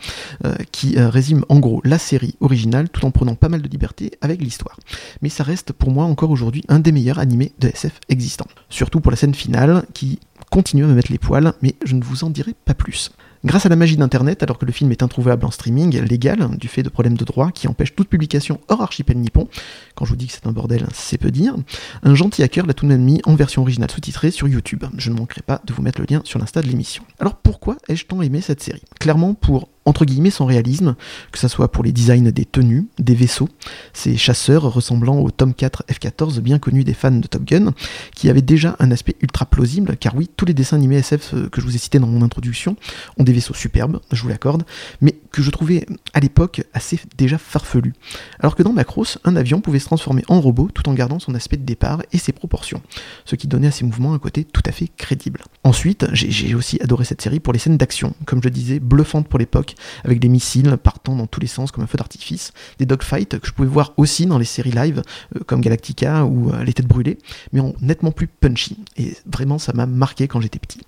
[0.44, 3.68] euh, qui euh, résume en gros la série originale tout en prenant pas mal de
[3.68, 4.78] liberté avec l'histoire.
[5.22, 8.48] Mais ça reste pour moi encore aujourd'hui un des meilleurs animés de SF existants.
[8.68, 10.18] Surtout pour la scène finale qui
[10.54, 13.10] continue à me mettre les poils, mais je ne vous en dirai pas plus.
[13.44, 16.68] Grâce à la magie d'Internet, alors que le film est introuvable en streaming légal, du
[16.68, 19.48] fait de problèmes de droit qui empêchent toute publication hors archipel nippon,
[19.96, 21.56] quand je vous dis que c'est un bordel, c'est peu dire,
[22.04, 24.84] un gentil hacker l'a tout de même mis en version originale sous-titrée sur YouTube.
[24.96, 27.02] Je ne manquerai pas de vous mettre le lien sur l'insta de l'émission.
[27.18, 28.82] Alors pourquoi ai-je tant aimé cette série?
[29.00, 30.96] Clairement pour entre guillemets son réalisme,
[31.32, 33.48] que ce soit pour les designs des tenues, des vaisseaux,
[33.92, 37.72] ces chasseurs ressemblant au Tom 4 F-14 bien connus des fans de Top Gun,
[38.14, 41.48] qui avaient déjà un aspect ultra plausible, car oui, tous les dessins animés SF euh,
[41.48, 42.76] que je vous ai cités dans mon introduction
[43.18, 44.64] ont des vaisseaux superbes, je vous l'accorde,
[45.00, 47.92] mais que je trouvais à l'époque assez déjà farfelus.
[48.38, 51.34] Alors que dans Macross, un avion pouvait se transformer en robot tout en gardant son
[51.34, 52.80] aspect de départ et ses proportions,
[53.24, 55.42] ce qui donnait à ses mouvements un côté tout à fait crédible.
[55.64, 59.38] Ensuite, j'ai- aussi adoré cette série pour les scènes d'action, comme je disais, bluffantes pour
[59.40, 59.73] l'époque,
[60.04, 63.46] avec des missiles partant dans tous les sens comme un feu d'artifice, des dogfights que
[63.46, 65.02] je pouvais voir aussi dans les séries live
[65.36, 67.18] euh, comme Galactica ou euh, Les Têtes Brûlées,
[67.52, 68.78] mais en nettement plus punchy.
[68.96, 70.80] Et vraiment, ça m'a marqué quand j'étais petit.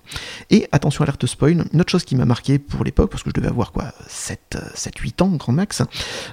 [0.49, 3.35] Et attention, alerte spoil, une autre chose qui m'a marqué pour l'époque, parce que je
[3.35, 5.81] devais avoir quoi, 7, 7-8 ans, grand max,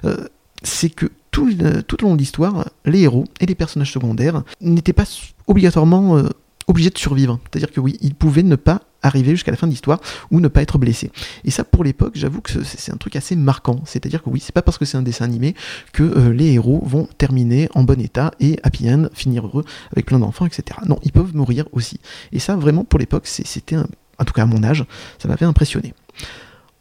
[0.05, 0.29] euh,
[0.63, 1.51] c'est que tout,
[1.89, 5.05] tout au long de l'histoire, les héros et les personnages secondaires n'étaient pas
[5.47, 6.23] obligatoirement
[6.67, 7.39] obligés de survivre.
[7.45, 10.01] C'est-à-dire que oui, ils pouvaient ne pas arriver jusqu'à la fin de l'histoire
[10.31, 11.11] ou ne pas être blessés.
[11.45, 13.81] Et ça, pour l'époque, j'avoue que c'est un truc assez marquant.
[13.85, 15.55] C'est-à-dire que oui, c'est pas parce que c'est un dessin animé
[15.93, 20.07] que euh, les héros vont terminer en bon état et happy end, finir heureux avec
[20.07, 20.81] plein d'enfants, etc.
[20.87, 22.01] Non, ils peuvent mourir aussi.
[22.33, 24.85] Et ça, vraiment, pour l'époque, c'était, en tout cas à mon âge,
[25.19, 25.95] ça m'avait impressionné.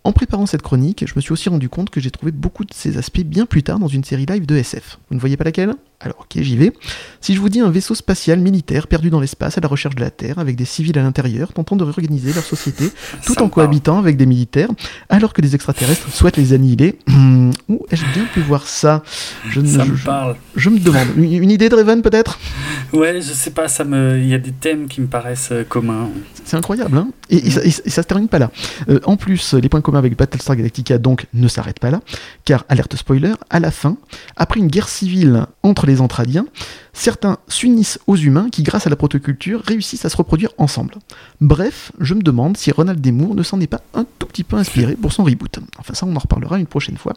[0.06, 2.74] En préparant cette chronique, je me suis aussi rendu compte que j'ai trouvé beaucoup de
[2.74, 5.00] ces aspects bien plus tard dans une série live de SF.
[5.10, 5.76] Vous ne voyez pas laquelle?
[6.02, 6.74] Alors ok, j'y vais.
[7.22, 10.02] Si je vous dis un vaisseau spatial militaire perdu dans l'espace à la recherche de
[10.02, 12.90] la Terre, avec des civils à l'intérieur tentant de réorganiser leur société,
[13.26, 14.68] tout en cohabitant avec des militaires,
[15.08, 19.04] alors que les extraterrestres souhaitent les annihiler, hum, où ai-je bien pu voir ça?
[19.50, 20.36] Je, Ça je- me parle.
[20.58, 21.08] je me demande.
[21.16, 22.38] Une, une idée de Raven peut-être?
[22.92, 25.64] Ouais, je sais pas, ça me, il y a des thèmes qui me paraissent euh,
[25.64, 26.10] communs.
[26.44, 28.52] C'est incroyable, hein et, et ça, et et ça se termine pas là.
[28.90, 32.02] Euh, en plus, les points communs avec Battlestar Galactica donc ne s'arrêtent pas là,
[32.46, 33.98] car alerte spoiler, à la fin,
[34.36, 36.46] après une guerre civile entre les Entradiens,
[36.94, 40.96] certains s'unissent aux humains qui, grâce à la protoculture, réussissent à se reproduire ensemble.
[41.42, 44.58] Bref, je me demande si Ronald Desmours ne s'en est pas un tout petit peu
[44.58, 45.60] inspiré pour son reboot.
[45.78, 47.14] Enfin, ça, on en reparlera une prochaine fois.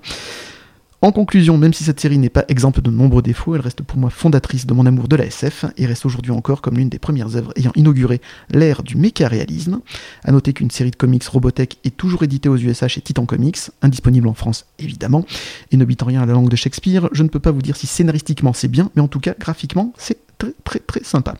[1.06, 3.96] En conclusion, même si cette série n'est pas exempte de nombreux défauts, elle reste pour
[3.96, 6.98] moi fondatrice de mon amour de la SF et reste aujourd'hui encore comme l'une des
[6.98, 8.20] premières œuvres ayant inauguré
[8.50, 9.82] l'ère du méca-réalisme.
[10.24, 13.70] À noter qu'une série de comics Robotech est toujours éditée aux USA chez Titan Comics,
[13.82, 15.24] indisponible en France évidemment,
[15.70, 17.86] et n'obitant rien à la langue de Shakespeare, je ne peux pas vous dire si
[17.86, 21.36] scénaristiquement c'est bien, mais en tout cas graphiquement c'est très très très sympa.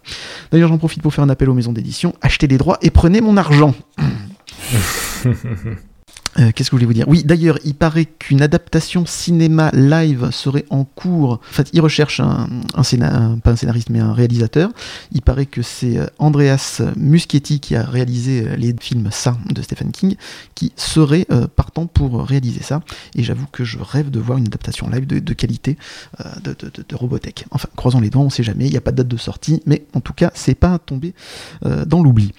[0.52, 3.20] D'ailleurs j'en profite pour faire un appel aux maisons d'édition, achetez les droits et prenez
[3.20, 3.74] mon argent.
[6.39, 7.09] Euh, Qu'est-ce que je voulais vous dire?
[7.09, 11.33] Oui, d'ailleurs, il paraît qu'une adaptation cinéma live serait en cours.
[11.33, 14.71] En fait, il recherche un, un, un- pas un scénariste, mais un réalisateur.
[15.13, 19.63] Il paraît que c'est euh, Andreas Muschietti qui a réalisé euh, les films Ça de
[19.63, 20.17] Stephen King,
[20.55, 22.81] qui serait partant pour réaliser ça.
[23.15, 25.77] Et j'avoue que je rêve de voir une adaptation live de, qualité
[26.43, 27.45] de, Robotech.
[27.51, 28.67] Enfin, croisons les doigts, on sait jamais.
[28.67, 31.15] Il n'y a pas de date de sortie, mais en tout cas, c'est pas tombé
[31.87, 32.33] dans l'oubli.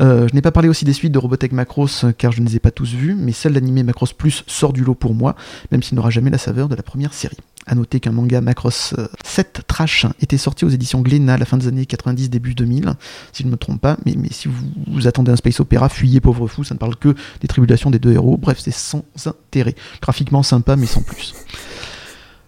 [0.00, 2.46] Euh, je n'ai pas parlé aussi des suites de Robotech Macross euh, car je ne
[2.46, 5.34] les ai pas tous vus, mais celle d'animé Macross Plus sort du lot pour moi,
[5.72, 7.36] même s'il n'aura jamais la saveur de la première série.
[7.66, 11.44] A noter qu'un manga Macross euh, 7 Trash était sorti aux éditions Glénat à la
[11.44, 12.94] fin des années 90, début 2000,
[13.32, 16.46] si je ne me trompe pas, mais, si vous, attendez un space opéra, fuyez pauvre
[16.46, 19.74] fou, ça ne parle que des tribulations des deux héros, bref, c'est sans intérêt.
[20.00, 21.34] Graphiquement sympa, mais sans plus.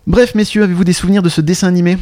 [0.07, 1.99] Bref, messieurs, avez-vous des souvenirs de ce dessin animé?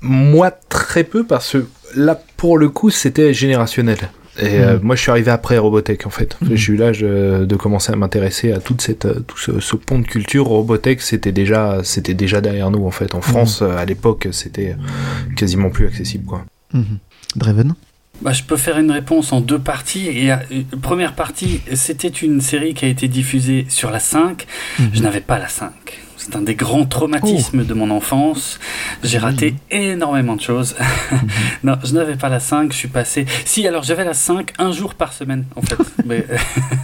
[0.00, 3.98] Moi, très peu, parce que là, pour le coup, c'était générationnel.
[4.38, 4.80] Et euh, Mhm.
[4.84, 6.36] moi, je suis arrivé après Robotech, en fait.
[6.40, 6.56] Mhm.
[6.56, 9.76] J'ai eu l'âge euh, de commencer à m'intéresser à toute cette, euh, tout ce, ce
[9.76, 10.46] pont de culture.
[10.46, 13.14] Robotech, c'était déjà, c'était déjà derrière nous, en fait.
[13.14, 14.76] En France, euh, à l'époque, c'était
[15.36, 16.44] quasiment plus accessible, quoi.
[16.72, 16.98] Mhm.
[17.36, 17.74] Draven
[18.22, 20.06] Bah, je peux faire une réponse en deux parties.
[20.08, 20.36] Et, euh,
[20.80, 24.46] première partie, c'était une série qui a été diffusée sur la 5.
[24.78, 24.90] Mhm.
[24.94, 25.72] Je n'avais pas la 5.
[26.20, 28.60] C'est un des grands traumatismes de mon enfance.
[29.02, 30.76] J'ai raté énormément de choses.
[31.64, 33.24] non, je n'avais pas la 5, je suis passé.
[33.46, 35.76] Si, alors j'avais la 5 un jour par semaine, en fait.
[36.04, 36.26] Mais...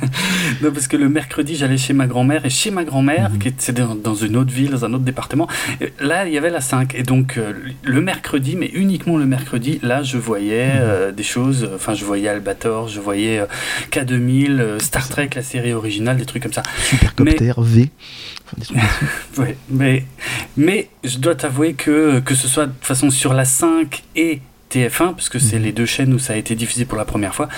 [0.62, 3.72] non, parce que le mercredi, j'allais chez ma grand-mère, et chez ma grand-mère, qui était
[3.72, 5.48] dans, dans une autre ville, dans un autre département,
[5.82, 6.94] et là, il y avait la 5.
[6.94, 7.52] Et donc, euh,
[7.82, 11.68] le mercredi, mais uniquement le mercredi, là, je voyais euh, des choses.
[11.74, 13.46] Enfin, je voyais Albator, je voyais euh,
[13.90, 16.62] K2000, euh, Star Trek, la série originale, des trucs comme ça.
[16.78, 17.90] Supercopter, V.
[19.38, 20.04] Ouais, mais,
[20.56, 24.40] mais je dois t'avouer que, que ce soit de façon sur la 5 et
[24.70, 27.34] TF1, parce que c'est les deux chaînes où ça a été diffusé pour la première
[27.34, 27.48] fois,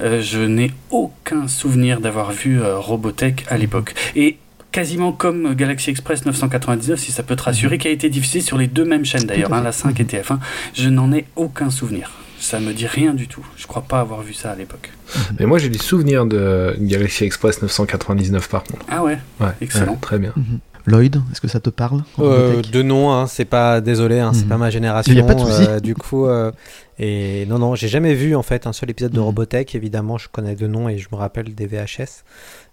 [0.00, 3.94] euh, je n'ai aucun souvenir d'avoir vu euh, Robotech à l'époque.
[4.16, 4.38] Et
[4.72, 8.58] quasiment comme Galaxy Express 999, si ça peut te rassurer, qui a été diffusé sur
[8.58, 10.38] les deux mêmes chaînes d'ailleurs, hein, la 5 et TF1,
[10.74, 12.10] je n'en ai aucun souvenir.
[12.40, 13.44] Ça me dit rien du tout.
[13.56, 14.92] Je crois pas avoir vu ça à l'époque.
[15.38, 18.84] Mais moi, j'ai des souvenirs de Galaxy Express 999 par contre.
[18.88, 19.92] Ah ouais, Ouais, Excellent.
[19.92, 20.32] ouais, très bien.
[20.36, 20.58] Mhm.
[20.86, 24.44] Lloyd, est-ce que ça te parle Euh, de nom, hein, c'est pas désolé, hein, c'est
[24.44, 24.48] Mhm.
[24.48, 25.12] pas ma génération.
[25.12, 25.66] Il y a pas de souci.
[25.68, 26.50] euh, du coup, euh,
[26.98, 29.24] et non, non, j'ai jamais vu en fait un seul épisode de Mhm.
[29.26, 29.74] Robotech.
[29.74, 32.24] Évidemment, je connais de nom et je me rappelle des VHS,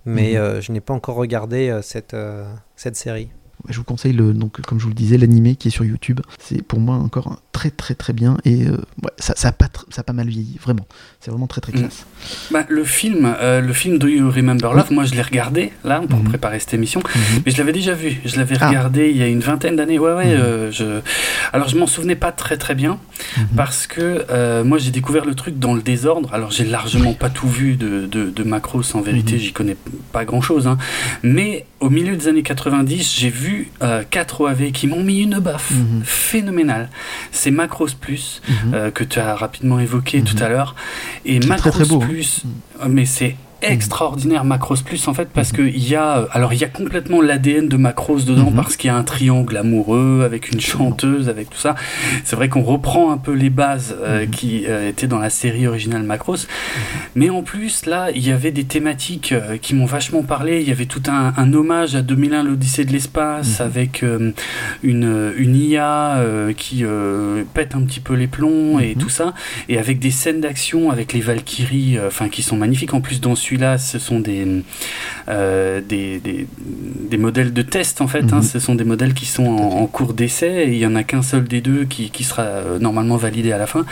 [0.05, 2.45] mais je n'ai pas encore regardé euh, cette euh,
[2.77, 3.29] cette série.
[3.67, 6.19] Je vous conseille, le, donc, comme je vous le disais, l'animé qui est sur YouTube.
[6.39, 8.71] C'est pour moi encore très très très bien et euh,
[9.03, 10.85] ouais, ça, ça, a pas, ça a pas mal vieilli, vraiment.
[11.21, 11.79] C'est vraiment très très Mm.
[11.79, 12.05] classe.
[12.51, 16.01] Bah, le film, euh, le film Do You Remember Love, moi je l'ai regardé là
[16.09, 16.25] pour Mhm.
[16.29, 17.43] préparer cette émission, Mhm.
[17.45, 18.17] mais je l'avais déjà vu.
[18.25, 18.67] Je l'avais Ah.
[18.67, 19.97] regardé il y a une vingtaine d'années.
[19.99, 20.35] Ouais, ouais.
[20.35, 20.41] Mhm.
[20.41, 20.99] euh, je...
[21.53, 22.99] Alors je m'en souvenais pas très très bien
[23.55, 26.33] parce que moi j'ai découvert le truc dans le désordre.
[26.33, 29.77] Alors j'ai largement pas tout vu de, de, de Macros en vérité, j'y connais
[30.11, 30.67] pas grand chose.
[30.67, 30.77] Hein.
[31.23, 35.39] Mais au milieu des années 90, j'ai vu euh, 4 OAV qui m'ont mis une
[35.39, 35.71] baffe
[36.03, 36.89] phénoménale.
[37.45, 38.73] C'est Macros Plus Mhm.
[38.73, 40.23] euh, que tu as rapidement évoqué Mhm.
[40.23, 40.73] tout à l'heure.
[41.25, 42.07] Et Macros très, très beau, hein.
[42.07, 42.41] Plus,
[42.81, 43.35] euh, mais c'est
[43.71, 47.21] extraordinaire Macros Plus en fait parce que il y a alors il y a complètement
[47.21, 48.55] l'ADN de Macros dedans Mhm.
[48.55, 51.75] parce qu'il y a un triangle amoureux avec une chanteuse avec tout ça
[52.23, 54.29] c'est vrai qu'on reprend un peu les bases euh, Mhm.
[54.31, 56.47] qui euh, étaient dans la série originale Macros
[57.15, 60.67] mais en plus là il y avait des thématiques euh, qui m'ont vachement parlé il
[60.67, 63.65] y avait tout un, un hommage à 2001 l'Odyssée de l'espace Mhm.
[63.65, 64.03] avec
[64.83, 66.17] une, une IA
[66.57, 66.83] qui
[67.53, 69.33] pète un petit peu les plombs et tout ça
[69.69, 73.35] et avec des scènes d'action avec les Valkyries enfin qui sont magnifiques en plus dans
[73.55, 74.63] celui-là ce sont des,
[75.29, 76.47] euh, des, des,
[77.09, 78.37] des modèles de test en fait hein.
[78.37, 78.43] Mhm.
[78.43, 81.45] ce sont des modèles qui sont en, cours d'essai il y en a qu'un seul
[81.45, 83.85] des deux qui, qui sera euh, normalement validé à la fin Mhm.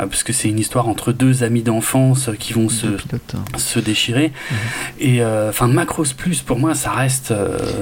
[0.00, 3.42] euh, parce que c'est une histoire entre deux amis d'enfance qui vont se, hein.
[3.58, 4.56] se déchirer Mhm.
[5.00, 7.32] et enfin Macros Plus pour moi ça reste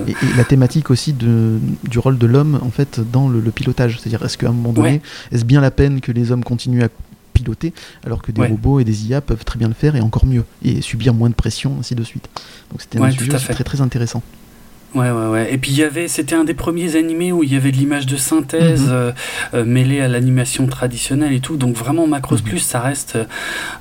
[0.09, 1.59] Et, et la thématique aussi de,
[1.89, 3.99] du rôle de l'homme en fait dans le, le pilotage.
[3.99, 5.01] C'est-à-dire est-ce qu'à un moment donné, Ouais.
[5.33, 6.89] est-ce bien la peine que les hommes continuent à
[7.33, 7.73] piloter
[8.05, 8.49] alors que des Ouais.
[8.49, 11.29] robots et des IA peuvent très bien le faire et encore mieux et subir moins
[11.31, 12.29] de pression ainsi de suite.
[12.71, 14.23] Donc c'était un Ouais, sujet très très intéressant.
[14.95, 15.55] Ouais, ouais, ouais.
[15.55, 17.77] Et puis il y avait, c'était un des premiers animés où il y avait de
[17.77, 18.91] l'image de synthèse Mhm.
[18.91, 19.13] euh,
[19.55, 21.57] euh, mêlée à l'animation traditionnelle et tout.
[21.57, 22.43] Donc vraiment, Macros Mhm.
[22.43, 23.17] Plus, ça reste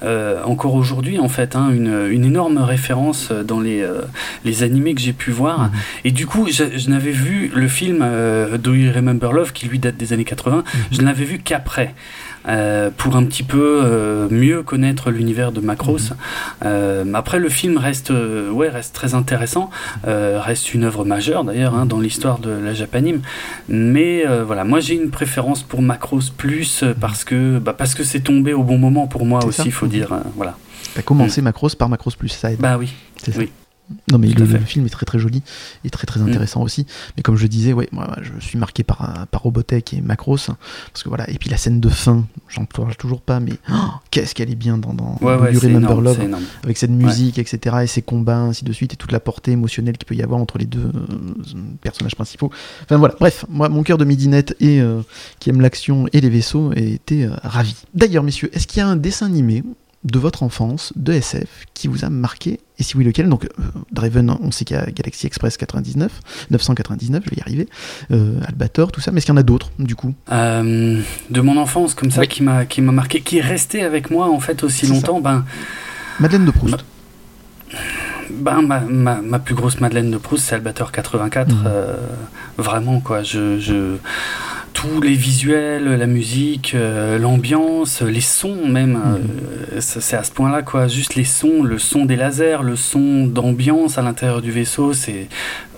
[0.03, 3.83] euh, encore aujourd'hui en fait hein, une, une énorme référence dans les
[4.45, 5.59] les animés que j'ai pu voir.
[5.61, 5.71] Mhm.
[6.05, 8.05] Et du coup, je, je n'avais vu le film
[8.59, 10.57] Do You Remember Love qui lui date des années 80.
[10.57, 10.63] Mhm.
[10.91, 11.95] Je ne l'avais vu qu'après.
[12.47, 16.13] euh, pour un petit peu euh, mieux connaître l'univers de Macros.
[16.65, 18.11] Euh, après, le film reste,
[18.51, 19.69] ouais, reste très intéressant,
[20.05, 23.21] reste une œuvre majeure d'ailleurs hein, dans l'histoire de la Japanime.
[23.67, 27.95] Mais euh, voilà, moi j'ai une préférence pour Macros plus euh, parce que bah, parce
[27.95, 30.13] que c'est tombé au bon moment pour moi aussi, il faut dire.
[30.13, 30.57] euh, voilà.
[30.95, 32.59] T'as commencé Macros par Macros Plus, ça aide.
[32.59, 32.91] Bah oui.
[33.23, 33.39] C'est ça.
[33.39, 33.49] oui.
[34.11, 35.41] Non mais le, film est très très joli
[35.83, 36.29] et très très Mm.
[36.29, 36.85] intéressant aussi.
[37.17, 41.03] Mais comme je disais, ouais, moi je suis marqué par, par Robotech et Macros parce
[41.03, 41.29] que voilà.
[41.29, 43.73] Et puis la scène de fin, j'en parle toujours pas, mais oh,
[44.11, 47.39] qu'est-ce qu'elle est bien dans, dans Ouais, ouais, You Remember énorme, Love avec cette musique,
[47.39, 47.77] etc.
[47.83, 50.39] et ces combats ainsi de suite et toute la portée émotionnelle qu'il peut y avoir
[50.39, 52.51] entre les deux euh, personnages principaux.
[52.83, 53.15] Enfin voilà.
[53.19, 55.01] Bref, moi mon cœur de midinette et euh,
[55.39, 57.75] qui aime l'action et les vaisseaux était euh, ravi.
[57.93, 59.63] D'ailleurs, messieurs, est-ce qu'il y a un dessin animé
[60.05, 63.27] de votre enfance, de SF, qui vous a marqué Et si oui, lequel?
[63.27, 63.49] Donc, euh,
[63.91, 66.21] Draven, on sait qu'il y a Galaxy Express 99,
[66.51, 67.67] 999, je vais y arriver,
[68.11, 70.13] euh, Albator, tout ça, mais est-ce qu'il y en a d'autres, du coup?
[70.31, 72.27] Euh, de mon enfance comme ça Oui.
[72.29, 75.19] qui m'a qui m'a marqué, qui est resté avec moi en fait aussi longtemps.
[75.19, 75.43] Ben
[76.21, 76.85] Madeleine de Proust.
[78.31, 81.49] Ben, ma, ma, ma plus grosse Madeleine de Proust, c'est Albator 84.
[81.53, 81.63] Mhm.
[81.65, 81.95] euh,
[82.57, 83.23] vraiment, quoi.
[83.23, 83.95] Je, je,
[84.81, 89.01] tous les visuels, la musique, euh, l'ambiance, les sons même, Mhm.
[89.73, 90.87] euh, c'est c'est à ce point-là, quoi.
[90.87, 95.27] Juste les sons, le son des lasers, le son d'ambiance à l'intérieur du vaisseau, c'est.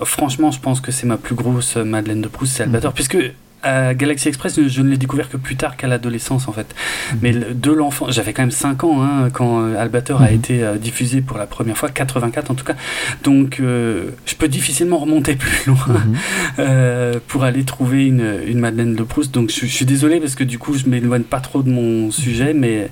[0.04, 2.94] Franchement, je pense que c'est ma plus grosse Madeleine de Proust, c'est Albator.
[2.94, 3.18] Puisque
[3.64, 6.74] à Galaxy Express, je ne l'ai découvert que plus tard qu'à l'adolescence en fait.
[7.14, 7.20] Mhm.
[7.22, 10.36] Mais de l'enfant, j'avais quand même 5 ans hein, quand euh, Albator a Mhm.
[10.36, 12.76] été euh, diffusé pour la première fois, 84 en tout cas.
[13.24, 16.16] Donc euh, je peux difficilement remonter plus loin Mhm.
[16.60, 19.34] euh, pour aller trouver une, une Madeleine de Proust.
[19.34, 22.12] Donc je, je suis désolé parce que du coup je m'éloigne pas trop de mon
[22.12, 22.90] sujet, mais,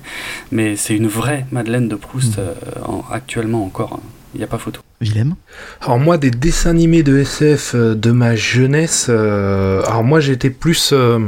[0.52, 3.94] mais c'est une vraie Madeleine de Proust euh, en- actuellement encore.
[3.94, 4.08] hein.
[4.34, 4.80] Il n'y a pas photo.
[5.00, 5.34] Willem
[5.80, 10.50] Alors moi, des dessins animés de SF euh, de ma jeunesse, euh, alors moi j'étais
[10.50, 11.18] plus euh,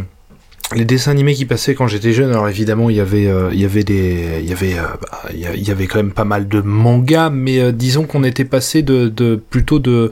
[0.77, 2.31] les dessins animés qui passaient quand j'étais jeune.
[2.31, 5.63] Alors évidemment, il y avait, euh, il y avait des, il y avait, bah, il
[5.67, 9.37] y avait quand même pas mal de mangas, mais disons qu'on était passé de, de
[9.37, 10.11] plutôt de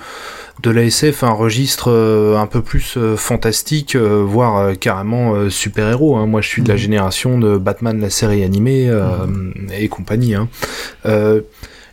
[0.62, 5.48] de la SF à un registre euh, un peu plus euh, fantastique, euh, voire carrément
[5.48, 6.16] super-héros.
[6.16, 6.26] hein.
[6.26, 6.80] Moi, je suis de la Mhm.
[6.80, 9.26] génération de Batman, la série animée euh,
[9.78, 10.34] et compagnie.
[10.34, 10.48] Hein.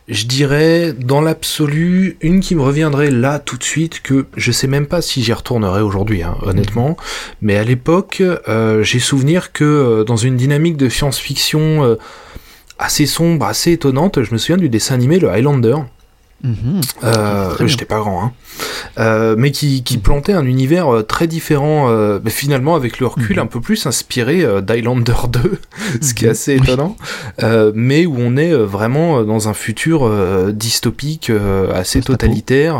[0.07, 4.67] Je dirais, dans l'absolu, une qui me reviendrait là tout de suite, que je sais
[4.67, 6.95] même pas si j'y retournerai aujourd'hui, hein, honnêtement.
[7.41, 11.95] Mais à l'époque, euh, j'ai souvenir que euh, dans une dynamique de science-fiction euh,
[12.79, 15.75] assez sombre, assez étonnante, je me souviens du dessin animé Le Highlander.
[16.43, 16.81] Mhm.
[17.03, 17.55] Euh.
[17.65, 18.31] J'étais pas grand, hein.
[18.99, 23.07] Euh, mais qui, qui plantait un univers euh, très différent, euh, mais finalement avec le
[23.07, 23.43] recul Mhm.
[23.43, 25.59] un peu plus inspiré d'Highlander 2,
[26.01, 26.31] ce qui est Mhm.
[26.31, 26.95] assez étonnant,
[27.73, 30.09] mais où on est vraiment dans un futur
[30.53, 31.31] dystopique,
[31.73, 32.77] assez totalitaire.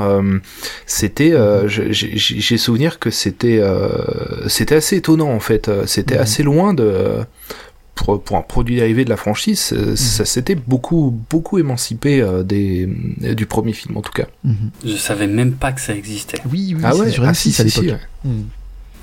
[0.85, 1.33] c'était,
[1.67, 3.61] je- j'ai souvenir que c'était,
[4.47, 5.69] c'était assez étonnant en fait.
[5.85, 6.21] C'était Mhm.
[6.21, 6.95] assez loin de
[7.97, 12.43] pour, pour un produit dérivé de la franchise, euh, ça s'était beaucoup, beaucoup émancipé euh,
[12.43, 12.87] des,
[13.35, 14.27] du premier film en tout cas.
[14.43, 14.55] Mhm.
[14.85, 16.37] Je savais même pas que ça existait.
[16.51, 17.97] Oui, oui, Ah ouais, sur ah M6 si, à si, ouais.
[18.23, 18.45] Mhm.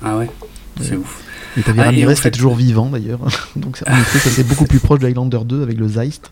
[0.03, 0.29] Ah ouais,
[0.81, 0.97] c'est Ouais.
[0.97, 1.21] ouf.
[1.57, 3.19] Et t'avais Ah, et Ramirez en qui fait- est toujours vivant d'ailleurs.
[3.55, 6.31] Donc ça- en effet, ça c'est beaucoup plus proche de Highlander 2 avec le Zeist.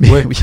[0.00, 0.24] Mais Ouais.
[0.28, 0.36] oui.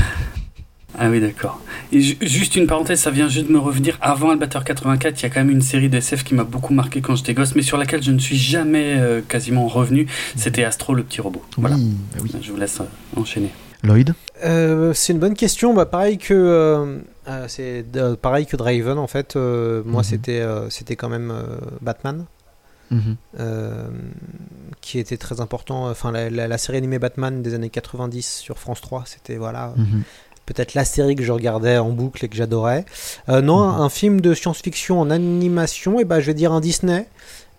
[0.96, 1.60] Ah oui, d'accord.
[1.92, 3.98] Et ju- juste une parenthèse, ça vient juste de me revenir.
[4.00, 7.00] Avant Albator 84, il y a quand même une série d'SF qui m'a beaucoup marqué
[7.00, 10.06] quand j'étais gosse, mais sur laquelle je ne suis jamais euh, quasiment revenu.
[10.36, 11.42] C'était Astro, le petit robot.
[11.56, 11.76] Voilà.
[11.76, 12.32] Oui, bah oui.
[12.40, 12.84] Je vous laisse euh,
[13.20, 13.50] enchaîner.
[13.84, 14.14] Lloyd?
[14.44, 15.74] Euh, c'est une bonne question.
[15.74, 16.98] Bah, pareil que euh,
[17.28, 19.36] euh, c'est euh, pareil que Draven en fait.
[19.36, 20.04] euh, moi Mhm.
[20.04, 22.24] c'était euh, c'était quand même euh, Batman
[22.90, 23.16] Mhm.
[23.38, 23.86] euh,
[24.80, 25.88] qui était très important.
[25.88, 29.74] Enfin la, la- la série animée Batman des années 90 sur France 3, c'était voilà
[29.76, 30.02] Mhm.
[30.48, 32.84] Peut-être la série que je regardais en boucle et que j'adorais.
[33.28, 33.80] Euh, non, Mhm.
[33.82, 37.06] un film de science-fiction en animation, et ben je vais dire un Disney.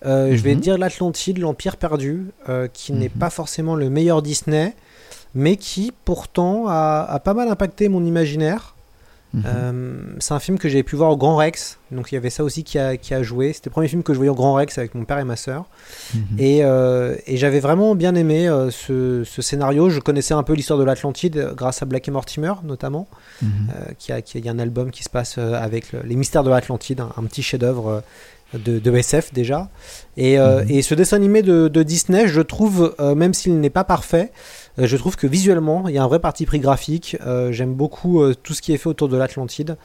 [0.06, 0.62] Euh, Je vais Mhm.
[0.62, 3.20] dire l'Atlantide, l'Empire perdu, euh, qui n'est Mhm.
[3.20, 4.74] pas forcément le meilleur Disney,
[5.36, 8.76] mais qui pourtant a, a pas mal impacté mon imaginaire.
[9.32, 9.44] Mhm.
[9.46, 12.32] Euh, c'est un film que j'ai pu voir au Grand Rex, donc il y avait
[12.32, 13.54] ça aussi qui a, qui a joué.
[13.54, 15.36] C'était le premier film que je voyais au Grand Rex avec mon père et ma
[15.36, 15.66] sœur.
[16.16, 16.22] Mhm.
[16.40, 19.90] Et, euh, et j'avais vraiment bien aimé euh, ce, ce scénario.
[19.92, 23.08] Je connaissais un peu l'histoire de l'Atlantide grâce à Black et Mortimer notamment,
[23.44, 23.46] euh,
[24.00, 26.16] qui, a, qui a, il y a un album qui se passe avec le- les
[26.16, 28.02] mystères de l'Atlantide, un, un petit chef-d'œuvre
[28.56, 29.70] de, de SF déjà.
[30.18, 30.66] Et, Mhm.
[30.70, 34.32] et ce dessin animé de, de Disney, je trouve, même s'il n'est pas parfait,
[34.88, 37.18] je trouve que visuellement, il y a un vrai parti pris graphique.
[37.26, 39.78] Euh, J'aime beaucoup euh, tout ce qui est fait autour de l'Atlantide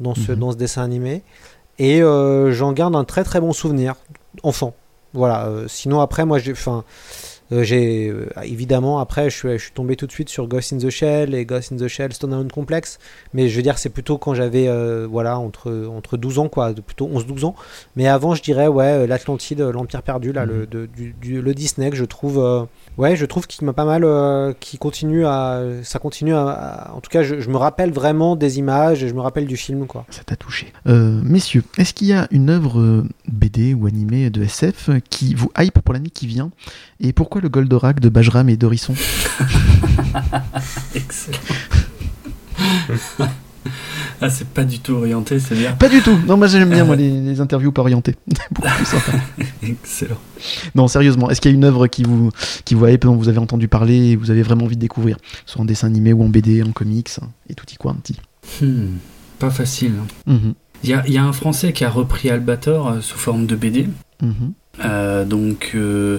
[0.00, 0.38] dans ce, Mhm.
[0.38, 1.22] dans ce dessin animé.
[1.78, 3.94] Et euh, j'en garde un très très bon souvenir,
[4.42, 4.74] enfant.
[5.14, 5.46] Voilà.
[5.46, 6.84] euh, sinon après, moi, j'ai, enfin,
[7.52, 10.72] euh, j'ai euh, évidemment après, je suis, je suis tombé tout de suite sur Ghost
[10.72, 12.98] in the Shell et Ghost in the Shell Stone Complex.
[13.34, 16.72] Mais je veux dire, c'est plutôt quand j'avais, euh, voilà, entre entre 12 ans, quoi,
[16.72, 17.54] plutôt 11-12 ans.
[17.96, 21.42] Mais avant, je dirais, ouais, euh, l'Atlantide, euh, l'Empire perdu, là, le, de- du, du-
[21.42, 22.62] le Disney, que je trouve, euh,
[22.98, 26.92] ouais, je trouve qu'il m'a pas mal, euh, qui continue à, ça continue à, à-
[26.94, 29.56] en tout cas, je, je me rappelle vraiment des images et je me rappelle du
[29.56, 30.04] film, quoi.
[30.10, 30.72] Ça t'a touché.
[30.86, 35.34] Euh, messieurs, est-ce qu'il y a une œuvre euh, BD ou animée de SF qui
[35.34, 36.50] vous hype pour l'année qui vient?
[37.00, 38.94] Et pourquoi le Goldorak de Bajram et Dorisson
[40.94, 41.38] Excellent.
[44.20, 45.72] ah, c'est pas du tout orienté, c'est bien.
[45.72, 48.16] Pas du tout Non, moi j'aime bien moi, les, les interviews pas orientées.
[48.50, 49.12] Beaucoup plus sympa.
[49.62, 50.18] Excellent.
[50.74, 52.30] Non, sérieusement, est-ce qu'il y a une œuvre qui vous,
[52.64, 55.16] qui vous dont vous avez entendu parler et vous avez vraiment envie de découvrir?
[55.46, 58.16] Soit en dessin animé ou en BD, en comics, hein, et tout y quanti.
[58.60, 58.96] Hmm,
[59.38, 59.92] pas facile.
[60.26, 63.18] Mhm, Il y a, il y a un Français qui a repris Albator euh, sous
[63.18, 63.88] forme de BD.
[64.22, 64.52] mhm.
[64.84, 66.18] Euh, donc, euh,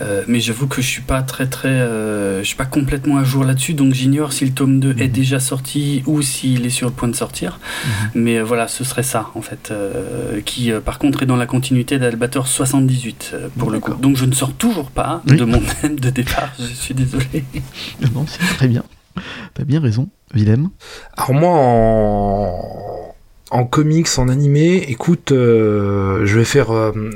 [0.00, 3.24] euh, mais j'avoue que je suis pas très très, euh, je suis pas complètement à
[3.24, 5.08] jour là-dessus, donc j'ignore si le tome 2 est Mhm.
[5.12, 7.58] déjà sorti ou s'il est sur le point de sortir.
[7.84, 8.10] Mhm.
[8.22, 11.36] Mais euh, voilà, ce serait ça en fait, euh, qui euh, par contre est dans
[11.36, 13.92] la continuité d'Albator 78 euh, pour le coup.
[13.94, 15.36] Donc je ne sors toujours pas Oui.
[15.36, 16.52] de mon thème de départ.
[16.58, 17.44] Je suis désolé.
[18.14, 18.82] Non, c'est très bien.
[19.52, 20.70] T'as bien raison, Willem.
[21.16, 22.60] Alors moi en
[23.50, 26.68] en comics, en animé, écoute, euh, je vais faire.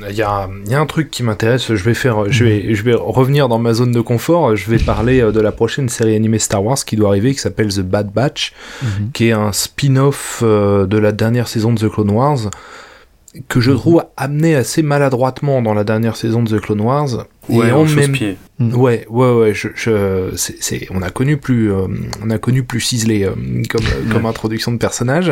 [0.09, 1.73] Il y, a, y a un truc qui m'intéresse.
[1.73, 2.31] Je vais faire.
[2.31, 4.55] Je vais, je vais revenir dans ma zone de confort.
[4.55, 7.39] Je vais parler euh, de la prochaine série animée Star Wars qui doit arriver, qui
[7.39, 8.53] s'appelle The Bad Batch,
[8.83, 9.11] Mhm.
[9.11, 12.39] qui est un spin-off euh, de la dernière saison de The Clone Wars.
[13.47, 17.25] que je trouve amené assez maladroitement dans la dernière saison de The Clone Wars.
[17.47, 18.37] Ouais, et en même chausse-pied.
[18.57, 18.73] Mm.
[18.75, 19.53] Ouais, ouais, ouais.
[19.53, 21.85] Je, je, c'est, c'est- on a connu plus, euh,
[22.25, 23.33] on a connu plus ciselé euh,
[23.69, 25.31] comme, comme introduction de personnage.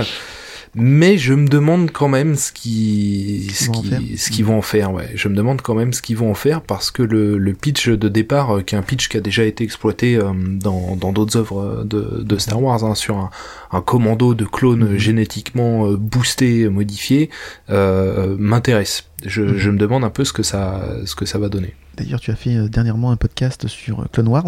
[0.76, 4.91] Mais je me demande quand même ce qui, ce qui, ce qu'ils vont en faire.
[4.94, 7.53] Ouais, je me demande quand même ce qu'ils vont en faire parce que le, le
[7.53, 10.95] pitch de départ, euh, qui est un pitch qui a déjà été exploité euh, dans,
[10.95, 13.30] dans d'autres œuvres de, de Star Wars, hein, sur un,
[13.72, 14.98] un commando de clones Mhm.
[14.98, 17.30] génétiquement euh, boostés, modifiés,
[17.69, 19.06] euh, m'intéresse.
[19.26, 19.57] Je, Mhm.
[19.57, 21.73] je me demande un peu ce que ça, ce que ça va donner.
[21.98, 24.44] D'ailleurs, tu as fait euh, dernièrement un podcast sur euh, Clone Wars,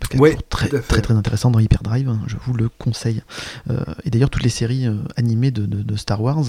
[0.00, 3.22] podcast Ouais, toujours très, très très intéressant dans Hyperdrive, hein, je vous le conseille.
[3.70, 6.44] Euh, et d'ailleurs, toutes les séries euh, animées de, de- de Star Wars,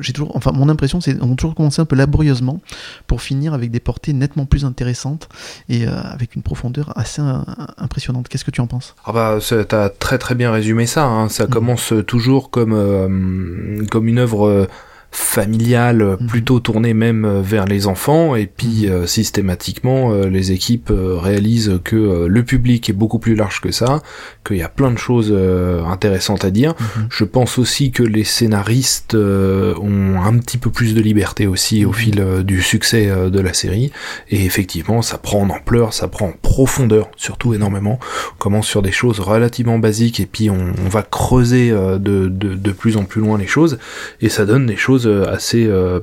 [0.00, 2.60] j'ai toujours, enfin, mon impression, c'est ont toujours commencé un peu laborieusement
[3.06, 5.28] pour finir avec des portées nettement plus intéressantes
[5.68, 7.34] et euh, avec une profondeur assez euh,
[7.78, 8.28] impressionnante.
[8.28, 8.94] Qu'est-ce que tu en penses?
[9.04, 9.38] Ah bah
[9.68, 11.04] t'as très très bien résumé ça.
[11.04, 11.28] Hein.
[11.28, 11.50] Ça Mhm.
[11.50, 14.66] commence toujours comme euh, comme une œuvre euh,
[15.12, 16.26] familiale, euh, Mhm.
[16.26, 21.16] plutôt tournée même euh, vers les enfants, et puis euh, systématiquement euh, les équipes euh,
[21.18, 24.02] réalisent que le public est beaucoup plus large que ça,
[24.46, 26.74] qu'il y a plein de choses euh, intéressantes à dire.
[26.78, 27.06] Mhm.
[27.10, 31.84] Je pense aussi que les scénaristes euh, ont un petit peu plus de liberté aussi
[31.84, 31.94] au Mhm.
[31.94, 33.92] fil du succès de la série,
[34.30, 37.98] et effectivement ça prend en ampleur, ça prend en profondeur, surtout énormément.
[38.34, 42.28] On commence sur des choses relativement basiques et puis on, on va creuser euh, de,
[42.28, 43.78] de, de plus en plus loin les choses
[44.20, 46.00] et ça donne des choses euh, assez euh,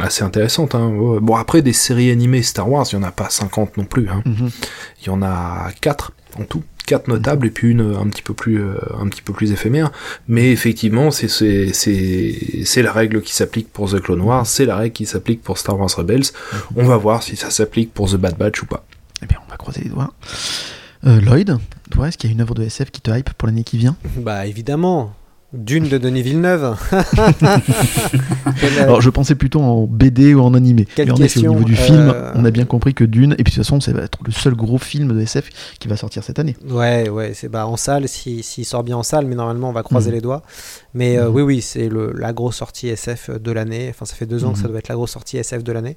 [0.00, 0.74] assez intéressantes.
[0.74, 0.90] Hein.
[1.20, 4.08] Bon après des séries animées Star Wars, il y en a pas 50 non plus.
[4.08, 4.22] Hein.
[4.24, 4.50] Mhm.
[5.02, 8.22] Il y en a quatre en tout, quatre notables et puis une euh, un petit
[8.22, 9.92] peu plus euh, un petit peu plus éphémère.
[10.26, 14.64] Mais effectivement, c'est c'est c'est c'est la règle qui s'applique pour The Clone Wars, c'est
[14.64, 16.24] la règle qui s'applique pour Star Wars Rebels.
[16.74, 18.84] On va voir si ça s'applique pour The Bad Batch ou pas.
[19.22, 20.12] Eh bien, on va croiser les doigts.
[21.06, 21.58] Euh, Lloyd,
[21.90, 23.78] toi, est-ce qu'il y a une œuvre de SF qui te hype pour l'année qui
[23.78, 23.96] vient?
[24.16, 25.14] Bah évidemment.
[25.54, 26.76] Dune de Denis Villeneuve.
[28.64, 30.84] Euh, Alors, je pensais plutôt en BD ou en animé.
[30.96, 33.04] Quelle Mais en effet, question, au niveau du film, euh, on a bien compris que
[33.04, 35.48] Dune, et puis de toute façon, ça va être le seul gros film de SF
[35.78, 36.56] qui va sortir cette année.
[36.68, 39.72] Ouais, ouais, c'est bah, en salle, s'il s'il sort bien en salle, mais normalement on
[39.72, 40.14] va croiser Mhm.
[40.16, 40.42] les doigts.
[40.94, 41.34] Mais euh, Mhm.
[41.36, 43.88] oui, oui, c'est la grosse sortie SF de l'année.
[43.90, 44.70] Enfin, ça fait deux ans que ça Mhm.
[44.70, 45.96] doit être la grosse sortie SF de l'année.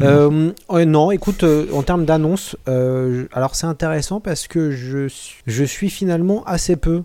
[0.00, 0.52] Euh,
[0.86, 5.06] non, écoute, en termes d'annonce, je- alors c'est intéressant parce que je,
[5.46, 7.02] je suis finalement assez peu,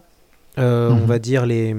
[0.57, 1.01] euh, Mhm.
[1.03, 1.75] on va dire, les,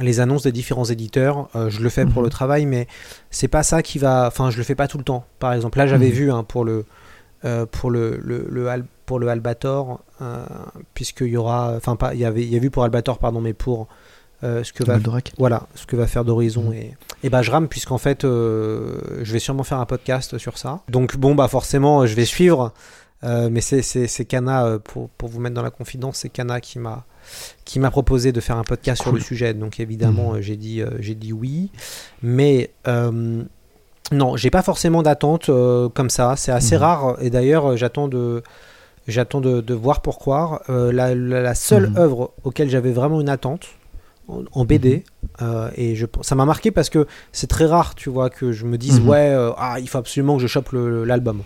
[0.00, 1.48] les annonces des différents éditeurs.
[1.56, 2.24] Euh, je le fais pour Mhm.
[2.24, 2.86] le travail, mais
[3.30, 4.26] c'est pas ça qui va.
[4.28, 5.24] Enfin, je le fais pas tout le temps.
[5.38, 6.12] Par exemple, là, j'avais Mhm.
[6.12, 6.84] vu hein, pour le.
[7.46, 10.00] euh, pour le, le, le Al- pour le Albator,
[10.92, 13.40] puisqu'il y aura, enfin pas, il y avait, il y a vu pour Albator, pardon,
[13.40, 13.88] mais pour
[14.42, 15.32] ce que va Goldorak.
[15.38, 16.72] voilà, ce que va faire d'Horizon Mhm.
[16.74, 20.80] et, et bah je rame puisqu'en fait je vais sûrement faire un podcast sur ça.
[20.88, 22.72] Donc bon bah forcément je vais suivre,
[23.22, 27.04] mais c'est Kana pour pour vous mettre dans la confidence, c'est Kana qui m'a
[27.64, 29.54] qui m'a proposé de faire un podcast sur le sujet.
[29.54, 30.36] Donc évidemment Mhm.
[30.38, 31.70] euh, j'ai dit euh, j'ai dit oui,
[32.22, 33.42] mais euh,
[34.12, 35.50] non, j'ai pas forcément d'attente
[35.94, 36.34] comme ça.
[36.36, 36.82] C'est assez Mhm.
[36.82, 38.42] rare et d'ailleurs j'attends de
[39.08, 40.62] J'attends de, de voir pourquoi.
[40.68, 41.96] Euh, la, la- la seule Mhm.
[41.96, 43.66] œuvre auquel j'avais vraiment une attente
[44.28, 45.04] en, en BD,
[45.42, 48.66] euh, et je, ça m'a marqué parce que c'est très rare, tu vois, que je
[48.66, 51.42] me dise ouais, euh, ah, il faut absolument que je chope l'album.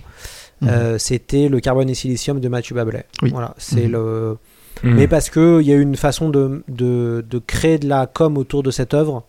[0.98, 3.06] C'était le Carbone et Silicium de Mathieu Bablet.
[3.23, 3.31] Oui.
[3.31, 4.36] Voilà, c'est le.
[4.85, 4.94] Hmm.
[4.94, 8.06] Mais parce que il y a eu une façon de, de, de créer de la
[8.06, 9.24] com autour de cette œuvre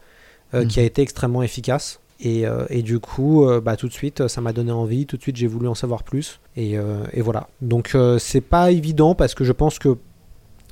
[0.54, 0.68] euh, Mhm.
[0.68, 2.00] qui a été extrêmement efficace.
[2.20, 5.06] Et, euh, et du coup, euh, bah, tout de suite, ça m'a donné envie.
[5.06, 6.40] Tout de suite, j'ai voulu en savoir plus.
[6.56, 6.76] Et,
[7.14, 7.48] et voilà.
[7.62, 9.98] Donc, c'est pas évident parce que je pense que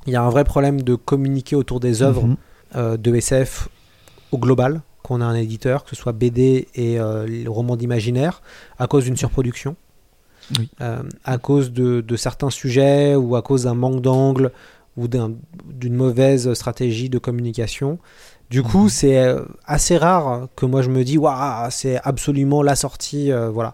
[0.05, 2.27] il y a un vrai problème de communiquer autour des œuvres
[2.75, 2.97] Mhm.
[2.97, 3.69] de SF
[4.31, 8.41] au global, qu'on a un éditeur, que ce soit BD et euh, les romans d'imaginaire,
[8.79, 9.75] à cause d'une surproduction,
[10.57, 10.69] Oui.
[10.81, 14.51] Euh, à cause de, de certains sujets ou à cause d'un manque d'angle
[14.97, 15.31] ou d'un-
[15.65, 17.97] d'une mauvaise stratégie de communication.
[18.49, 18.89] Du coup, Mhm.
[18.89, 23.49] c'est euh, assez rare que moi je me dis, waouh, c'est absolument la sortie, euh,
[23.49, 23.73] voilà.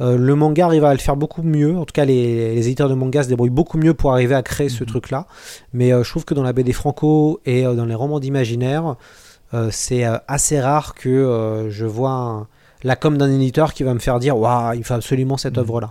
[0.00, 1.76] Euh, le manga arrive à le faire beaucoup mieux.
[1.76, 4.42] En tout cas, les, les éditeurs de manga se débrouillent beaucoup mieux pour arriver à
[4.42, 4.88] créer ce Mhm.
[4.90, 5.26] truc-là.
[5.72, 8.96] Mais euh, je trouve que dans la BD franco et dans les romans d'imaginaire,
[9.70, 12.46] c'est assez rare que je vois un-
[12.84, 15.60] la com d'un éditeur qui va me faire dire waouh, il faut absolument cette Mhm.
[15.62, 15.90] œuvre-là.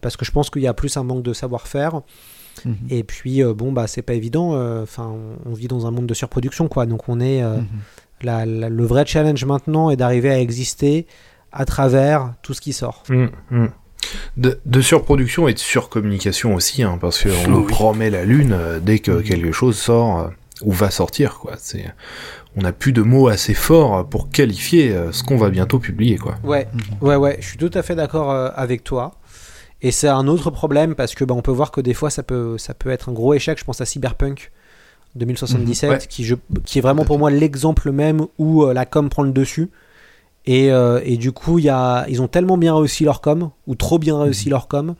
[0.00, 2.00] Parce que je pense qu'il y a plus un manque de savoir-faire.
[2.64, 2.74] Mhm.
[2.90, 4.54] Et puis, euh, bon, bah, c'est pas évident.
[4.54, 5.06] euh, Enfin,
[5.46, 6.86] on, on vit dans un monde de surproduction, quoi.
[6.86, 7.42] Donc, on est.
[7.42, 7.66] euh, Mhm.
[8.22, 11.06] la- la- le vrai challenge maintenant est d'arriver à exister
[11.52, 13.04] à travers tout ce qui sort.
[13.08, 13.68] Mm, mm.
[14.36, 17.66] De, de surproduction et de surcommunication aussi, hein, parce qu'on Oh nous oui.
[17.68, 20.28] promet la lune euh, dès que quelque chose sort euh,
[20.62, 21.52] ou va sortir, quoi.
[21.58, 21.84] C'est,
[22.56, 26.16] on n'a plus de mots assez forts pour qualifier euh, ce qu'on va bientôt publier,
[26.16, 26.36] quoi.
[26.42, 26.66] Ouais,
[27.00, 29.14] ouais, ouais, je suis tout à fait d'accord euh, avec toi.
[29.82, 32.22] Et c'est un autre problème parce que bah, on peut voir que des fois ça
[32.22, 33.58] peut, ça peut être un gros échec.
[33.58, 34.50] Je pense à Cyberpunk
[35.14, 36.06] 2077 Mhm, ouais.
[36.08, 36.34] qui, je,
[36.64, 39.70] qui est vraiment pour moi l'exemple même où euh, la com prend le dessus.
[40.46, 43.50] Et, euh, et du coup, il y a, ils ont tellement bien réussi leur com,
[43.66, 44.94] ou trop bien réussi leur com,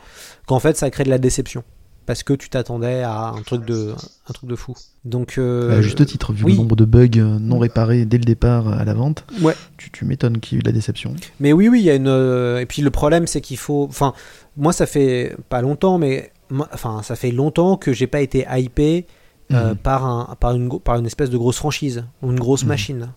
[0.46, 1.64] qu'en fait, ça crée de la déception.
[2.08, 3.92] Parce que tu t'attendais à un truc de,
[4.28, 4.74] un truc de fou.
[5.04, 6.52] Donc, euh, À juste titre, vu oui.
[6.52, 9.54] le nombre de bugs non réparés dès le départ à la vente, Ouais.
[9.76, 11.14] tu, tu m'étonnes qu'il y ait eu de la déception.
[11.38, 12.08] Mais oui, oui, il y a une.
[12.08, 13.84] euh, Et puis le problème, c'est qu'il faut.
[13.90, 14.14] Enfin,
[14.56, 16.32] moi, ça fait pas longtemps, mais.
[16.72, 19.06] Enfin, ça fait longtemps que j'ai pas été hypé
[19.52, 19.76] euh, Mhm.
[19.76, 22.68] par, un, par, une, par une espèce de grosse franchise, ou une grosse Mhm.
[22.68, 23.08] machine.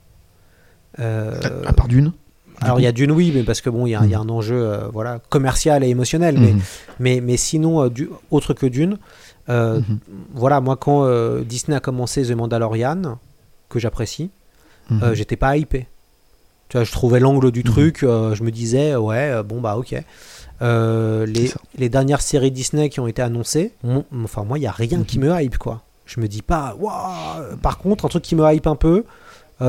[0.99, 2.11] Euh, à part d'une.
[2.61, 4.19] Alors, il y a Dune, oui, mais parce que bon, il y, a- y a
[4.19, 6.61] un enjeu euh, voilà, commercial et émotionnel, mais, Mhm.
[6.99, 8.97] mais, mais sinon, euh, du, autre que Dune,
[9.49, 9.99] euh, Mhm.
[10.33, 11.05] voilà, moi, quand
[11.41, 13.17] Disney a commencé The Mandalorian,
[13.69, 14.29] que j'apprécie,
[14.89, 15.03] Mhm.
[15.03, 15.87] euh, j'étais pas hypé.
[16.69, 19.93] Tu vois, je trouvais l'angle du truc, je me disais, ouais, bon, bah, ok.
[20.61, 24.71] Les, les dernières séries Disney qui ont été annoncées, mon- enfin, moi, il y a
[24.71, 25.81] rien qui me hype, quoi.
[26.05, 29.03] Je me dis pas, waouh Par contre, un truc qui me hype un peu,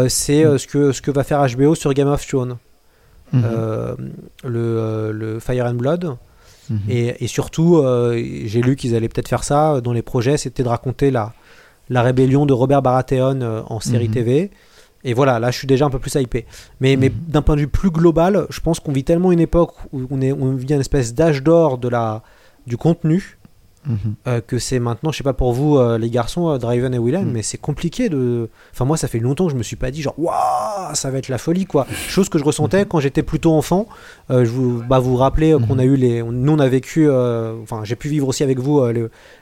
[0.08, 2.56] c'est euh, ce, que, ce que va faire HBO sur Game of Thrones.
[3.32, 3.42] Mhm.
[3.44, 3.94] Euh,
[4.44, 6.16] le, euh, le Fire and Blood.
[6.70, 6.78] Mhm.
[6.88, 8.14] Et, et surtout, euh,
[8.44, 9.80] j'ai lu qu'ils allaient peut-être faire ça.
[9.80, 11.32] Dans les projets, c'était de raconter la,
[11.88, 14.14] la rébellion de Robert Baratheon en série Mhm.
[14.14, 14.50] TV.
[15.04, 16.46] Et voilà, là, je suis déjà un peu plus hypé.
[16.80, 19.72] Mais, mais d'un point de vue plus global, je pense qu'on vit tellement une époque
[19.92, 22.22] où on, est, on vit une espèce d'âge d'or de la,
[22.68, 23.38] du contenu
[24.28, 26.98] Euh, que c'est maintenant, je sais pas pour vous, euh, les garçons, euh, Draven et
[27.00, 27.32] Willem, Mhm.
[27.32, 28.48] mais c'est compliqué de.
[28.72, 31.18] Enfin, moi, ça fait longtemps que je me suis pas dit, genre, waouh, ça va
[31.18, 31.86] être la folie, quoi.
[32.08, 33.86] Chose que je ressentais quand j'étais plutôt enfant.
[34.30, 35.80] Euh, je vous, bah, vous rappelez qu'on Mhm.
[35.80, 36.22] a eu les.
[36.22, 37.10] on- Nous, on a vécu.
[37.10, 38.80] Enfin, j'ai pu vivre aussi avec vous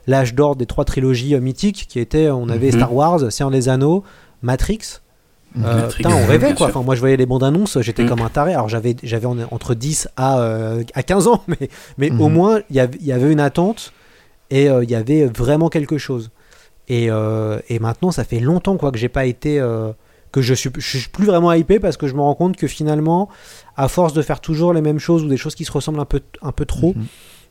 [0.06, 2.30] l'âge d'or des trois trilogies mythiques qui étaient.
[2.30, 2.72] On avait Mhm.
[2.78, 4.04] Star Wars, Seigneur des Anneaux,
[4.42, 5.00] Matrix.
[5.62, 6.68] Euh, putain, on rêvait quoi.
[6.68, 8.08] Enfin, moi, je voyais les bandes annonces, j'étais Mhm.
[8.08, 8.54] comme un taré.
[8.54, 11.68] Alors, j'avais, j'avais en- entre 10 à, euh, à 15 ans, mais,
[11.98, 13.92] mais au moins, il y y avait une attente
[14.50, 16.30] et euh, il y avait vraiment quelque chose.
[16.88, 19.92] Et, euh, et maintenant, ça fait longtemps quoi que j'ai pas été, euh,
[20.32, 22.66] que je suis, je suis plus vraiment hypé parce que je me rends compte que
[22.66, 23.28] finalement,
[23.76, 26.04] à force de faire toujours les mêmes choses ou des choses qui se ressemblent un
[26.04, 27.04] peu, un peu trop, Mhm.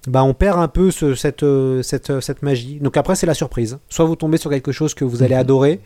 [0.08, 1.46] bah on perd un peu ce- cette,
[1.84, 2.80] cette, cette magie.
[2.82, 3.80] Donc après, c'est la surprise.
[3.90, 5.42] Soit vous tombez sur quelque chose que vous allez Mhm.
[5.42, 5.82] adorer.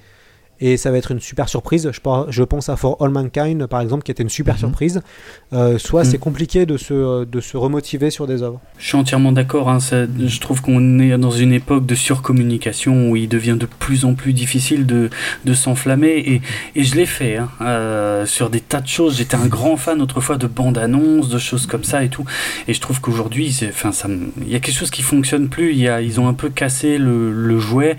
[0.65, 1.90] Et ça va être une super surprise.
[1.91, 4.60] Je, par- je pense à For All Mankind, par exemple, qui était une super Mhm.
[4.61, 5.02] surprise.
[5.52, 6.10] Euh, soit Mhm.
[6.11, 8.61] c'est compliqué de se, de se remotiver sur des œuvres.
[8.77, 9.69] Je suis entièrement d'accord.
[9.69, 14.06] hein, je trouve qu'on est dans une époque de surcommunication où il devient de plus
[14.06, 15.10] en plus difficile de,
[15.44, 16.11] de s'enflammer.
[16.26, 16.41] Et,
[16.76, 19.18] et je l'ai fait hein, euh, sur des tas de choses.
[19.18, 22.23] J'étais un grand fan autrefois de bandes annonces, de choses comme ça et tout.
[22.69, 24.07] Et je trouve qu'aujourd'hui, enfin, ça,
[24.41, 25.72] il y a quelque chose qui fonctionne plus.
[25.73, 27.98] Il y a, ils ont un peu cassé le, le jouet.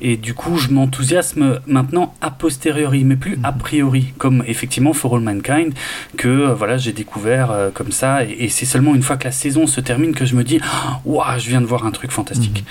[0.00, 5.14] Et du coup, je m'enthousiasme maintenant a posteriori, mais plus a priori, comme effectivement For
[5.14, 5.72] All Mankind,
[6.16, 8.24] que euh, voilà, j'ai découvert euh, comme ça.
[8.24, 10.60] Et, et c'est seulement une fois que la saison se termine que je me dis,
[11.04, 12.64] waouh, je viens de voir un truc fantastique.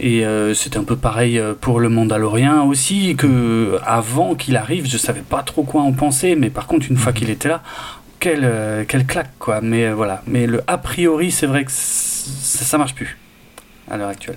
[0.00, 4.96] Et euh, c'était un peu pareil pour le Mandalorien aussi, que avant qu'il arrive, je
[4.96, 7.62] savais pas trop quoi en penser, mais par contre, une fois qu'il était là,
[8.20, 9.60] quelle, quelle claque, quoi.
[9.60, 10.22] Mais voilà.
[10.26, 13.16] Mais le a priori, c'est vrai que ça, ça marche plus
[13.90, 14.36] à l'heure actuelle.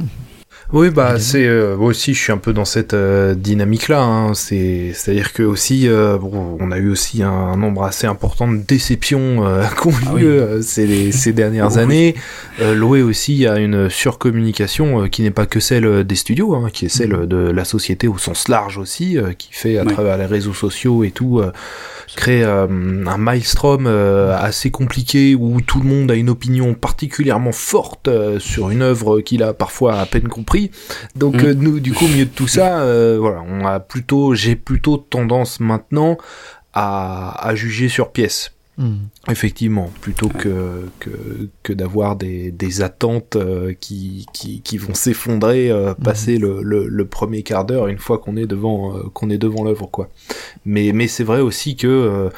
[0.74, 4.02] Oui, bah c'est euh, moi aussi, je suis un peu dans cette euh, dynamique-là.
[4.02, 4.34] Hein.
[4.34, 8.48] C'est, c'est-à-dire que aussi, euh, bon, on a eu aussi un, un nombre assez important
[8.50, 12.16] de déceptions euh, qui ont eu Ah lieu euh, ces, ces dernières années.
[12.62, 16.70] Euh, Loué aussi a une surcommunication euh, qui n'est pas que celle des studios, hein,
[16.72, 19.92] qui est celle de la société au sens large aussi, euh, qui fait à Oui.
[19.92, 21.40] travers les réseaux sociaux et tout.
[21.42, 21.52] euh,
[22.18, 22.68] créer euh,
[23.08, 28.38] un maelstrom euh, assez compliqué où tout le monde a une opinion particulièrement forte euh,
[28.38, 30.61] sur une œuvre qu'il a parfois à peine compris.
[31.16, 31.46] Donc Mm.
[31.46, 34.56] euh, nous, du coup, au milieu de tout ça, euh, voilà, on a plutôt, j'ai
[34.56, 36.18] plutôt tendance maintenant
[36.74, 38.52] à, à juger sur pièce.
[38.78, 39.00] Mhm.
[39.30, 41.10] Effectivement, plutôt que, que,
[41.62, 46.88] que d'avoir des, des attentes euh, qui, qui, qui vont s'effondrer euh, passer le, le,
[46.88, 50.10] le premier quart d'heure une fois qu'on est devant euh, qu'on est devant l'œuvre quoi.
[50.66, 52.30] Mais mais c'est vrai aussi que euh,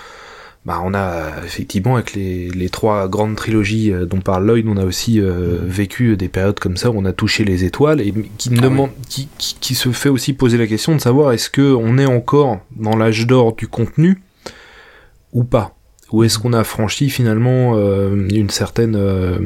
[0.66, 4.78] bah on a effectivement avec les, les trois grandes trilogies euh, dont parle Lloyd, on
[4.78, 8.14] a aussi euh, vécu des périodes comme ça où on a touché les étoiles et
[8.38, 8.70] qui me Ah oui.
[8.70, 11.98] demande qui, qui, qui se fait aussi poser la question de savoir est-ce que on
[11.98, 14.22] est encore dans l'âge d'or du contenu
[15.34, 15.76] ou pas?
[16.14, 19.40] Ou est-ce qu'on a franchi finalement euh, une certaine euh,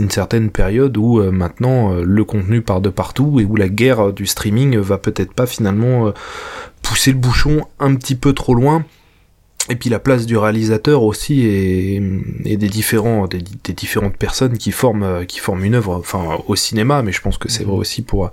[0.00, 3.68] une certaine période où euh, maintenant euh, le contenu part de partout et où la
[3.68, 6.12] guerre du streaming va peut-être pas finalement euh,
[6.82, 8.84] pousser le bouchon un petit peu trop loin
[9.70, 12.02] et puis la place du réalisateur aussi et,
[12.44, 16.56] et des différents des, des différentes personnes qui forment qui forment une œuvre enfin au
[16.56, 18.30] cinéma mais je pense que c'est vrai aussi pour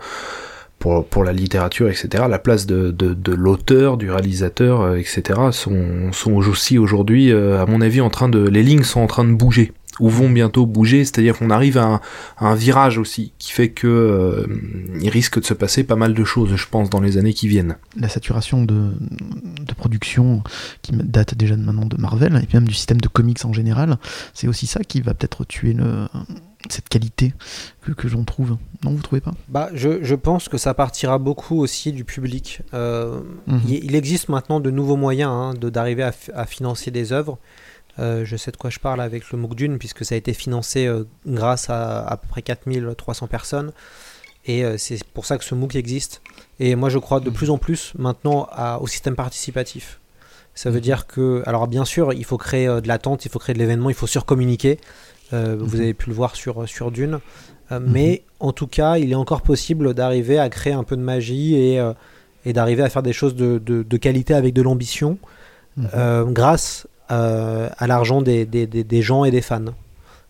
[0.82, 2.26] pour, pour la littérature, etc.
[2.28, 5.40] La place de, de, de l'auteur, du réalisateur, euh, etc.
[5.52, 9.08] sont, sont aussi aujourd'hui, euh, à mon avis, en train de, les lignes sont en
[9.08, 9.72] train de bouger
[10.02, 12.02] ou vont bientôt bouger, c'est-à-dire qu'on arrive à un,
[12.40, 14.46] un, virage aussi, qui fait que euh,
[15.00, 17.48] il risque de se passer pas mal de choses, je pense, dans les années qui
[17.48, 17.78] viennent.
[17.96, 20.44] La saturation de, de production
[20.82, 23.54] qui date déjà de maintenant de Marvel, et puis même du système de comics en
[23.54, 23.98] général,
[24.34, 26.08] c'est aussi ça qui va peut-être tuer le,
[26.70, 27.34] cette qualité
[27.82, 28.58] que, que j'en trouve.
[28.84, 29.34] Non, vous trouvez pas?
[29.50, 32.62] Bah, je, je, pense que ça partira beaucoup aussi du public.
[32.74, 33.60] Euh, -hmm.
[33.68, 37.38] il, il, existe maintenant de nouveaux moyens hein, d'arriver à, à, financer des œuvres.
[38.00, 40.34] Euh, je sais de quoi je parle avec le MOOC Dune, puisque ça a été
[40.34, 43.72] financé euh, grâce à à peu près 4300 personnes.
[44.46, 46.22] Et euh, c'est pour ça que ce MOOC existe.
[46.60, 50.00] Et moi, je crois de plus en plus maintenant à, au système participatif.
[50.56, 53.54] Ça veut dire que, alors bien sûr, il faut créer de l'attente, il faut créer
[53.54, 54.80] de l'événement, il faut surcommuniquer.
[55.34, 57.20] Euh, vous avez pu le voir sur, sur Dune.
[57.72, 61.02] Euh, mais en tout cas, il est encore possible d'arriver à créer un peu de
[61.02, 61.94] magie et, euh,
[62.46, 65.18] et d'arriver à faire des choses de, de, de qualité avec de l'ambition
[65.78, 69.60] grâce à l'argent des, des, des, gens et des fans.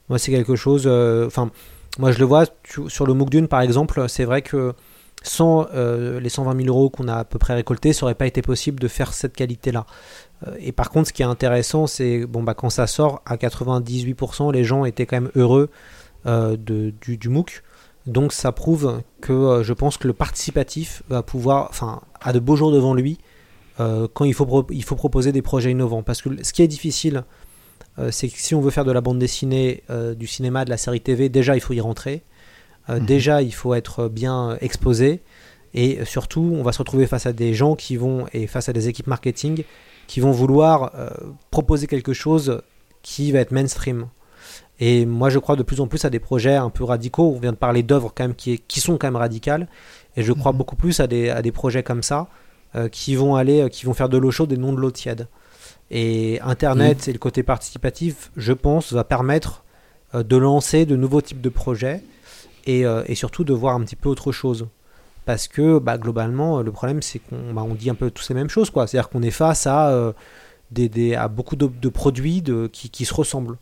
[0.09, 0.87] Moi, c'est quelque chose.
[1.27, 1.51] Enfin,
[1.99, 2.45] moi, je le vois
[2.87, 4.05] sur le MOOC Dune, par exemple.
[4.07, 4.73] C'est vrai que
[5.23, 8.25] sans euh, les 120 000 euros qu'on a à peu près récoltés, ça aurait pas
[8.25, 9.85] été possible de faire cette qualité-là.
[10.47, 13.35] Euh, et par contre, ce qui est intéressant, c'est bon bah quand ça sort à
[13.37, 15.69] 98%, les gens étaient quand même heureux
[16.25, 17.63] euh, de, du, du, MOOC.
[18.07, 22.39] Donc ça prouve que euh, je pense que le participatif va pouvoir, enfin, a de
[22.39, 23.19] beaux jours devant lui
[23.81, 26.03] euh, quand il faut, il faut proposer des projets innovants.
[26.03, 27.23] Parce que ce qui est difficile,
[28.09, 29.83] c'est que si on veut faire de la bande dessinée,
[30.15, 32.23] du cinéma, de la série TV, déjà il faut y rentrer.
[32.89, 33.05] Euh, mmh.
[33.05, 35.21] Déjà, il faut être bien exposé.
[35.73, 38.73] Et surtout, on va se retrouver face à des gens qui vont, et face à
[38.73, 39.63] des équipes marketing,
[40.07, 41.09] qui vont vouloir euh,
[41.49, 42.61] proposer quelque chose
[43.01, 44.07] qui va être mainstream.
[44.79, 47.33] Et moi, je crois de plus en plus à des projets un peu radicaux.
[47.35, 49.69] On vient de parler d'œuvres quand même qui, qui, sont quand même radicales.
[50.17, 50.57] Et je crois mmh.
[50.57, 52.27] beaucoup plus à des, à des projets comme ça euh,
[52.91, 55.27] qui vont aller, qui vont faire de l'eau chaude et non de l'eau tiède.
[55.91, 57.09] Et Internet mmh.
[57.09, 59.65] et le côté participatif, je pense, va permettre
[60.15, 62.01] euh, de lancer de nouveaux types de projets
[62.65, 64.67] et, euh, et, surtout de voir un petit peu autre chose.
[65.25, 68.35] Parce que bah, globalement, le problème, c'est qu'on bah, on dit un peu tous les
[68.35, 68.71] mêmes choses.
[68.73, 70.13] C'est-à-dire qu'on est face à, euh,
[70.71, 73.57] des, des, à beaucoup de, de produits de, qui, qui, se ressemblent.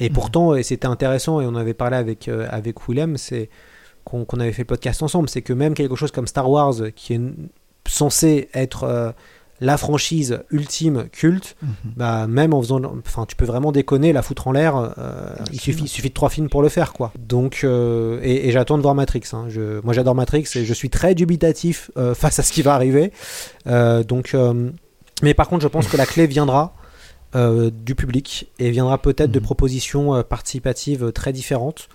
[0.00, 0.12] Et mmh.
[0.12, 3.48] pourtant, et c'était intéressant, et on avait parlé avec, euh, avec Willem, c'est
[4.02, 6.74] qu'on qu avait fait le podcast ensemble, c'est que même quelque chose comme Star Wars,
[6.96, 7.20] qui est
[7.86, 9.12] censé être euh,
[9.60, 11.66] la franchise ultime culte, mmh.
[11.96, 14.76] bah même en faisant, enfin tu peux vraiment déconner, la foutre en l'air.
[14.98, 17.12] Euh, il suffit, il suffit de trois films pour le faire, quoi.
[17.18, 19.22] Donc euh, et, et j'attends de voir Matrix.
[19.32, 19.46] Hein.
[19.48, 22.74] Je, moi j'adore Matrix et je suis très dubitatif euh, face à ce qui va
[22.74, 23.12] arriver.
[23.66, 24.36] donc,
[25.22, 26.74] mais par contre je pense que la clé viendra
[27.34, 31.88] du public et viendra peut-être de propositions participatives très différentes.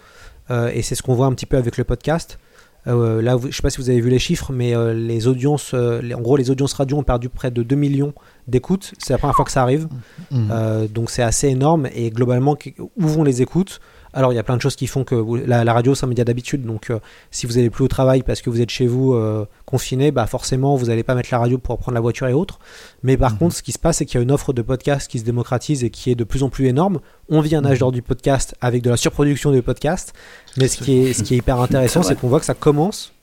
[0.50, 2.40] et c'est ce qu'on voit un petit peu avec le podcast.
[2.88, 5.72] Euh, là, je sais pas si vous avez vu les chiffres, mais euh, les audiences,
[5.74, 8.14] euh, les, en gros, les audiences radio ont perdu près de 2 millions
[8.48, 8.94] d'écoutes.
[8.98, 9.88] C'est la première fois que ça arrive.
[10.32, 10.88] Mmh.
[10.88, 11.88] donc c'est assez énorme.
[11.94, 13.80] Et globalement, où vont les écoutes?
[14.14, 16.06] Alors il y a plein de choses qui font que vous, la, la, radio c'est
[16.06, 17.00] un média d'habitude, donc euh,
[17.32, 20.26] si vous allez plus au travail parce que vous êtes chez vous euh, confiné, bah
[20.26, 22.60] forcément vous n'allez pas mettre la radio pour prendre la voiture et autres.
[23.04, 23.38] Mais par mmh.
[23.38, 25.24] contre ce qui se passe c'est qu'il y a une offre de podcast qui se
[25.24, 27.00] démocratise et qui est de plus en plus énorme.
[27.30, 30.14] On vit un âge d'or du podcast avec de la surproduction de podcasts,
[30.58, 33.14] mais ce qui est, ce qui est hyper intéressant c'est qu'on voit que ça commence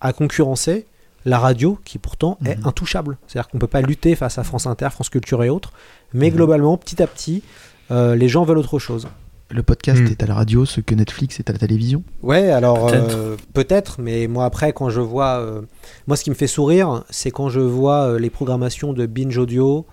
[0.00, 0.86] à concurrencer
[1.24, 2.46] la radio qui pourtant mmh.
[2.46, 3.16] est intouchable.
[3.26, 5.72] C'est-à-dire qu'on peut pas lutter face à France Inter, France Culture et autres,
[6.12, 6.34] mais mmh.
[6.34, 7.42] globalement petit à petit
[7.90, 9.08] euh, les gens veulent autre chose
[9.50, 10.06] le podcast mmh.
[10.06, 13.36] est à la radio, ce que Netflix est à la télévision Ouais, alors peut-être, euh,
[13.52, 15.38] peut mais moi après, quand je vois.
[15.38, 15.62] Euh,
[16.06, 19.38] moi, ce qui me fait sourire, c'est quand je vois euh, les programmations de Binge
[19.38, 19.86] Audio,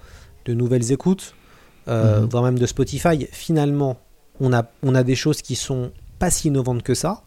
[0.45, 1.35] de Nouvelles Écoutes,
[1.87, 1.93] mmh.
[2.31, 3.27] voire même de Spotify.
[3.31, 3.97] Finalement,
[4.39, 7.21] on a, on a des choses qui sont pas si innovantes que ça.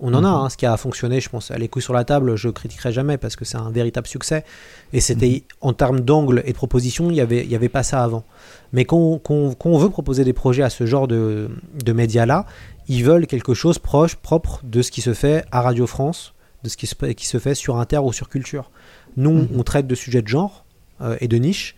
[0.00, 0.24] On en mmh.
[0.24, 2.48] a, hein, ce qui a fonctionné, je pense, à les couilles sur la table, je
[2.48, 4.44] critiquerai jamais parce que c'est un véritable succès.
[4.92, 8.02] Et c'était, en termes d'angle et de proposition, il n'y avait, y avait pas ça
[8.04, 8.24] avant.
[8.72, 11.50] Mais quand, on veut proposer des projets à ce genre de,
[11.82, 12.46] de médias-là,
[12.88, 16.34] ils veulent quelque chose proche, propre de ce qui se fait à Radio France,
[16.64, 18.70] de ce qui se, qui se fait sur Inter ou sur Culture.
[19.16, 19.48] Nous, mmh.
[19.56, 20.64] on traite de sujets de genre
[21.00, 21.76] euh, et de niche.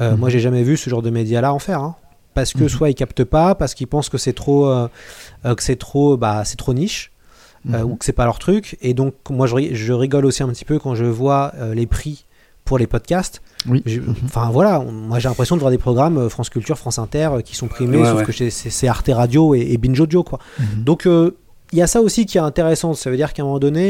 [0.00, 0.18] Euh, mmh.
[0.18, 1.80] Moi, j'ai jamais vu ce genre de médias-là en faire.
[1.80, 1.96] Hein.
[2.34, 2.68] Parce que mmh.
[2.68, 4.88] soit ils captent pas, parce qu'ils pensent que c'est trop, euh,
[5.42, 7.12] que c'est trop, bah, c'est trop niche.
[7.74, 8.76] Euh, ou que c'est pas leur truc.
[8.80, 11.86] Et donc, moi, je, je, rigole aussi un petit peu quand je vois euh, les
[11.86, 12.25] prix
[12.66, 13.40] pour les podcasts.
[13.66, 13.82] Oui.
[14.24, 17.30] Enfin, voilà, on, moi j'ai l'impression de voir des programmes euh, France Culture, France Inter
[17.44, 18.24] qui sont primés, ouais, sauf ouais.
[18.24, 20.38] que c'est Arte Radio et, et, Binge Audio, quoi.
[20.58, 20.84] Mm -hmm.
[20.84, 21.00] Donc,
[21.72, 22.94] il y a ça aussi qui est intéressant.
[22.94, 23.86] Ça veut dire qu'à un moment donné,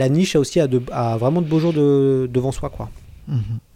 [0.00, 2.86] la niche a aussi a, de, a, vraiment de beaux jours de, devant soi, quoi.
[3.28, 3.71] Mm -hmm.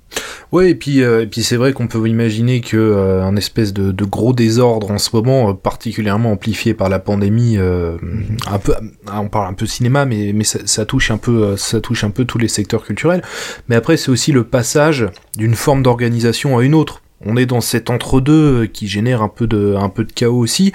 [0.53, 3.73] Ouais, et puis, euh, et puis c'est vrai qu'on peut imaginer que euh, un espèce
[3.75, 7.97] de, de, gros désordre en ce moment, euh, particulièrement amplifié par la pandémie, euh,
[8.47, 8.73] un peu,
[9.13, 12.11] on parle un peu cinéma, mais mais ça, ça, touche un peu, ça touche un
[12.11, 13.23] peu tous les secteurs culturels.
[13.69, 15.07] Mais après, c'est aussi le passage
[15.37, 17.03] d'une forme d'organisation à une autre.
[17.25, 20.73] on est dans cet entre-deux qui génère un peu de, un peu de chaos aussi.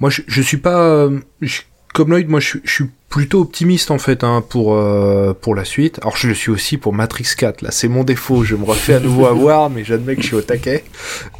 [0.00, 1.08] Moi, je, je suis pas,
[1.40, 1.62] je-
[1.92, 5.66] comme Lloyd, moi, je, je suis plutôt optimiste en fait hein, pour euh, pour la
[5.66, 5.98] suite.
[6.00, 7.60] Alors, je le suis aussi pour Matrix 4.
[7.60, 8.42] Là, c'est mon défaut.
[8.42, 10.82] Je me refais à nouveau avoir, mais j'admets que je suis au taquet.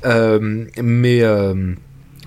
[0.05, 1.55] Euh, mais euh,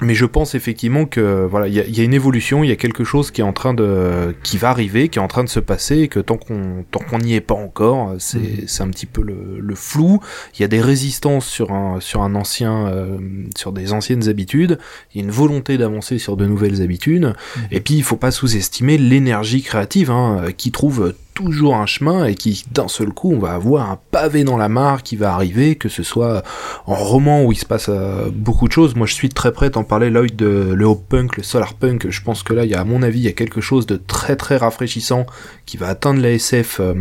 [0.01, 2.75] mais je pense effectivement que voilà, il y y a une évolution, il y a
[2.75, 5.49] quelque chose qui est en train de, qui va arriver, qui est en train de
[5.49, 8.89] se passer, et que tant qu'on tant qu'on n'y est pas encore, c'est c'est un
[8.89, 10.19] petit peu le, le flou.
[10.57, 13.17] Il y a des résistances sur un sur un ancien, euh,
[13.57, 14.79] sur des anciennes habitudes.
[15.13, 17.33] Il y a une volonté d'avancer sur de nouvelles habitudes.
[17.71, 22.33] Et puis il faut pas sous-estimer l'énergie créative hein, qui trouve toujours un chemin et
[22.33, 25.75] qui d'un seul coup on va avoir un pavé dans la mare qui va arriver
[25.75, 26.43] que ce soit
[26.87, 28.95] en roman où il se passe euh, beaucoup de choses.
[28.95, 31.73] Moi je suis très prêt à en parler Lloyd de le hop punk le solar
[31.73, 32.09] punk.
[32.09, 33.85] Je pense que là il y a à mon avis il y a quelque chose
[33.85, 35.25] de très très rafraîchissant
[35.65, 36.93] qui va atteindre la SF euh,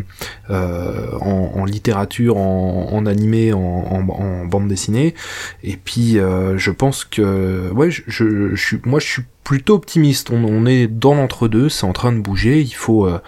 [0.51, 5.15] euh, en, littérature en, animé en, bande dessinée.
[5.63, 8.03] Et puis euh, je pense que ouais je,
[8.55, 12.13] je suis moi je suis plutôt optimiste on, on est dans l'entre-deux c'est en train
[12.13, 13.21] de bouger il faut euh,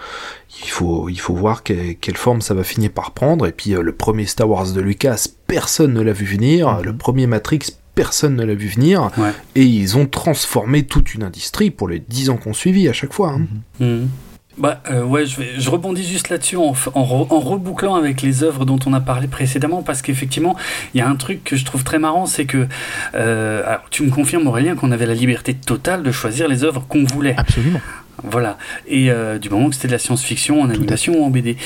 [0.63, 3.45] il faut, il faut voir que- quelle forme ça va finir par prendre.
[3.45, 6.81] Et puis euh, le premier Star Wars de Lucas, personne ne l'a vu venir.
[6.81, 7.59] Le premier Matrix,
[7.93, 9.11] personne ne l'a vu venir.
[9.19, 9.29] Ouais.
[9.53, 13.13] Et ils ont transformé toute une industrie pour les 10 ans qu'on suivi à chaque
[13.13, 13.33] fois.
[13.33, 13.45] hein.
[13.79, 14.09] Mhm.
[14.57, 18.65] Bah euh, ouais, je, rebondis juste là-dessus en, en, re- en rebouclant avec les œuvres
[18.65, 20.55] dont on a parlé précédemment parce qu'effectivement,
[20.93, 22.67] il y a un truc que je trouve très marrant, c'est que
[23.13, 27.03] euh, tu me confirmes Aurélien qu'on avait la liberté totale de choisir les œuvres qu'on
[27.03, 27.35] voulait.
[27.37, 27.81] Absolument.
[28.23, 28.57] Voilà.
[28.87, 31.57] Et euh, du moment que c'était de la science-fiction en animation ou en BD.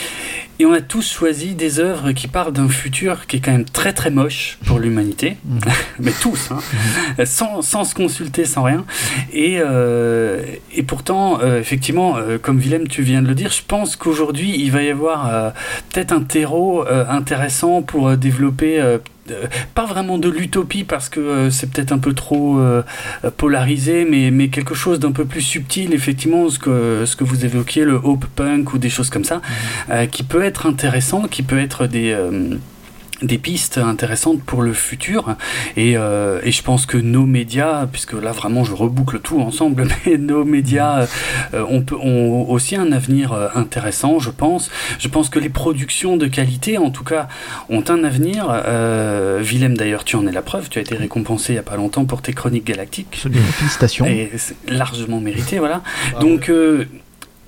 [0.60, 3.66] Et on a tous choisi des œuvres qui parlent d'un futur qui est quand même
[3.66, 5.38] très très moche pour l'humanité.
[6.00, 6.60] Mais tous, hein.
[7.26, 8.86] sans, sans se consulter, sans rien.
[9.34, 10.44] Et, euh,
[10.76, 14.72] et pourtant, euh, effectivement, comme Willem, tu viens de le dire, je pense qu'aujourd'hui, il
[14.72, 15.54] va y avoir
[15.90, 19.00] peut-être un terreau intéressant pour développer.
[19.30, 22.84] Euh, pas vraiment de l'utopie parce que euh, c'est peut-être un peu trop euh,
[23.38, 27.46] polarisé, mais, mais quelque chose d'un peu plus subtil, effectivement, ce que, ce que vous
[27.46, 29.42] évoquiez, le hope punk ou des choses comme ça,
[29.90, 32.16] euh, qui peut être intéressant, qui peut être des...
[33.22, 35.36] des pistes intéressantes pour le futur
[35.78, 39.88] et, euh, et je pense que nos médias puisque là vraiment je reboucle tout ensemble
[40.06, 41.08] mais nos médias
[41.54, 46.28] euh, ont aussi un avenir euh, intéressant je pense je pense que les productions de
[46.28, 47.28] qualité en tout cas
[47.70, 51.54] ont un avenir euh, Willem d'ailleurs tu en es la preuve tu as été récompensé
[51.54, 53.22] il y a pas longtemps pour tes chroniques galactiques.
[53.22, 54.06] Félicitations.
[54.06, 55.82] et c'est largement mérité, voilà.
[56.20, 56.52] Donc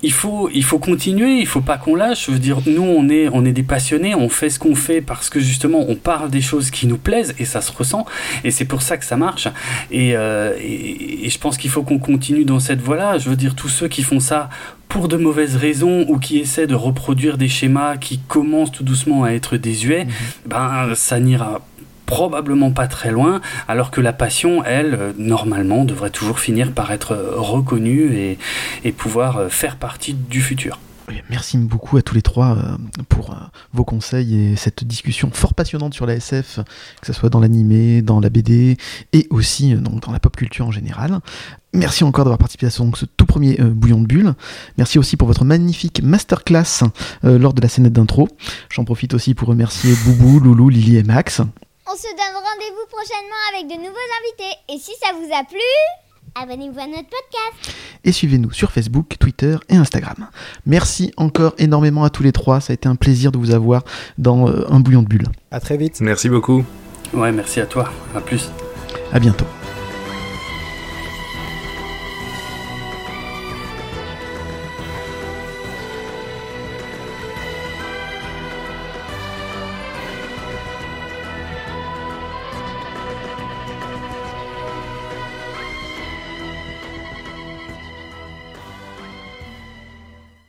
[0.04, 2.26] il faut, il faut continuer, il faut pas qu'on lâche.
[2.26, 5.00] Je veux dire, nous on est, on est des passionnés, on fait ce qu'on fait
[5.00, 8.04] parce que justement on parle des choses qui nous plaisent et ça se ressent.
[8.44, 9.48] Et c'est pour ça que ça marche.
[9.90, 13.16] Et, euh, et, et je pense qu'il faut qu'on continue dans cette voie-là.
[13.16, 14.50] Je veux dire, tous ceux qui font ça
[14.88, 19.24] pour de mauvaises raisons ou qui essaient de reproduire des schémas qui commencent tout doucement
[19.24, 20.06] à être désuets,
[20.46, 21.62] ben ça n'ira
[22.06, 26.92] probablement pas très loin, alors que la passion, elle, euh, normalement, devrait toujours finir par
[26.92, 28.36] être euh, reconnue
[28.84, 30.78] et, pouvoir euh, faire partie du futur.
[31.28, 32.56] Merci beaucoup à tous les trois
[33.10, 33.36] pour
[33.74, 36.60] vos conseils et cette discussion fort passionnante sur la SF,
[37.00, 38.78] que ce soit dans l'animé, dans la BD
[39.12, 41.20] et aussi donc, dans la pop culture en général.
[41.74, 44.32] Merci encore d'avoir participé à ce, tout premier bouillon de bulle.
[44.78, 46.84] Merci aussi pour votre magnifique masterclass
[47.22, 48.28] lors de la scénette d'intro.
[48.70, 51.42] J'en profite aussi pour remercier Boubou, Loulou, Lily et Max.
[51.86, 54.58] On se donne rendez-vous prochainement avec de nouveaux invités.
[54.70, 55.58] Et si ça vous a plu,
[56.34, 57.76] abonnez-vous à notre podcast.
[58.04, 60.28] et suivez-nous sur Facebook, Twitter et Instagram.
[60.66, 63.82] Merci encore énormément à tous les trois, ça a été un plaisir de vous avoir
[64.18, 65.28] dans euh, un bouillon de bulle.
[65.50, 66.00] À très vite.
[66.00, 66.64] Merci beaucoup.
[67.12, 67.90] Ouais, merci à toi.
[68.16, 68.50] À plus.
[69.12, 69.46] À bientôt.